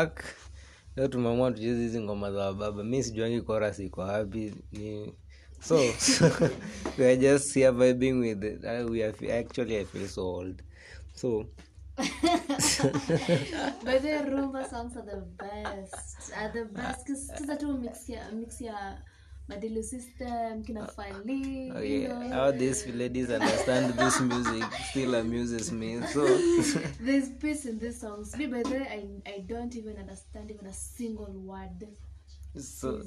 back 0.03 0.24
leo 0.96 1.09
tumeamua 1.09 1.53
tucheze 1.53 1.82
hizi 1.82 2.00
ngoma 2.00 2.32
za 2.32 2.38
wababa 2.40 2.84
mi 2.84 3.03
sijuangi 3.03 3.40
koras 3.40 3.78
iko 3.78 4.00
wapi 4.00 4.55
ni 4.72 5.14
so 5.61 5.76
we 6.98 7.07
are 7.07 7.16
just 7.16 7.55
here 7.55 7.70
vibing 7.70 8.12
with 8.20 8.44
it. 8.44 8.64
Uh, 8.64 8.90
we 8.90 9.05
are 9.05 9.38
actually 9.38 9.76
i 9.76 9.84
feel 9.84 10.09
so 10.09 10.22
old 10.22 10.62
so 11.14 11.44
but 13.84 14.03
the 14.03 14.24
rumba 14.30 14.68
songs 14.70 14.96
are 14.96 15.05
the 15.05 15.20
best. 15.38 16.32
Are 16.36 16.48
the 16.53 16.64
best. 16.64 17.07
because 17.07 17.59
tu 17.59 17.78
mix 17.78 18.09
ya 18.09 18.20
mix 18.32 18.61
ya 18.61 18.96
Madilu 19.49 19.82
system 19.82 20.62
kina 20.64 20.86
Fali. 20.86 21.70
okay, 21.72 22.03
you 22.03 22.09
know. 22.09 22.28
how 22.30 22.51
these 22.53 22.86
ladies 22.86 23.30
understand 23.30 23.95
this 23.95 24.20
music 24.20 24.64
still 24.90 25.14
amuses 25.14 25.72
me 25.72 26.01
so 26.12 26.24
There's 27.01 27.28
peace 27.28 27.66
in 27.66 27.78
these 27.78 28.01
songs. 28.01 28.36
Me 28.36 28.47
by 28.47 28.62
the 28.62 28.70
way, 28.70 28.86
I 29.26 29.30
I 29.34 29.38
don't 29.40 29.74
even 29.76 29.97
understand 29.99 30.51
even 30.51 30.66
a 30.66 30.72
single 30.72 31.32
word. 31.47 31.88
so 32.59 33.03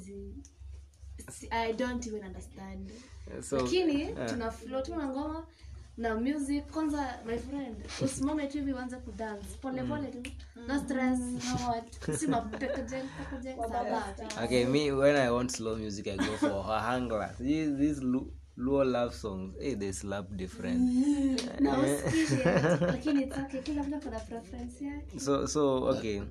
See, 1.30 1.48
i 1.50 1.72
don't 1.72 2.06
even 2.06 2.22
understand 2.24 2.90
so 3.40 3.56
lakini 3.56 4.12
uh, 4.12 4.26
tuna 4.28 4.50
flow 4.50 4.82
tuna 4.82 5.06
ngoma 5.08 5.46
na 5.96 6.14
music 6.14 6.66
kwanza 6.70 7.18
my 7.26 7.38
friend 7.38 7.76
usimame 8.04 8.46
tu 8.46 8.58
hivi 8.58 8.72
uanze 8.72 8.96
kudance 8.96 9.46
pole 9.62 9.82
pole 9.82 10.06
tu. 10.06 10.30
No 10.68 10.80
stress 10.80 11.18
no 11.20 11.54
what. 11.68 12.16
Si 12.18 12.26
mapekejeng 12.26 13.08
pekejeng 13.18 13.56
sawa. 13.56 14.04
okay 14.44 14.64
me 14.66 14.92
when 14.92 15.16
i 15.16 15.30
want 15.30 15.50
slow 15.50 15.76
music 15.76 16.06
i 16.06 16.16
go 16.16 16.36
for 16.36 16.64
hangla 16.86 17.28
these, 17.38 17.76
these 17.76 18.00
luo 18.56 18.84
love 18.84 19.14
songs 19.14 19.54
hey, 19.60 19.74
they 19.74 19.92
slap 19.92 20.26
different. 20.30 20.80
No, 21.60 21.72
lakini 22.86 23.22
it's 23.22 23.38
okay. 23.38 23.62
Kila 23.62 23.82
mtu 23.82 24.00
kuna 24.00 24.20
preference 24.20 24.84
yake. 24.84 25.20
So 25.20 25.46
so 25.46 25.76
okay 25.84 26.22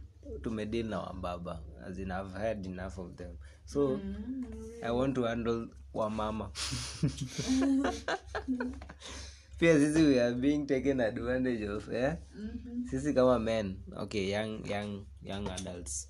tumedeal 0.41 0.87
na 0.87 0.99
wababa 0.99 1.59
as 1.87 1.97
in 1.99 2.11
i've 2.11 2.33
had 2.37 2.65
enough 2.65 2.97
of 2.97 3.15
them. 3.15 3.31
So 3.65 3.99
i 4.83 4.91
want 4.91 5.15
to 5.15 5.23
handle 5.23 5.67
wamama 5.93 6.49
pia 9.57 9.79
sisi 9.79 10.01
we 10.03 10.21
are 10.21 10.35
being 10.35 10.65
taken 10.67 10.99
advantage 11.01 11.63
of 11.69 11.87
eh? 11.93 12.15
sisi 12.91 13.13
kama 13.13 13.39
men 13.39 13.77
okay 13.95 14.29
young 14.31 14.61
young 14.67 15.05
young 15.23 15.47
adults. 15.47 16.09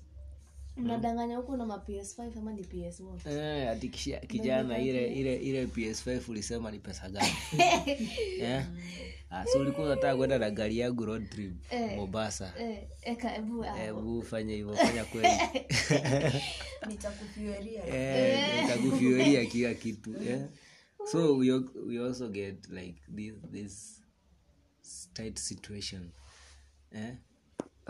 Mnadanganya 0.76 1.36
huko 1.36 1.56
na 1.56 1.64
ma 1.66 1.76
ps5 1.76 2.38
ama 2.38 2.52
ni 2.52 2.62
ps1 2.62 3.30
Eh, 3.30 3.70
ati 3.70 3.88
kijana 4.28 4.78
ile 4.78 5.06
ile 5.12 5.36
ile 5.36 5.66
ps5 5.66 6.20
ulisema 6.30 6.70
ni 6.70 6.78
pesa 6.78 7.08
gani? 7.08 7.32
Eh? 8.42 8.64
ah, 9.30 9.46
so 9.46 9.58
ulikuwa 9.58 9.86
unataka 9.86 10.16
kwenda 10.16 10.38
na 10.38 10.50
gari 10.50 10.78
yangu 10.78 11.04
road 11.04 11.30
trip 11.30 11.52
mombasa? 11.96 12.52
Eh 12.60 12.78
eka 13.02 13.36
ebu 13.36 13.64
ah, 13.64 13.72
hebu 13.76 14.22
fanye 14.22 14.54
hivyo 14.54 14.76
fanya 14.76 15.04
kweli. 15.04 15.28
Nitakufiweria 16.88 17.86
Eh, 17.86 18.62
nitakufuelia 18.62 19.44
kila 19.46 19.74
kitu 19.74 20.14
eh? 20.28 20.40
So 21.12 21.36
we, 21.36 21.52
we 21.86 21.98
also 21.98 22.28
get 22.28 22.68
like 22.70 22.96
this, 23.08 23.34
this 23.52 24.02
tight 25.14 25.38
situation. 25.38 26.12
Eh? 26.92 27.14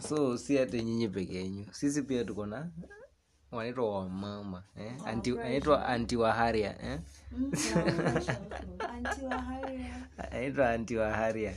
so 0.00 0.36
si 0.38 0.56
hata 0.56 0.76
nyinyi 0.82 1.08
peke 1.08 1.34
yenyu 1.34 1.66
sisi 1.72 2.02
pia 2.02 2.24
tuko 2.24 2.46
na 2.46 2.70
wanaitwa 3.50 3.98
wamama 3.98 4.62
eh? 4.76 4.92
Anti- 5.04 5.38
anaitwa 5.40 5.86
anti 5.88 6.16
waharia 6.16 6.82
eh? 6.82 7.00
anaitwa 10.18 11.02
waharia 11.02 11.54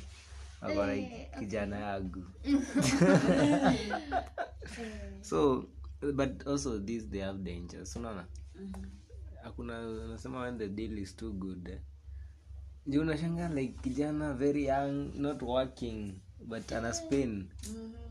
akona 0.62 0.95
kijana 1.39 1.80
yangu. 1.80 2.24
So 5.22 5.66
but 6.01 6.47
also 6.47 6.80
this 6.80 7.03
they 7.10 7.20
have 7.22 7.43
dangers 7.43 7.95
unaona 7.95 8.26
hakuna 9.44 9.88
unasema 9.90 10.42
when 10.42 10.58
the 10.58 10.68
deal 10.68 10.98
is 10.98 11.16
too 11.16 11.32
good. 11.32 11.68
Eh? 11.68 11.80
unashanga 13.02 13.50
like 13.50 13.80
kijana 13.82 14.34
very 14.34 14.66
young 14.66 15.12
not 15.16 15.42
working 15.42 16.14
but 16.40 16.72
ana 16.72 16.94
spin. 16.94 17.50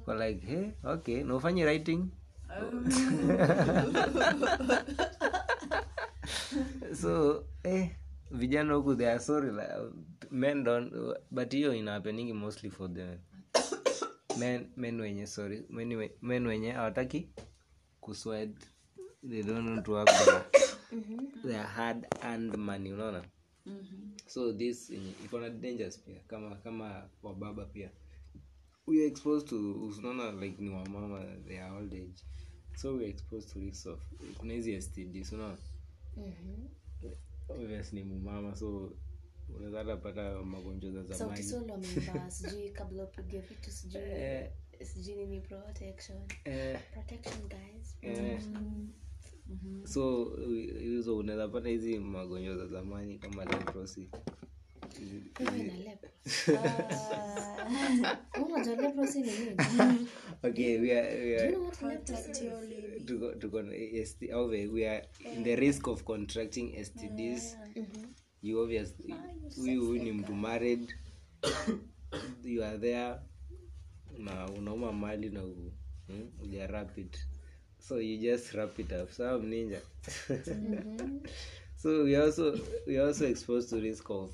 Kwa 0.05 0.15
like 0.27 0.47
hey, 0.47 0.71
okay 0.85 1.23
na 1.25 1.35
ufanye 1.37 1.65
writing? 1.65 2.09
So 7.03 7.45
eh, 7.65 7.91
vijana 8.31 8.75
huku 8.75 8.95
they 8.95 9.07
are 9.11 9.19
sorry 9.21 9.51
like, 9.51 9.73
men 10.31 10.65
don't 10.65 10.93
but 11.31 11.53
hiyo 11.53 11.75
ina 11.75 12.01
mostly 12.35 12.71
for 12.71 12.89
the 12.95 13.19
men, 14.39 14.67
men 14.77 15.01
wenye 15.01 15.27
sorry 15.27 15.63
men, 15.71 16.09
men 16.23 16.47
wenye 16.47 16.71
hawataki 16.73 17.29
kuswed 18.01 18.57
they 19.29 19.43
don't 19.43 19.69
want 19.69 19.85
to 19.85 19.93
work 19.93 20.09
their 21.45 21.63
hard 21.67 22.07
earned 22.25 22.57
money 22.57 22.93
unaona? 22.93 23.25
So 24.27 24.53
this 24.53 24.91
iko 25.25 25.41
na 25.41 25.49
dangers 25.51 25.99
pia 25.99 26.21
kama 26.27 26.57
kama 26.57 27.09
wababa 27.23 27.65
pia. 27.65 27.91
We 28.87 29.01
are 29.03 29.07
exposed 29.07 29.49
to 29.49 29.57
unaona 29.99 30.33
like 30.41 30.63
ni 30.63 30.71
wamama 30.71 31.27
they 31.47 31.59
are 31.61 31.77
old 31.77 31.93
age. 31.95 32.23
So 32.77 32.95
we 32.95 33.05
are 33.05 33.11
exposed 33.11 33.53
to 33.53 33.61
risks 33.61 33.87
of 33.87 34.01
kuna 34.39 34.55
hizi 34.55 34.83
stds 34.83 35.33
unaona? 35.33 35.59
Obvious 37.49 37.93
ni 37.93 38.05
mumama 38.05 38.57
so 38.57 38.93
unaweza 39.49 39.79
hata 39.79 39.97
pata 39.97 40.43
magonjwa 40.43 40.91
za 40.93 41.03
zamani. 41.03 41.43
sijui 42.31 42.71
kabla 42.71 43.05
upige 43.05 43.41
vitu 43.41 43.71
sijui 43.71 44.03
Eh, 44.03 44.51
sijui 44.85 45.15
nini 45.17 45.41
protection. 45.41 46.19
Eh, 46.45 46.81
protection 46.93 47.49
guys 47.49 47.97
eh. 49.51 49.87
so 49.87 50.33
hizo 50.81 51.17
unaweza 51.17 51.49
pata 51.49 51.69
hizi 51.69 51.99
magonjwa 51.99 52.57
za 52.57 52.67
zamani 52.67 53.19
kama 53.19 53.45
we 64.67 64.89
are 64.89 65.09
in 65.37 65.45
the 65.45 65.57
risk 65.57 65.87
of 65.89 66.05
contracting 66.05 66.85
STDs. 66.85 67.57
Huyu 69.57 69.87
huyu 69.87 70.03
ni 70.03 70.13
mtu 70.13 70.35
married. 70.35 70.95
you 72.45 72.65
are 72.65 72.79
there. 72.79 73.15
Na 74.19 74.47
unauma 74.51 74.93
mali 74.93 75.31
na 75.31 75.45
u, 75.45 75.73
hmm, 76.07 76.31
uja 76.43 76.67
wrap 76.67 76.99
it. 76.99 77.19
So 77.89 77.97
you 77.97 78.19
just 78.21 78.53
wrap 78.53 78.79
it 78.79 78.93
up. 78.93 79.11
So 79.11 79.25
I'm 79.25 79.51
ninja. 79.51 79.81
so 81.77 82.05
we 82.05 82.17
also 82.17 82.61
we 82.87 82.99
also 83.01 83.25
exposed 83.27 83.71
to 83.71 83.81
risk 83.81 84.11
of 84.11 84.31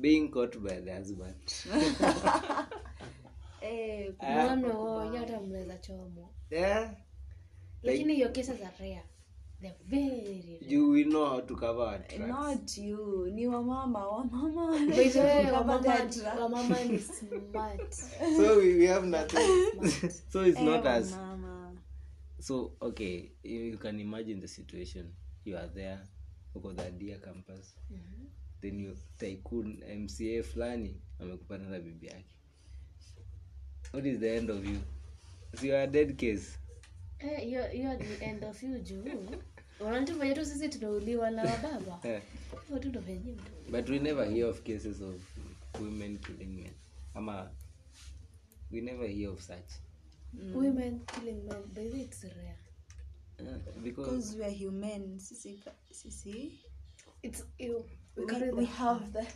being 0.00 0.28
caught 0.32 0.60
by 0.60 0.80
the 0.80 0.92
husband. 0.92 1.34
no 4.22 4.56
no 4.56 5.10
hiyo 5.10 5.20
hata 5.20 5.40
mnaweza 5.40 5.78
chomwa 5.78 6.28
yeah. 6.50 6.90
lakini 7.82 8.14
hiyo 8.14 8.28
kesa 8.28 8.54
za 8.54 8.70
rare 8.78 9.02
they're 9.60 9.76
very 9.84 10.42
rare 10.42 10.58
You 10.60 10.90
we 10.90 11.04
know 11.04 11.26
how 11.26 11.40
to 11.40 11.56
cover 11.56 11.82
our 11.82 12.06
tracks. 12.06 12.28
not 12.28 12.78
you 12.78 13.26
ni 13.34 13.46
wamama 13.46 14.08
wamama 14.08 14.78
By 14.78 15.08
the 15.08 15.20
way, 15.20 15.44
Cover 15.50 16.38
wamama 16.40 16.84
ni 16.84 16.98
smart 16.98 17.94
so 18.36 18.56
we, 18.56 18.74
we 18.74 18.86
have 18.86 19.06
nothing 19.06 19.90
so 20.32 20.46
it's 20.46 20.60
not 20.60 20.86
us 20.86 21.10
mama 21.10 21.37
so 22.40 22.72
okay 22.82 23.30
you, 23.42 23.60
you 23.60 23.76
can 23.78 24.00
imagine 24.00 24.40
the 24.40 24.48
situation. 24.48 25.12
You 25.44 25.56
are 25.56 25.68
there 25.74 25.98
uko 26.54 26.72
dhadia 26.72 27.18
campus. 27.22 27.74
Then 28.60 28.80
you 28.80 28.96
tycoon 29.18 29.82
mca 29.98 30.42
fulani 30.42 31.00
amekupata 31.20 31.64
na 31.64 31.78
bibi 31.78 32.06
yake. 32.06 32.34
What 33.92 34.06
is 34.06 34.18
the 34.18 34.36
end 34.36 34.50
of 34.50 34.64
you? 34.66 34.78
So 35.54 35.66
you 35.66 35.74
are 35.74 35.82
a 35.82 35.86
dead 35.86 36.16
case. 36.18 36.58
Eh, 37.20 38.20
end 38.20 38.44
of 38.44 38.62
you 38.62 38.78
juu. 38.78 39.04
Unaona 39.80 40.34
tu 40.34 40.44
sisi 40.44 40.68
tunauliwa 40.68 41.30
na 41.30 41.42
wababa. 41.42 42.00
Eh, 42.08 42.22
hivyo 42.60 42.78
tu 42.78 42.88
ndo 42.88 43.00
venye 43.00 43.36
but 43.70 43.88
we 43.88 43.98
never 43.98 44.24
hear 44.24 44.46
of 44.46 44.62
cases 44.62 45.00
of 45.00 45.14
women 45.80 46.18
killing 46.18 46.56
men. 46.56 46.72
Ama 47.14 47.50
we 48.70 48.80
never 48.80 49.06
hear 49.06 49.30
of 49.30 49.40
such 49.42 49.87
women 50.32 51.02
killing 51.06 51.46
men 51.46 51.62
by 51.74 51.82
the 51.82 51.90
way 51.90 52.00
it's 52.00 52.24
rare. 52.24 52.58
Uh, 53.40 53.58
because 53.82 54.06
because 54.06 54.36
we 54.36 54.44
are 54.44 54.50
human 54.50 55.18
sisi 55.18 55.58
sisi. 55.92 56.52
It's 57.22 57.42
you 57.58 57.84
we 58.16 58.24
we, 58.24 58.50
we 58.50 58.64
the 58.64 58.70
have 58.70 59.12
the 59.12 59.26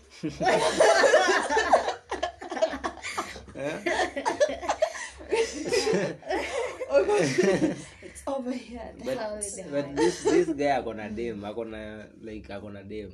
it's 8.03 8.23
over 8.27 8.53
here 8.53 8.93
but, 9.05 9.19
How 9.19 9.35
is 9.37 9.59
it 9.59 9.71
but 9.71 9.97
this, 9.97 10.23
this 10.25 10.49
guy 10.49 10.81
akona 10.81 11.15
dem 11.15 11.43
akona 11.43 12.07
like 12.21 12.49
akona 12.49 12.83
dem 12.89 13.13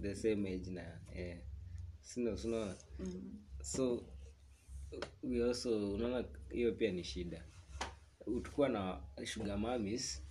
the 0.00 0.14
same 0.14 0.46
age 0.46 0.70
na 0.70 0.82
eh. 1.14 1.36
sino 2.02 2.36
sinaona 2.36 2.74
so 3.62 4.02
we 5.22 5.44
also 5.48 5.94
unaona 5.94 6.24
hiyo 6.50 6.72
pia 6.72 6.92
ni 6.92 7.04
shida. 7.04 7.44
Tukuwa 8.42 8.68
na 8.68 9.02
sugar 9.24 9.58
mamis 9.58 10.22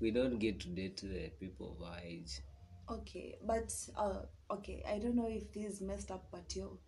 we 0.00 0.10
don't 0.10 0.38
get 0.38 0.58
to 0.58 0.68
date 0.68 1.08
the 1.08 1.30
people 1.30 1.64
of 1.64 1.80
our 1.80 1.98
age. 1.98 2.42
Okay 2.88 3.36
but 3.46 3.72
uh, 3.96 4.16
okay 4.48 4.82
i 4.84 5.00
don't 5.00 5.14
know 5.14 5.28
if 5.30 5.50
this 5.50 5.72
is 5.72 5.80
messed 5.80 6.10
up 6.10 6.22
but 6.32 6.56
yo 6.56 6.78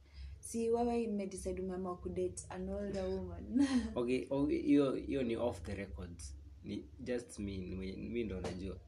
si 0.40 0.70
wewe 0.70 1.02
imedecide 1.02 1.62
umeamua 1.62 1.96
kudate 1.96 2.46
an 2.48 2.68
older 2.68 3.04
woman. 3.04 3.66
Okay 3.94 4.26
okay, 4.30 4.62
hiyo 4.62 4.94
hiyo 4.94 5.22
ni 5.22 5.36
off 5.36 5.62
the 5.62 5.74
records. 5.74 6.34
Ni 6.64 6.84
just 7.00 7.38
me 7.38 7.58
mi 7.96 8.24
ndo 8.24 8.40
najua. 8.40 8.80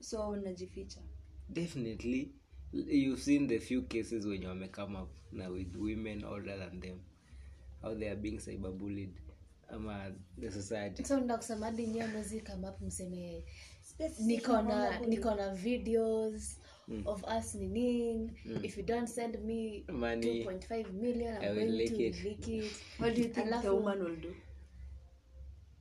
So 0.00 0.28
unajificha? 0.28 1.00
Definitely 1.48 2.32
you've 2.72 3.22
seen 3.22 3.48
the 3.48 3.58
few 3.60 3.82
cases 3.82 4.24
wenye 4.26 4.46
wamecome 4.46 4.98
up 4.98 5.10
na 5.32 5.48
with 5.48 5.76
women 5.76 6.24
older 6.24 6.58
than 6.58 6.80
them 6.80 6.98
how 7.82 7.94
they 7.94 8.08
are 8.08 8.16
being 8.20 8.38
cyberbullied 8.38 9.10
ama 9.68 10.12
the 10.40 10.50
society. 10.50 11.04
So 11.04 11.20
nda 11.20 11.36
kusema 11.36 11.66
hadi 11.66 11.86
nyewe 11.86 12.06
mwezi 12.06 12.40
come 12.40 12.68
up 12.68 12.80
mseme 12.80 13.44
niko 14.20 14.62
na 14.62 14.98
niko 15.00 15.34
na 15.34 15.54
videos 15.54 16.58
of 17.04 17.24
us 17.38 17.54
nining 17.54 18.30
if 18.62 18.78
you 18.78 18.84
don't 18.84 19.08
send 19.08 19.38
me 19.44 19.84
Money, 19.92 20.44
2.5 20.44 20.92
million 20.92 21.36
I 21.42 21.46
i'm 21.48 21.56
will 21.56 21.66
going 21.66 21.76
lick 21.78 21.90
to 21.96 22.02
it. 22.02 22.24
lick 22.24 22.48
it. 22.48 22.72
What 23.00 23.14
do 23.14 23.22
you 23.22 23.28
think 23.28 23.62
the 23.62 23.70
woman 23.74 23.98
will 24.04 24.16
do? 24.16 24.34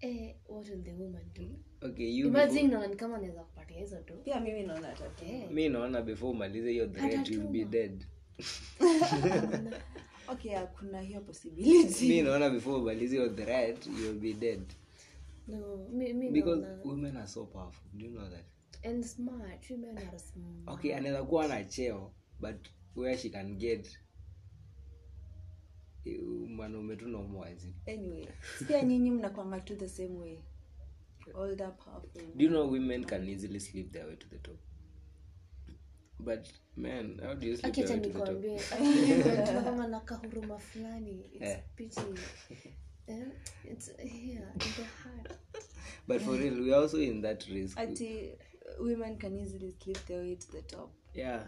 eh, 0.01 0.33
what 0.47 0.69
will 0.69 0.83
the 0.83 0.91
woman 0.93 1.21
do? 1.33 1.47
Okay 1.87 2.05
you 2.09 2.27
imagine 2.27 2.67
naona 2.67 2.87
ni 2.87 2.95
kama 2.95 3.17
naweza 3.17 3.43
kupatia 3.43 3.79
hizo 3.79 3.97
tu. 4.01 4.13
Pia 4.23 4.39
mimi 4.39 4.63
naona 4.63 4.87
hata 4.87 5.25
Eh, 5.25 5.51
mi 5.51 5.69
naona 5.69 6.01
before 6.01 6.31
umalize 6.31 6.71
hiyo 6.71 6.87
threat 6.87 7.29
you'll 7.29 7.47
be 7.47 7.65
dead 7.65 8.05
Okay, 10.31 10.51
yeah, 10.51 10.67
kuna 10.79 11.01
hiyo 11.01 11.21
possibility. 11.21 12.07
mi 12.09 12.21
naona 12.21 12.49
before 12.49 12.75
umalize 12.77 13.15
hiyo 13.15 13.29
threat 13.29 13.87
you'll 13.87 14.19
be 14.19 14.33
dead 14.33 14.61
no 15.47 15.77
mi, 15.93 16.13
mi 16.13 16.29
because 16.29 16.61
naona 16.61 16.83
women 16.83 17.17
are 17.17 17.27
so 17.27 17.45
powerful 17.45 17.89
do 17.93 18.05
you 18.05 18.11
know 18.11 18.29
that 18.29 18.45
and 18.85 19.03
smart 19.03 19.69
women 19.69 19.97
are 19.97 20.19
smart 20.19 20.67
okay 20.67 20.95
anaweza 20.95 21.23
kuwa 21.23 21.47
na 21.47 21.63
cheo 21.63 22.11
but 22.39 22.67
where 22.95 23.17
she 23.17 23.29
can 23.29 23.55
get 23.55 23.97
eh, 26.05 26.21
mwanaume 26.47 26.95
tu 26.95 27.07
nomwazi 27.07 27.73
Anyway, 27.87 28.27
pia 28.67 28.83
nyinyi 28.83 29.11
mnakwanga 29.11 29.59
tu 29.59 29.75
the 29.75 29.89
same 29.89 30.17
way. 30.17 30.39
Older, 31.33 31.77
powerful. 31.77 32.21
do 32.35 32.43
you 32.43 32.49
know 32.49 32.71
women 32.71 33.05
can 33.05 33.29
easily 33.29 33.59
sleep 33.59 33.91
their 33.91 34.05
way 34.07 34.15
to 34.15 34.27
the 34.27 34.37
top 34.37 34.57
but 36.19 36.47
man 36.77 37.19
how 37.23 37.33
do 37.33 37.47
you 37.47 37.57
sleep 37.57 37.77
na 39.89 39.99
kahuruma 39.99 40.57
fulani 40.59 41.25
it's 41.33 41.41
Eh. 41.51 41.59
pity 41.75 42.01
eh? 43.07 43.25
it's 43.71 43.91
here 43.97 44.47
in 44.53 44.59
the 44.59 44.83
heart 45.03 45.37
but 46.07 46.21
for 46.21 46.37
real 46.37 46.63
we 46.63 46.73
also 46.73 46.97
in 46.97 47.21
that 47.21 47.47
risk 47.47 47.79
Ati 47.79 48.31
women 48.79 49.17
can 49.17 49.35
easily 49.37 49.71
sleep 49.83 49.97
their 50.07 50.21
way 50.21 50.35
to 50.35 50.51
the 50.51 50.61
top. 50.61 50.89
yeah 51.13 51.43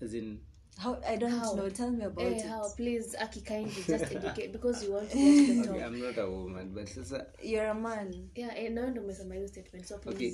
as 0.00 0.14
in 0.14 0.40
How 0.78 0.96
I 1.04 1.16
don't 1.16 1.32
How? 1.32 1.54
know. 1.54 1.68
Tell 1.68 1.90
me 1.90 2.04
about 2.04 2.24
hey, 2.24 2.36
it. 2.38 2.46
how 2.46 2.62
please 2.76 3.16
aki 3.20 3.40
kindly 3.40 3.82
just 3.86 4.04
educate 4.16 4.52
because 4.52 4.84
you 4.86 4.92
want 4.94 5.10
to 5.10 5.16
get 5.18 5.46
to 5.46 5.54
the 5.54 5.62
top 5.66 5.74
okay, 5.74 5.84
i'm 5.84 6.00
not 6.00 6.18
a 6.18 6.30
woman 6.30 6.70
but 6.74 6.88
sasa 6.88 7.26
You're 7.42 7.66
a 7.70 7.74
man. 7.74 8.30
yeah 8.34 8.54
eh, 8.56 8.70
no, 8.72 8.90
ndo 8.90 9.02
umesema 9.02 9.34
hiyo 9.34 9.48
statement 9.48 9.84
so 9.86 10.00
okay 10.06 10.32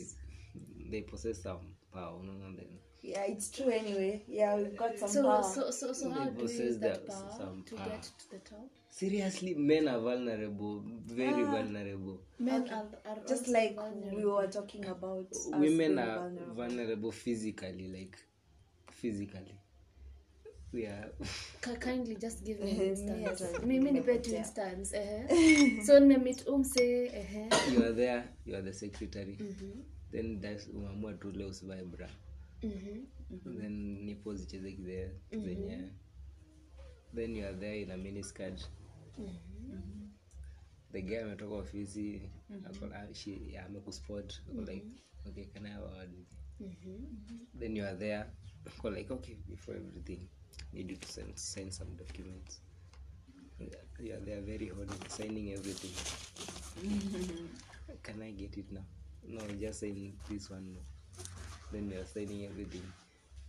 they 0.91 1.03
possess 1.03 1.43
some 1.43 1.61
power 1.91 2.21
unaona 2.21 2.57
then 2.57 2.79
Yeah, 3.07 3.25
it's 3.33 3.51
true 3.51 3.71
anyway. 3.71 4.23
Yeah, 4.27 4.57
we've 4.57 4.77
got 4.77 4.99
some 4.99 5.09
so 5.09 5.23
power. 5.23 5.43
so 5.55 5.71
so 5.71 5.93
so 5.93 6.11
how 6.11 6.25
do 6.25 6.43
you 6.53 6.65
use 6.65 6.79
that 6.79 7.07
power 7.07 7.31
some 7.39 7.63
to 7.69 7.77
power. 7.77 7.89
get 7.89 8.03
to 8.03 8.31
the 8.31 8.39
top 8.39 8.69
seriously 8.97 9.55
men 9.55 9.89
are 9.89 10.01
vulnerable 10.01 10.83
very 11.05 11.45
ah, 11.45 11.51
vulnerable 11.51 12.19
men 12.39 12.63
okay. 12.63 12.73
are, 12.75 12.87
are 13.11 13.19
Just 13.29 13.47
like 13.49 13.75
vulnerable. 13.75 14.17
we 14.17 14.25
were 14.25 14.47
talking 14.47 14.87
about 14.87 15.27
women 15.53 15.99
are 15.99 16.19
vulnerable. 16.21 16.55
vulnerable 16.55 17.13
physically 17.13 17.89
like 17.89 18.17
physically 18.91 19.61
we 20.73 20.87
are 20.87 21.11
kindly 21.79 22.17
just 22.17 22.43
give 22.45 22.59
me 22.61 22.71
an 22.71 22.81
instance 22.81 23.43
hata 23.43 23.67
mimi 23.67 23.91
nipe 23.93 24.19
tu 24.19 24.35
instance 24.35 24.97
ehe 24.97 25.83
so 25.87 26.01
nimemit 26.01 26.49
umse 26.49 27.07
ehe 27.07 27.49
you 27.75 27.85
are 27.85 27.95
there 27.95 28.23
you 28.47 28.57
are 28.57 28.65
the 28.65 28.73
secretary 28.73 29.37
mm-hmm. 29.41 29.83
then 30.13 30.41
that's 30.41 30.69
umeamua 30.69 31.13
tu 31.13 31.31
leo 31.31 31.49
usivae 31.49 31.85
bra 31.85 32.09
mhm 32.63 33.07
then 33.59 34.05
nipo 34.05 34.35
zicheze 34.35 34.73
kide 34.73 35.11
zenye. 35.33 35.91
Then 37.15 37.37
you 37.37 37.47
are 37.47 37.55
there 37.55 37.81
in 37.83 37.91
a 37.91 37.97
mini 37.97 38.23
skirt 38.23 38.69
the 40.93 41.03
guy 41.03 41.23
ametoka 41.23 41.55
ofisi 41.55 42.31
amekuspot. 43.67 44.41
Like 44.67 44.87
okay 45.29 45.45
can 45.45 45.67
i 45.67 45.71
have 45.71 45.85
a 45.85 45.89
word 45.97 46.11
with 46.61 46.85
you? 46.85 47.01
Then 47.59 47.77
you 47.77 47.85
are 47.85 47.97
there. 47.97 48.27
Ko 48.79 48.89
like 48.91 49.11
okay 49.11 49.37
before 49.49 49.77
everything 49.77 50.29
need 50.73 50.91
you 50.91 50.97
to 50.97 51.09
send, 51.09 51.39
send 51.39 51.73
some 51.73 51.97
documents. 51.97 52.61
You 54.01 54.13
are 54.15 54.21
there 54.21 54.41
very 54.43 54.69
hard 54.69 54.91
signing 55.11 55.53
everything. 55.53 55.93
Can 58.03 58.23
i 58.23 58.31
get 58.31 58.57
it 58.57 58.71
now? 58.73 58.85
No 59.29 59.41
just 59.61 59.81
sign 59.81 60.13
this 60.29 60.51
one. 60.51 60.75
no 60.75 60.81
then 61.73 61.91
you 61.91 62.01
are 62.01 62.07
signing 62.07 62.45
everything. 62.47 62.83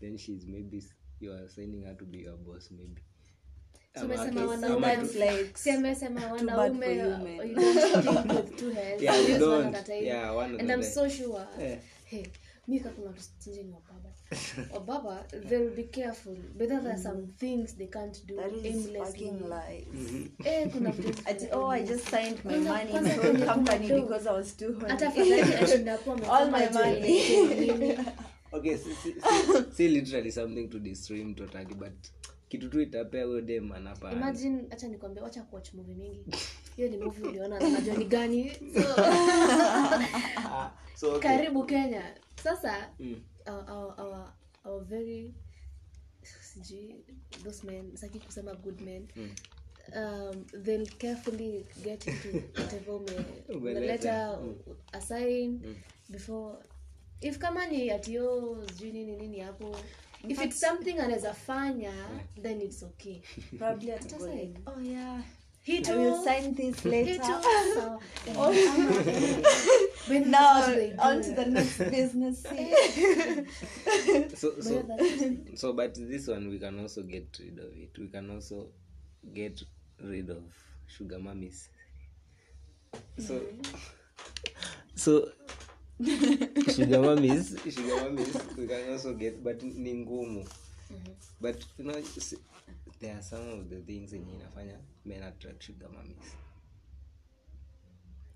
Then 0.02 0.18
she's 0.18 0.46
maybe 0.46 0.84
you 1.20 1.32
are 1.32 1.48
signing 1.50 1.84
her 1.84 1.94
to 1.94 2.06
be 2.06 2.18
your 2.20 2.38
boss 2.38 2.70
maybe. 2.72 3.02
Amesema 3.96 4.46
wanaume. 4.46 4.88
Yeah, 10.02 10.48
and 10.60 10.72
i'm 10.72 10.84
so 10.84 11.10
sure. 11.10 11.48
Yeah. 11.60 11.80
hey 12.06 12.26
mi 12.68 12.80
kakuna 12.80 13.14
chinjini 13.40 13.74
wababa 13.74 14.07
wababa 14.74 15.24
they'll 15.50 15.76
be 15.76 15.84
careful 15.84 16.36
but 16.58 16.68
there 16.68 16.90
are 16.90 16.98
some 16.98 17.28
things 17.38 17.76
they 17.78 17.88
can't 17.88 18.26
do 18.26 18.36
that 18.36 18.52
is 18.54 18.66
aimlessly 18.66 19.00
fucking 19.00 19.40
lies. 19.50 19.88
eh 20.46 20.70
kuna 20.72 20.92
vitu 20.92 21.22
Ati, 21.30 21.48
oh, 21.52 21.68
I 21.72 21.84
just 21.84 22.10
signed 22.10 22.46
my 22.46 22.54
Kwanza- 22.54 22.70
money 22.70 22.84
in 22.84 22.92
kwanza 22.92 23.10
phone 23.22 23.46
company 23.46 24.02
because 24.02 24.28
I 24.30 24.34
was 24.34 24.58
too 24.58 24.74
horny. 24.74 24.90
hata 24.90 25.08
afadhali 25.08 25.54
ashinda 25.64 25.92
hapo 25.92 26.12
All 26.34 26.52
my 26.52 26.70
money. 26.70 27.36
nini. 27.62 27.98
okay 28.52 28.78
si, 28.78 28.90
si, 28.96 29.14
si, 29.14 29.74
si 29.76 29.88
literally 29.88 30.32
something 30.32 30.68
to 30.68 30.80
destroy 30.80 31.24
mtu 31.24 31.44
ataki 31.44 31.74
but 31.76 31.94
kitu 32.50 32.70
tu 32.70 32.82
itapea 32.82 33.26
huyo 33.26 33.42
dem 33.42 33.72
anapa 33.72 34.12
imagine 34.12 34.64
acha 34.70 34.88
nikwambia 34.88 35.24
wacha 35.24 35.44
kuwatch 35.44 35.74
movie 35.74 35.96
mingi 35.96 36.26
hiyo 36.76 36.90
ni 36.90 36.98
movie 36.98 37.28
uliona 37.28 37.60
najua 37.60 37.96
ni 37.96 38.06
gani 38.06 38.52
so 38.74 38.82
so 40.96 41.16
okay. 41.16 41.30
karibu 41.32 41.64
kenya 41.66 42.04
sasa 42.44 42.90
Mm. 43.00 43.16
Our, 43.48 43.64
our, 43.70 43.94
our, 44.00 44.34
our 44.66 44.80
very 44.86 45.34
sijui 46.24 46.96
those 47.44 47.64
men 47.68 47.98
saki 47.98 48.20
kusema 48.20 48.56
good 48.56 48.82
men. 48.82 49.08
Um, 49.96 50.46
they'll 50.64 50.86
carefully 51.00 51.66
get 51.84 52.08
into 52.08 52.44
whatever 52.58 52.92
ume- 52.92 53.26
umeleta. 53.50 54.38
assign 54.94 55.76
before 56.10 56.56
if 57.22 57.38
kama 57.38 57.66
ni 57.68 57.92
atio 57.92 58.58
sijui 58.68 58.92
nini 58.92 59.16
nini 59.18 59.40
hapo. 59.40 59.76
If 60.28 60.42
it's 60.42 60.60
something 60.60 61.00
anaweza 61.00 61.34
fanya 61.34 61.94
then 62.42 62.62
it's 62.62 62.84
okay. 62.84 63.22
Probably 63.58 63.92
at 63.92 64.12
like, 64.22 64.60
oh 64.68 64.80
yeah, 64.82 65.22
he 65.68 65.84
I 65.86 65.96
will 65.98 66.24
sign 66.24 66.54
this 66.56 66.86
later. 66.86 67.22
so, 67.24 68.00
when 70.08 70.32
Now, 70.32 70.64
on 70.98 71.22
to 71.22 71.32
the 71.34 71.46
next 71.46 71.78
business. 71.80 72.42
so 74.40 74.62
so 74.62 74.84
But 74.88 75.02
so 75.60 75.74
but 75.74 75.94
this 75.96 76.28
one 76.30 76.48
we 76.50 76.58
can 76.58 76.80
also 76.80 77.04
get 77.04 77.38
rid 77.42 77.60
of 77.60 77.74
it. 77.76 77.92
We 78.00 78.08
can 78.08 78.30
also 78.32 78.68
get 79.34 79.62
rid 80.02 80.30
of 80.30 80.42
sugar 80.88 81.20
mummies. 81.20 81.68
So 83.20 83.42
so 84.96 85.32
sugar 86.72 87.02
mummies. 87.02 87.60
Sugar 87.70 88.04
mummies 88.06 88.40
we 88.58 88.68
can 88.68 88.90
also 88.94 89.16
get 89.16 89.44
but 89.44 89.62
ni 89.62 89.96
ngumu. 90.06 90.48
But 91.42 91.58
you 91.78 91.84
know 91.84 92.02
there 93.00 93.14
are 93.16 93.22
some 93.24 93.50
of 93.60 93.70
the 93.70 93.82
things 93.82 94.14
yenye 94.14 94.34
inafanya 94.36 94.80
men 95.06 95.24
attract 95.24 95.64
sugar 95.64 95.90
mummies. 95.90 96.36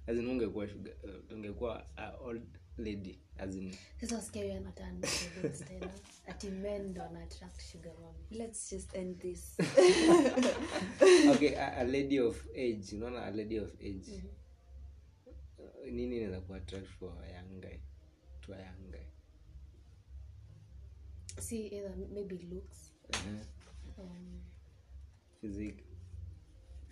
As 0.07 0.17
in 0.17 0.27
ungekuwa 0.27 0.67
sugar 0.67 0.93
uh, 1.03 1.31
ungekuwa 1.31 1.85
uh, 1.97 2.27
old 2.27 2.43
lady 2.77 3.19
as 3.37 3.55
in. 3.55 3.75
Sasa 4.01 4.15
wasikia 4.15 4.43
huyo 4.43 4.57
anatana 4.57 5.07
tables 5.07 5.65
tena. 5.65 5.89
Ati 6.27 6.49
men 6.49 6.89
ndo 6.89 7.03
ana 7.03 7.23
attract 7.23 7.61
sugar 7.61 7.93
mommy 7.99 8.25
Let's 8.31 8.71
just 8.71 8.95
end 8.95 9.19
this. 9.19 9.57
okay 11.35 11.55
a, 11.55 11.77
a 11.77 11.83
lady 11.83 12.19
of 12.19 12.45
age 12.55 12.95
unaona 12.95 13.25
a 13.25 13.31
lady 13.31 13.59
of 13.59 13.71
age? 13.81 14.23
Uh, 15.59 15.91
nini 15.91 16.17
inaweza 16.17 16.41
ku 16.41 16.53
attract 16.55 16.87
for 16.87 17.13
a 17.23 17.29
young 17.33 17.61
guy? 17.61 17.77
To 18.41 18.53
a 18.53 18.57
young 18.57 18.91
guy. 18.91 19.05
See 21.39 21.67
either 21.67 21.95
maybe 22.13 22.37
looks. 22.37 22.91
Uh-huh. 23.13 24.03
um, 24.03 24.41
physique? 25.41 25.83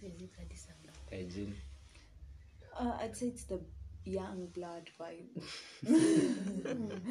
Physique 0.01 0.35
hadi 0.37 0.55
sana. 0.55 0.91
Hygiene. 1.11 1.55
Uh, 2.79 2.97
I'd 3.01 3.15
say 3.15 3.27
it's 3.27 3.43
the 3.45 3.59
young 4.05 4.47
blood 4.53 4.89
vibe. 4.99 5.29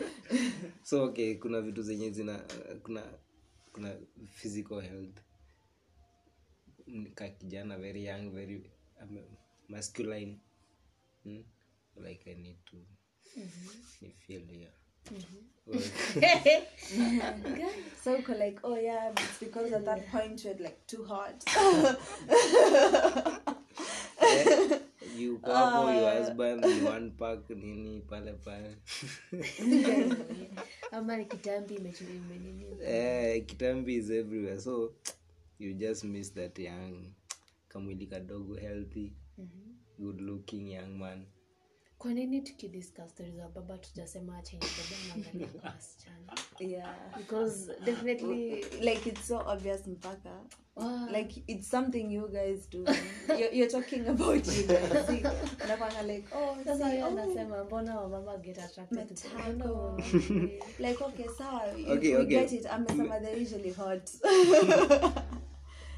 so 0.88 1.02
okay 1.02 1.34
kuna 1.34 1.60
vitu 1.60 1.82
zenye 1.82 2.10
zina 2.10 2.40
kuna 2.82 3.02
kuna 3.72 3.94
physical 4.34 4.80
health. 4.80 5.20
Kakijana 6.86 7.14
ka 7.14 7.28
kijana 7.28 7.78
very 7.78 8.04
young 8.04 8.30
very 8.32 8.70
um, 9.02 9.18
masculine. 9.68 10.40
Hmm? 11.24 11.42
like 12.02 12.30
i 12.30 12.34
need 12.34 12.56
to 12.64 12.76
ni 14.00 14.10
feel 14.26 14.42
here 14.46 14.70
Well, 14.70 14.87
So 18.02 18.16
uko 18.16 18.38
like, 18.38 18.58
oh 18.64 18.76
yeah, 18.76 19.10
it's 19.10 19.38
because 19.38 19.72
at 19.72 19.84
that 19.84 20.08
point 20.10 20.44
you're 20.44 20.54
like 20.60 20.86
too 20.86 21.04
hot. 21.04 21.44
you 25.16 25.36
uko 25.36 25.52
hapo 25.52 25.90
your 25.92 26.10
husband 26.10 26.64
you 26.64 26.88
unpack 26.88 27.50
nini 27.50 28.00
pale 28.08 28.32
pale. 28.44 28.74
Ama 30.92 31.24
kitambi 31.24 31.76
eh, 32.86 33.44
kitambi 33.46 33.96
is 33.96 34.10
everywhere. 34.10 34.60
So 34.60 34.92
you 35.58 35.74
just 35.74 36.04
miss 36.04 36.30
that 36.30 36.58
young 36.58 37.12
kamwili 37.68 38.06
kadogo 38.06 38.54
healthy 38.60 39.12
good 39.98 40.20
looking 40.20 40.70
young 40.70 40.98
man 40.98 41.26
kwa 41.98 42.14
nini 42.14 42.40
tukidiscuss 42.40 43.10
stories 43.10 43.34
za 43.34 43.48
baba 43.48 43.78
tutasema 43.78 44.42
chenye 44.42 44.62
baba 44.62 45.14
anaangalia 45.14 45.46
kwa 45.46 45.70
wasichana? 45.70 46.32
Yeah. 46.60 47.18
Because 47.18 47.72
definitely 47.84 48.64
like 48.80 49.08
it's 49.08 49.28
so 49.28 49.38
obvious 49.46 49.86
mpaka 49.86 50.40
wow, 50.76 51.06
like 51.12 51.42
it's 51.46 51.70
something 51.70 52.12
you 52.14 52.28
guys 52.28 52.70
do. 52.70 52.84
You're, 53.28 53.54
you're 53.54 53.70
talking 53.70 54.08
about 54.08 54.46
you. 54.46 54.66
Guys 54.66 55.06
See, 55.06 55.22
like 56.06 56.28
oh 56.36 56.56
sasa 56.64 56.88
yeye 56.88 57.02
oh, 57.02 57.06
anasema 57.06 57.64
mbona 57.64 58.00
wamama 58.00 58.36
get 58.36 58.58
attracted 58.58 59.08
to 59.14 59.28
Matako. 59.28 60.02
like 60.78 61.04
okay 61.04 61.28
sawa 61.38 61.62
Okay, 61.72 62.16
we 62.16 62.16
okay. 62.16 62.26
get 62.26 62.52
it 62.52 62.66
amesema 62.66 63.20
they're 63.20 63.42
usually 63.42 63.70
hot. 63.72 64.10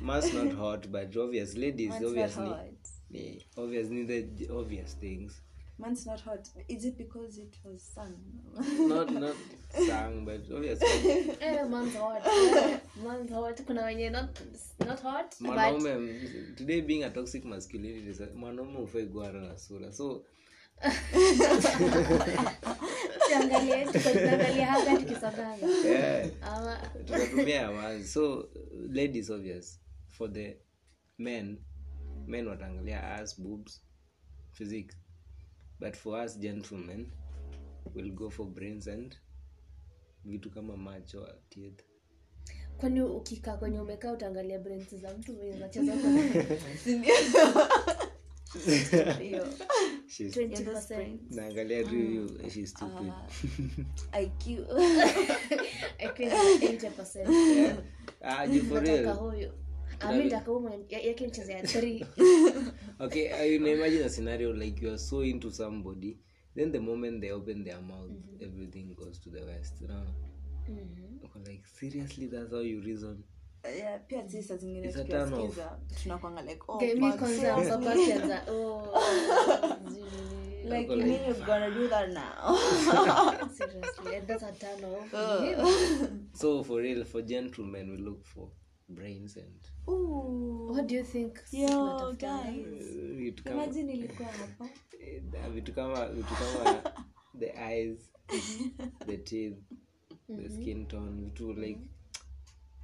Man's 0.00 0.34
not 0.34 0.52
hot 0.52 0.88
but 0.88 1.16
obvious 1.16 1.54
ladies 1.56 1.88
Man's 1.90 2.04
obviously. 2.06 2.50
yeah, 3.10 3.42
obviously 3.56 4.04
the 4.04 4.48
obvious 4.52 4.96
things 4.98 5.42
man's 5.80 6.06
not 6.06 6.20
hot. 6.20 6.48
Is 6.68 6.84
it 6.84 6.96
because 6.98 7.38
it 7.38 7.56
was 7.64 7.82
sung? 7.94 8.14
not 8.88 9.10
not 9.10 9.36
sung, 9.86 10.24
but 10.24 10.40
obviously 10.54 11.30
Eh, 11.40 11.64
man's 11.64 11.96
hot. 11.96 12.22
Man's 13.04 13.30
hot. 13.32 13.66
kuna 13.66 13.84
wenye 13.84 14.10
not, 14.10 14.40
not 14.86 15.00
hot 15.00 15.34
but 15.40 15.80
today 16.56 16.80
being 16.80 17.04
a 17.04 17.10
toxic 17.10 17.44
masculinity 17.44 18.08
is- 18.10 18.34
mwanaume 18.34 18.78
ufai 18.78 19.06
gwara 19.06 19.40
na 19.40 19.58
sura. 19.58 19.92
So 19.92 20.24
tuangalie 23.28 23.84
hapa 24.64 25.56
yeah, 25.86 26.34
ama 26.42 26.78
awazi 27.68 28.08
so 28.08 28.48
ladies 28.88 29.30
obvious. 29.30 29.80
For 30.10 30.32
the 30.32 30.56
men 31.18 31.58
men 32.26 32.46
wataangalia 32.46 33.02
as 33.14 33.40
boobs 33.40 33.82
physique 34.52 34.94
but 35.80 35.96
for 35.96 36.24
us 36.24 36.38
gentlemen 36.38 37.06
we'll 37.94 38.12
go 38.12 38.30
for 38.30 38.46
brains 38.46 38.88
and 38.88 39.16
vitu 40.24 40.50
kama 40.50 40.76
macho 40.76 41.28
teeth. 41.48 41.82
Kwani 42.76 43.00
ukikaa 43.02 43.56
kwenye 43.56 43.80
umekaa 43.80 44.12
utaangalia 44.12 44.58
brains 44.58 44.94
za 44.94 45.14
mtu 45.18 45.32
mwenye 45.32 45.52
20%. 50.30 51.18
naangalia 51.30 51.84
tu 51.84 51.90
hiyo 51.90 52.30
she's 52.50 52.70
stupid. 52.70 53.12
IQ. 54.22 54.46
I 55.98 56.08
80%. 56.08 57.76
ah, 58.22 58.44
you 58.44 58.62
for 58.62 58.80
real 58.82 59.52
huyu 60.06 60.20
ami 60.20 60.24
nataka 60.30 60.50
huyu 60.50 60.60
mwenye- 60.60 60.84
ya- 60.88 61.00
yake 61.00 61.26
mchezea 61.26 61.62
3 61.62 62.06
okay 63.04 63.32
uh, 63.32 63.52
you 63.52 63.66
imagine 63.66 64.04
a 64.04 64.08
scenario 64.08 64.52
like 64.52 64.84
you 64.84 64.88
are 64.90 64.98
so 64.98 65.24
into 65.24 65.50
somebody 65.50 66.18
then 66.54 66.72
the 66.72 66.78
moment 66.78 67.20
they 67.20 67.32
open 67.32 67.64
their 67.64 67.80
mouth 67.82 68.10
mm-hmm. 68.10 68.44
everything 68.44 68.94
goes 68.94 69.20
to 69.20 69.30
the 69.30 69.42
west 69.42 69.80
you 69.80 69.88
know? 69.88 70.04
Uko 71.24 71.38
like 71.48 71.62
seriously 71.66 72.26
that's 72.26 72.50
how 72.52 72.60
you 72.60 72.80
reason? 72.80 73.24
Yeah, 73.78 73.98
pia 74.08 74.28
sisi 74.28 74.42
saa 74.42 74.56
zingine 74.56 74.88
It's 74.88 74.96
a 74.96 75.04
turn 75.04 75.22
off. 75.22 75.30
tukiwasikiza 75.30 75.78
tunakwanga 76.02 76.42
like 76.42 76.60
oh, 76.68 76.80
mi 76.80 77.12
kwanza 77.12 77.56
mpaka 77.56 77.92
akianza 77.92 78.42
oh, 78.52 78.98
like 80.70 80.92
you 80.92 80.96
mean 80.96 81.20
you're 81.26 81.46
gonna 81.46 81.70
do 81.70 81.88
that 81.88 82.08
now. 82.08 82.56
Seriously 83.58 84.16
and 84.16 84.26
that's 84.26 84.42
a 84.42 84.52
turn 84.52 84.84
off. 84.84 86.10
So 86.32 86.64
for 86.64 86.80
real 86.82 87.04
for 87.04 87.22
gentlemen 87.22 87.90
we 87.90 87.96
look 87.96 88.24
for 88.24 88.48
brains 88.90 89.36
and 89.36 89.60
Ooh. 89.88 90.72
what 90.72 90.86
do 90.86 90.94
you 90.94 91.04
think 91.04 91.38
Yo, 91.52 92.12
guys. 92.18 92.66
Vitu 93.16 93.44
kama 93.44 93.64
imagine 93.64 93.92
ilikuwa 93.92 94.28
hapa. 94.38 94.68
Eh, 95.00 95.22
vitu 95.54 95.72
kama 95.74 96.08
vitu 96.08 96.34
kama 96.34 96.82
the 97.40 97.52
eyes 97.74 97.98
the 99.06 99.16
teeth 99.16 99.58
the 100.36 100.48
skin 100.48 100.86
tone 100.86 101.24
vitu 101.24 101.52
like 101.52 101.80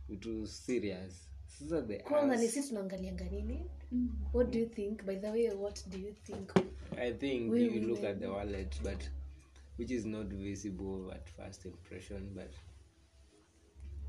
vitu 0.08 0.46
serious. 0.46 1.28
Sasa 1.46 1.82
the 1.82 1.98
kwanza 1.98 2.36
ni 2.36 2.48
sisi 2.48 2.68
tunaangalianga 2.68 3.24
nini? 3.24 3.70
What 4.34 4.50
do 4.52 4.58
you 4.58 4.66
think? 4.66 5.04
By 5.04 5.16
the 5.16 5.30
way 5.30 5.50
what 5.50 5.88
do 5.88 5.98
you 5.98 6.12
think? 6.12 6.50
I 6.98 7.12
think 7.12 7.52
We 7.52 7.60
you 7.64 7.80
look 7.88 8.04
at 8.04 8.18
the 8.18 8.26
wallet 8.26 8.80
but 8.82 9.02
which 9.78 9.90
is 9.90 10.04
not 10.06 10.26
visible 10.26 11.12
at 11.12 11.28
first 11.28 11.64
impression 11.66 12.30
but 12.34 12.52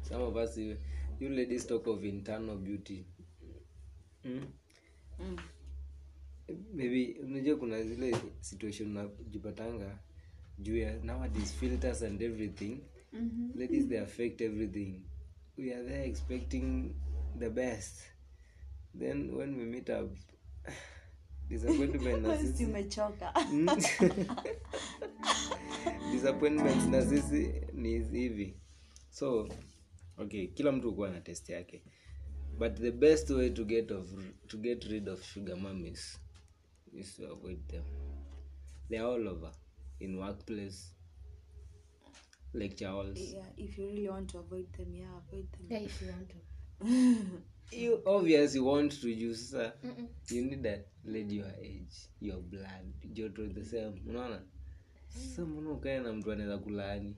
some 0.02 0.24
of 0.24 0.36
us 0.36 0.58
you, 0.58 0.78
you 1.20 1.30
ladies 1.30 1.66
talk 1.68 1.88
of 1.88 2.04
internal 2.06 2.56
beauty. 2.56 3.06
Mm? 4.26 4.46
maybe 6.74 7.20
unajua 7.24 7.56
kuna 7.58 7.84
zile 7.84 8.18
situation 8.42 8.90
unajipatanga 8.98 9.98
juu 10.60 10.78
ya 10.78 11.00
nowadays 11.04 11.54
filters 11.54 12.02
and 12.04 12.22
everything. 12.22 12.78
Ladies 13.56 13.88
they 13.88 14.00
affect 14.00 14.42
everything. 14.42 15.02
We 15.58 15.74
are 15.74 15.84
there 15.84 16.06
expecting 16.10 16.96
the 17.40 17.50
best. 17.50 18.00
Then 19.00 19.32
when 19.36 19.56
we 19.58 19.66
meet 19.66 19.90
up 19.90 20.12
disappointment 21.50 22.22
na 22.22 22.38
sisi. 22.42 22.66
umechoka. 22.66 23.34
Disappointments 26.12 26.86
na 26.88 27.06
sisi 27.06 27.52
ni 27.74 28.00
hivi. 28.00 28.54
So 29.10 29.50
okay 30.18 30.48
kila 30.48 30.72
mtu 30.72 30.90
ukuwa 30.90 31.10
na 31.10 31.22
test 31.22 31.50
yake. 31.50 31.84
But 32.60 32.74
the 32.76 32.92
best 32.92 33.30
way 33.30 33.50
to 33.50 33.66
get 33.66 33.92
of 33.92 34.10
to 34.48 34.58
get 34.58 34.84
rid 34.84 35.10
of 35.10 35.24
sugar 35.24 35.56
mummies 35.58 36.20
is 36.94 37.16
to 37.16 37.32
avoid 37.32 37.68
them. 37.68 37.84
They 38.90 39.00
are 39.00 39.08
all 39.08 39.28
over. 39.28 39.52
In 40.00 40.16
workplace 40.18 40.94
lecture 42.54 42.88
halls 42.92 43.20
yeah, 43.34 43.46
if 43.58 43.78
you 43.78 43.86
really 43.88 44.10
want 44.10 44.30
to 44.32 44.40
avoid 44.40 44.72
them 44.74 44.96
yeah 44.96 45.18
avoid 45.18 45.48
them. 45.52 45.66
Yeah 45.70 45.80
if 45.86 46.02
you 46.02 46.08
want 46.12 46.30
to. 46.30 46.38
You 47.72 48.02
obviously 48.06 48.62
want 48.62 49.02
to 49.02 49.10
use 49.10 49.54
uh, 49.54 49.72
you 50.30 50.42
need 50.46 50.64
that 50.64 50.88
lady 51.04 51.36
your 51.36 51.52
age 51.62 52.08
your 52.22 52.38
blood 52.38 52.94
joto 53.14 53.54
the 53.54 53.66
same. 53.66 54.02
Unaona? 54.10 54.42
Sasa 55.10 55.46
mbona 55.46 55.72
ukae 55.72 56.00
na 56.00 56.14
mtu 56.14 56.32
anaweza 56.32 56.58
kulaani 56.58 57.16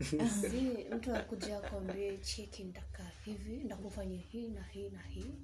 si 0.00 0.84
mtu 0.94 1.14
akuja 1.16 1.58
akwambie 1.58 2.18
cheki 2.18 2.64
ndakaa 2.64 3.10
hivi 3.24 3.64
ndakufanya 3.64 4.18
hii 4.18 4.48
na 4.48 4.62
hii 4.62 4.88
na 4.90 5.02
hii. 5.02 5.34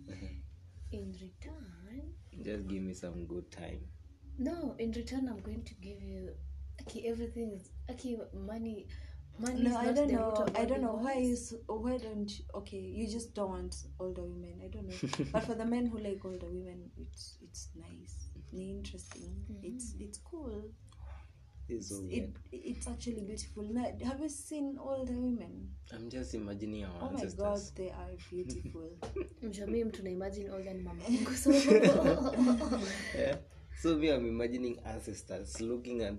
In 0.90 1.12
return 1.12 1.64
just 2.42 2.66
give 2.66 2.80
me 2.80 2.94
some 2.94 3.24
good 3.26 3.50
time. 3.50 3.80
No 4.38 4.74
in 4.78 4.92
return 4.92 5.28
i'm 5.28 5.40
going 5.42 5.62
to 5.62 5.74
give 5.80 6.02
you 6.02 6.30
aki 6.78 7.06
everything 7.06 7.52
is 7.52 7.72
aki 7.88 8.18
money 8.46 8.86
money 9.38 9.62
no 9.62 9.70
is 9.70 9.76
i 9.76 9.92
don't 9.92 10.10
know 10.10 10.46
i 10.54 10.66
don't 10.66 10.80
know 10.80 10.96
why 11.04 11.14
is 11.22 11.54
why 11.68 11.98
don't 11.98 12.30
you, 12.38 12.44
okay 12.54 12.80
you 12.80 13.06
just 13.06 13.34
don't 13.34 13.50
want 13.50 13.74
older 13.98 14.22
women 14.22 14.60
i 14.64 14.68
don't 14.68 14.86
know. 14.88 15.26
But 15.32 15.42
for 15.44 15.54
the 15.54 15.64
men 15.64 15.86
who 15.86 15.98
like 15.98 16.24
older 16.24 16.46
women 16.48 16.90
it's 16.96 17.38
it's 17.42 17.68
nice. 17.74 18.14
It's 18.36 18.52
interesting. 18.52 19.34
It's 19.62 19.94
it's 19.98 20.18
cool 20.18 20.62
It's 21.70 21.88
so 21.88 22.02
it, 22.10 22.30
it's 22.52 22.88
actually 22.88 23.20
beautiful. 23.22 23.62
Now, 23.62 23.86
have 24.04 24.20
you 24.20 24.28
seen 24.28 24.76
older 24.80 25.12
women? 25.12 25.70
I'm 25.92 26.10
just 26.10 26.34
imagining 26.34 26.84
our 26.84 26.92
oh 27.02 27.10
my 27.10 27.24
god 27.36 27.60
they 27.76 27.90
are 27.90 28.16
beautiful. 28.30 28.90
Mjamii 29.42 29.84
mtu 29.84 30.02
na 30.02 30.10
imagine 30.10 30.50
all 30.50 30.74
mama 30.82 31.02
so 31.42 31.52
yeah. 31.52 33.38
so 33.82 33.96
me 33.96 34.08
i'm 34.08 34.26
imagining 34.26 34.78
ancestors 34.84 35.60
looking 35.60 36.02
at 36.02 36.14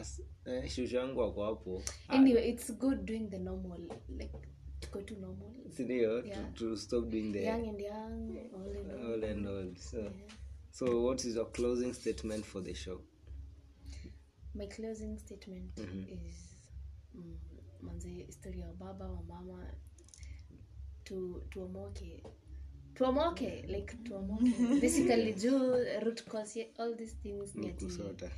us. 0.00 0.20
Eh, 0.46 0.68
shushu 0.70 0.96
yangu 0.96 1.20
wako 1.20 1.44
hapo. 1.44 1.82
Anyway 2.08 2.48
it's 2.48 2.72
good 2.72 3.04
doing 3.04 3.30
the 3.30 3.38
normal 3.38 3.80
like 4.08 4.32
normal. 5.20 5.52
Sindio 5.76 6.26
Yeah. 6.26 6.52
to, 6.54 6.70
to 6.70 6.76
stop 6.76 7.08
doing 7.08 7.32
the 7.32 7.42
young 7.42 7.68
and 7.68 7.80
young 7.80 8.38
all 8.54 8.70
in 8.70 8.90
all. 8.90 9.12
all. 9.12 9.24
and 9.24 9.46
all. 9.46 9.74
So 9.76 10.12
so 10.70 11.00
what 11.00 11.24
is 11.24 11.36
your 11.36 11.50
closing 11.52 11.94
statement 11.94 12.44
for 12.44 12.60
the 12.60 12.74
show 12.74 13.00
my 14.54 14.66
closing 14.66 15.18
statement 15.18 15.78
is 15.78 16.36
mm, 17.14 17.38
manze 17.82 18.08
historia 18.08 18.66
ya 18.66 18.72
baba 18.72 19.04
wa 19.04 19.22
mama. 19.22 19.66
Tu 21.04 21.42
tuomoke 21.50 22.22
tuomoke 22.94 23.64
like 23.66 23.96
tuomoke 24.04 24.50
basically 24.80 25.32
juu 25.34 25.74
root 26.04 26.24
cause 26.24 26.66
all 26.78 26.96
these 26.96 27.14
things 27.22 27.54
ni 27.54 27.68
ati 27.68 27.84
kusota 27.84 28.30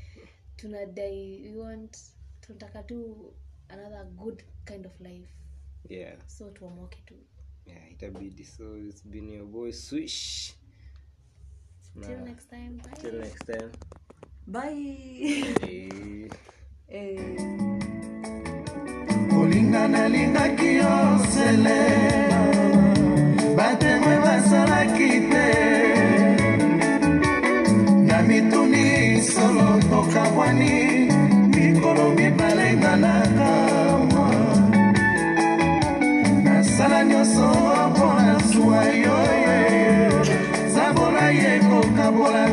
tunadai 0.57 1.41
we 1.43 1.57
want 1.57 1.99
tunataka 2.41 2.83
tu 2.83 3.33
another 3.69 4.05
good 4.05 4.43
kind 4.65 4.87
of 4.87 5.01
life. 5.01 5.31
Yeah. 5.89 6.19
So 6.27 6.51
tuomoke 6.51 6.97
tu. 7.07 7.15
Yeah 7.67 7.93
itabidi. 7.93 8.45
So 8.45 8.77
it's 8.77 9.07
been 9.07 9.29
your 9.29 9.47
boy 9.47 9.73
swish. 9.73 10.53
Till 12.01 12.19
next 12.25 12.51
time. 12.51 12.77
Bye. 12.77 13.01
Till 13.01 13.19
next 13.19 13.47
time 13.47 13.71
bye. 14.51 14.97
Kolinga 19.31 19.83
eh. 19.85 19.91
nalingaki 19.95 20.71
yo 20.81 20.95
sele 21.33 21.81
batemwe 23.57 24.15
basalaki 24.25 25.13
te. 25.31 25.49
Na 28.09 28.17
mituni 28.29 28.87
solo 29.33 29.69
tokabwani 29.91 30.75
mikolo 31.55 32.05
mibale 32.17 32.69
nga 32.79 32.93
na 33.05 33.15
kamwa 33.39 34.29
nasala 36.45 37.05
nyonso 37.05 37.49
mpona 37.91 38.35
zwa 38.51 38.85
yo 39.05 39.19
eh. 39.55 40.11
zabola 40.75 41.27
ye 41.41 41.53
kokabola 41.69 42.45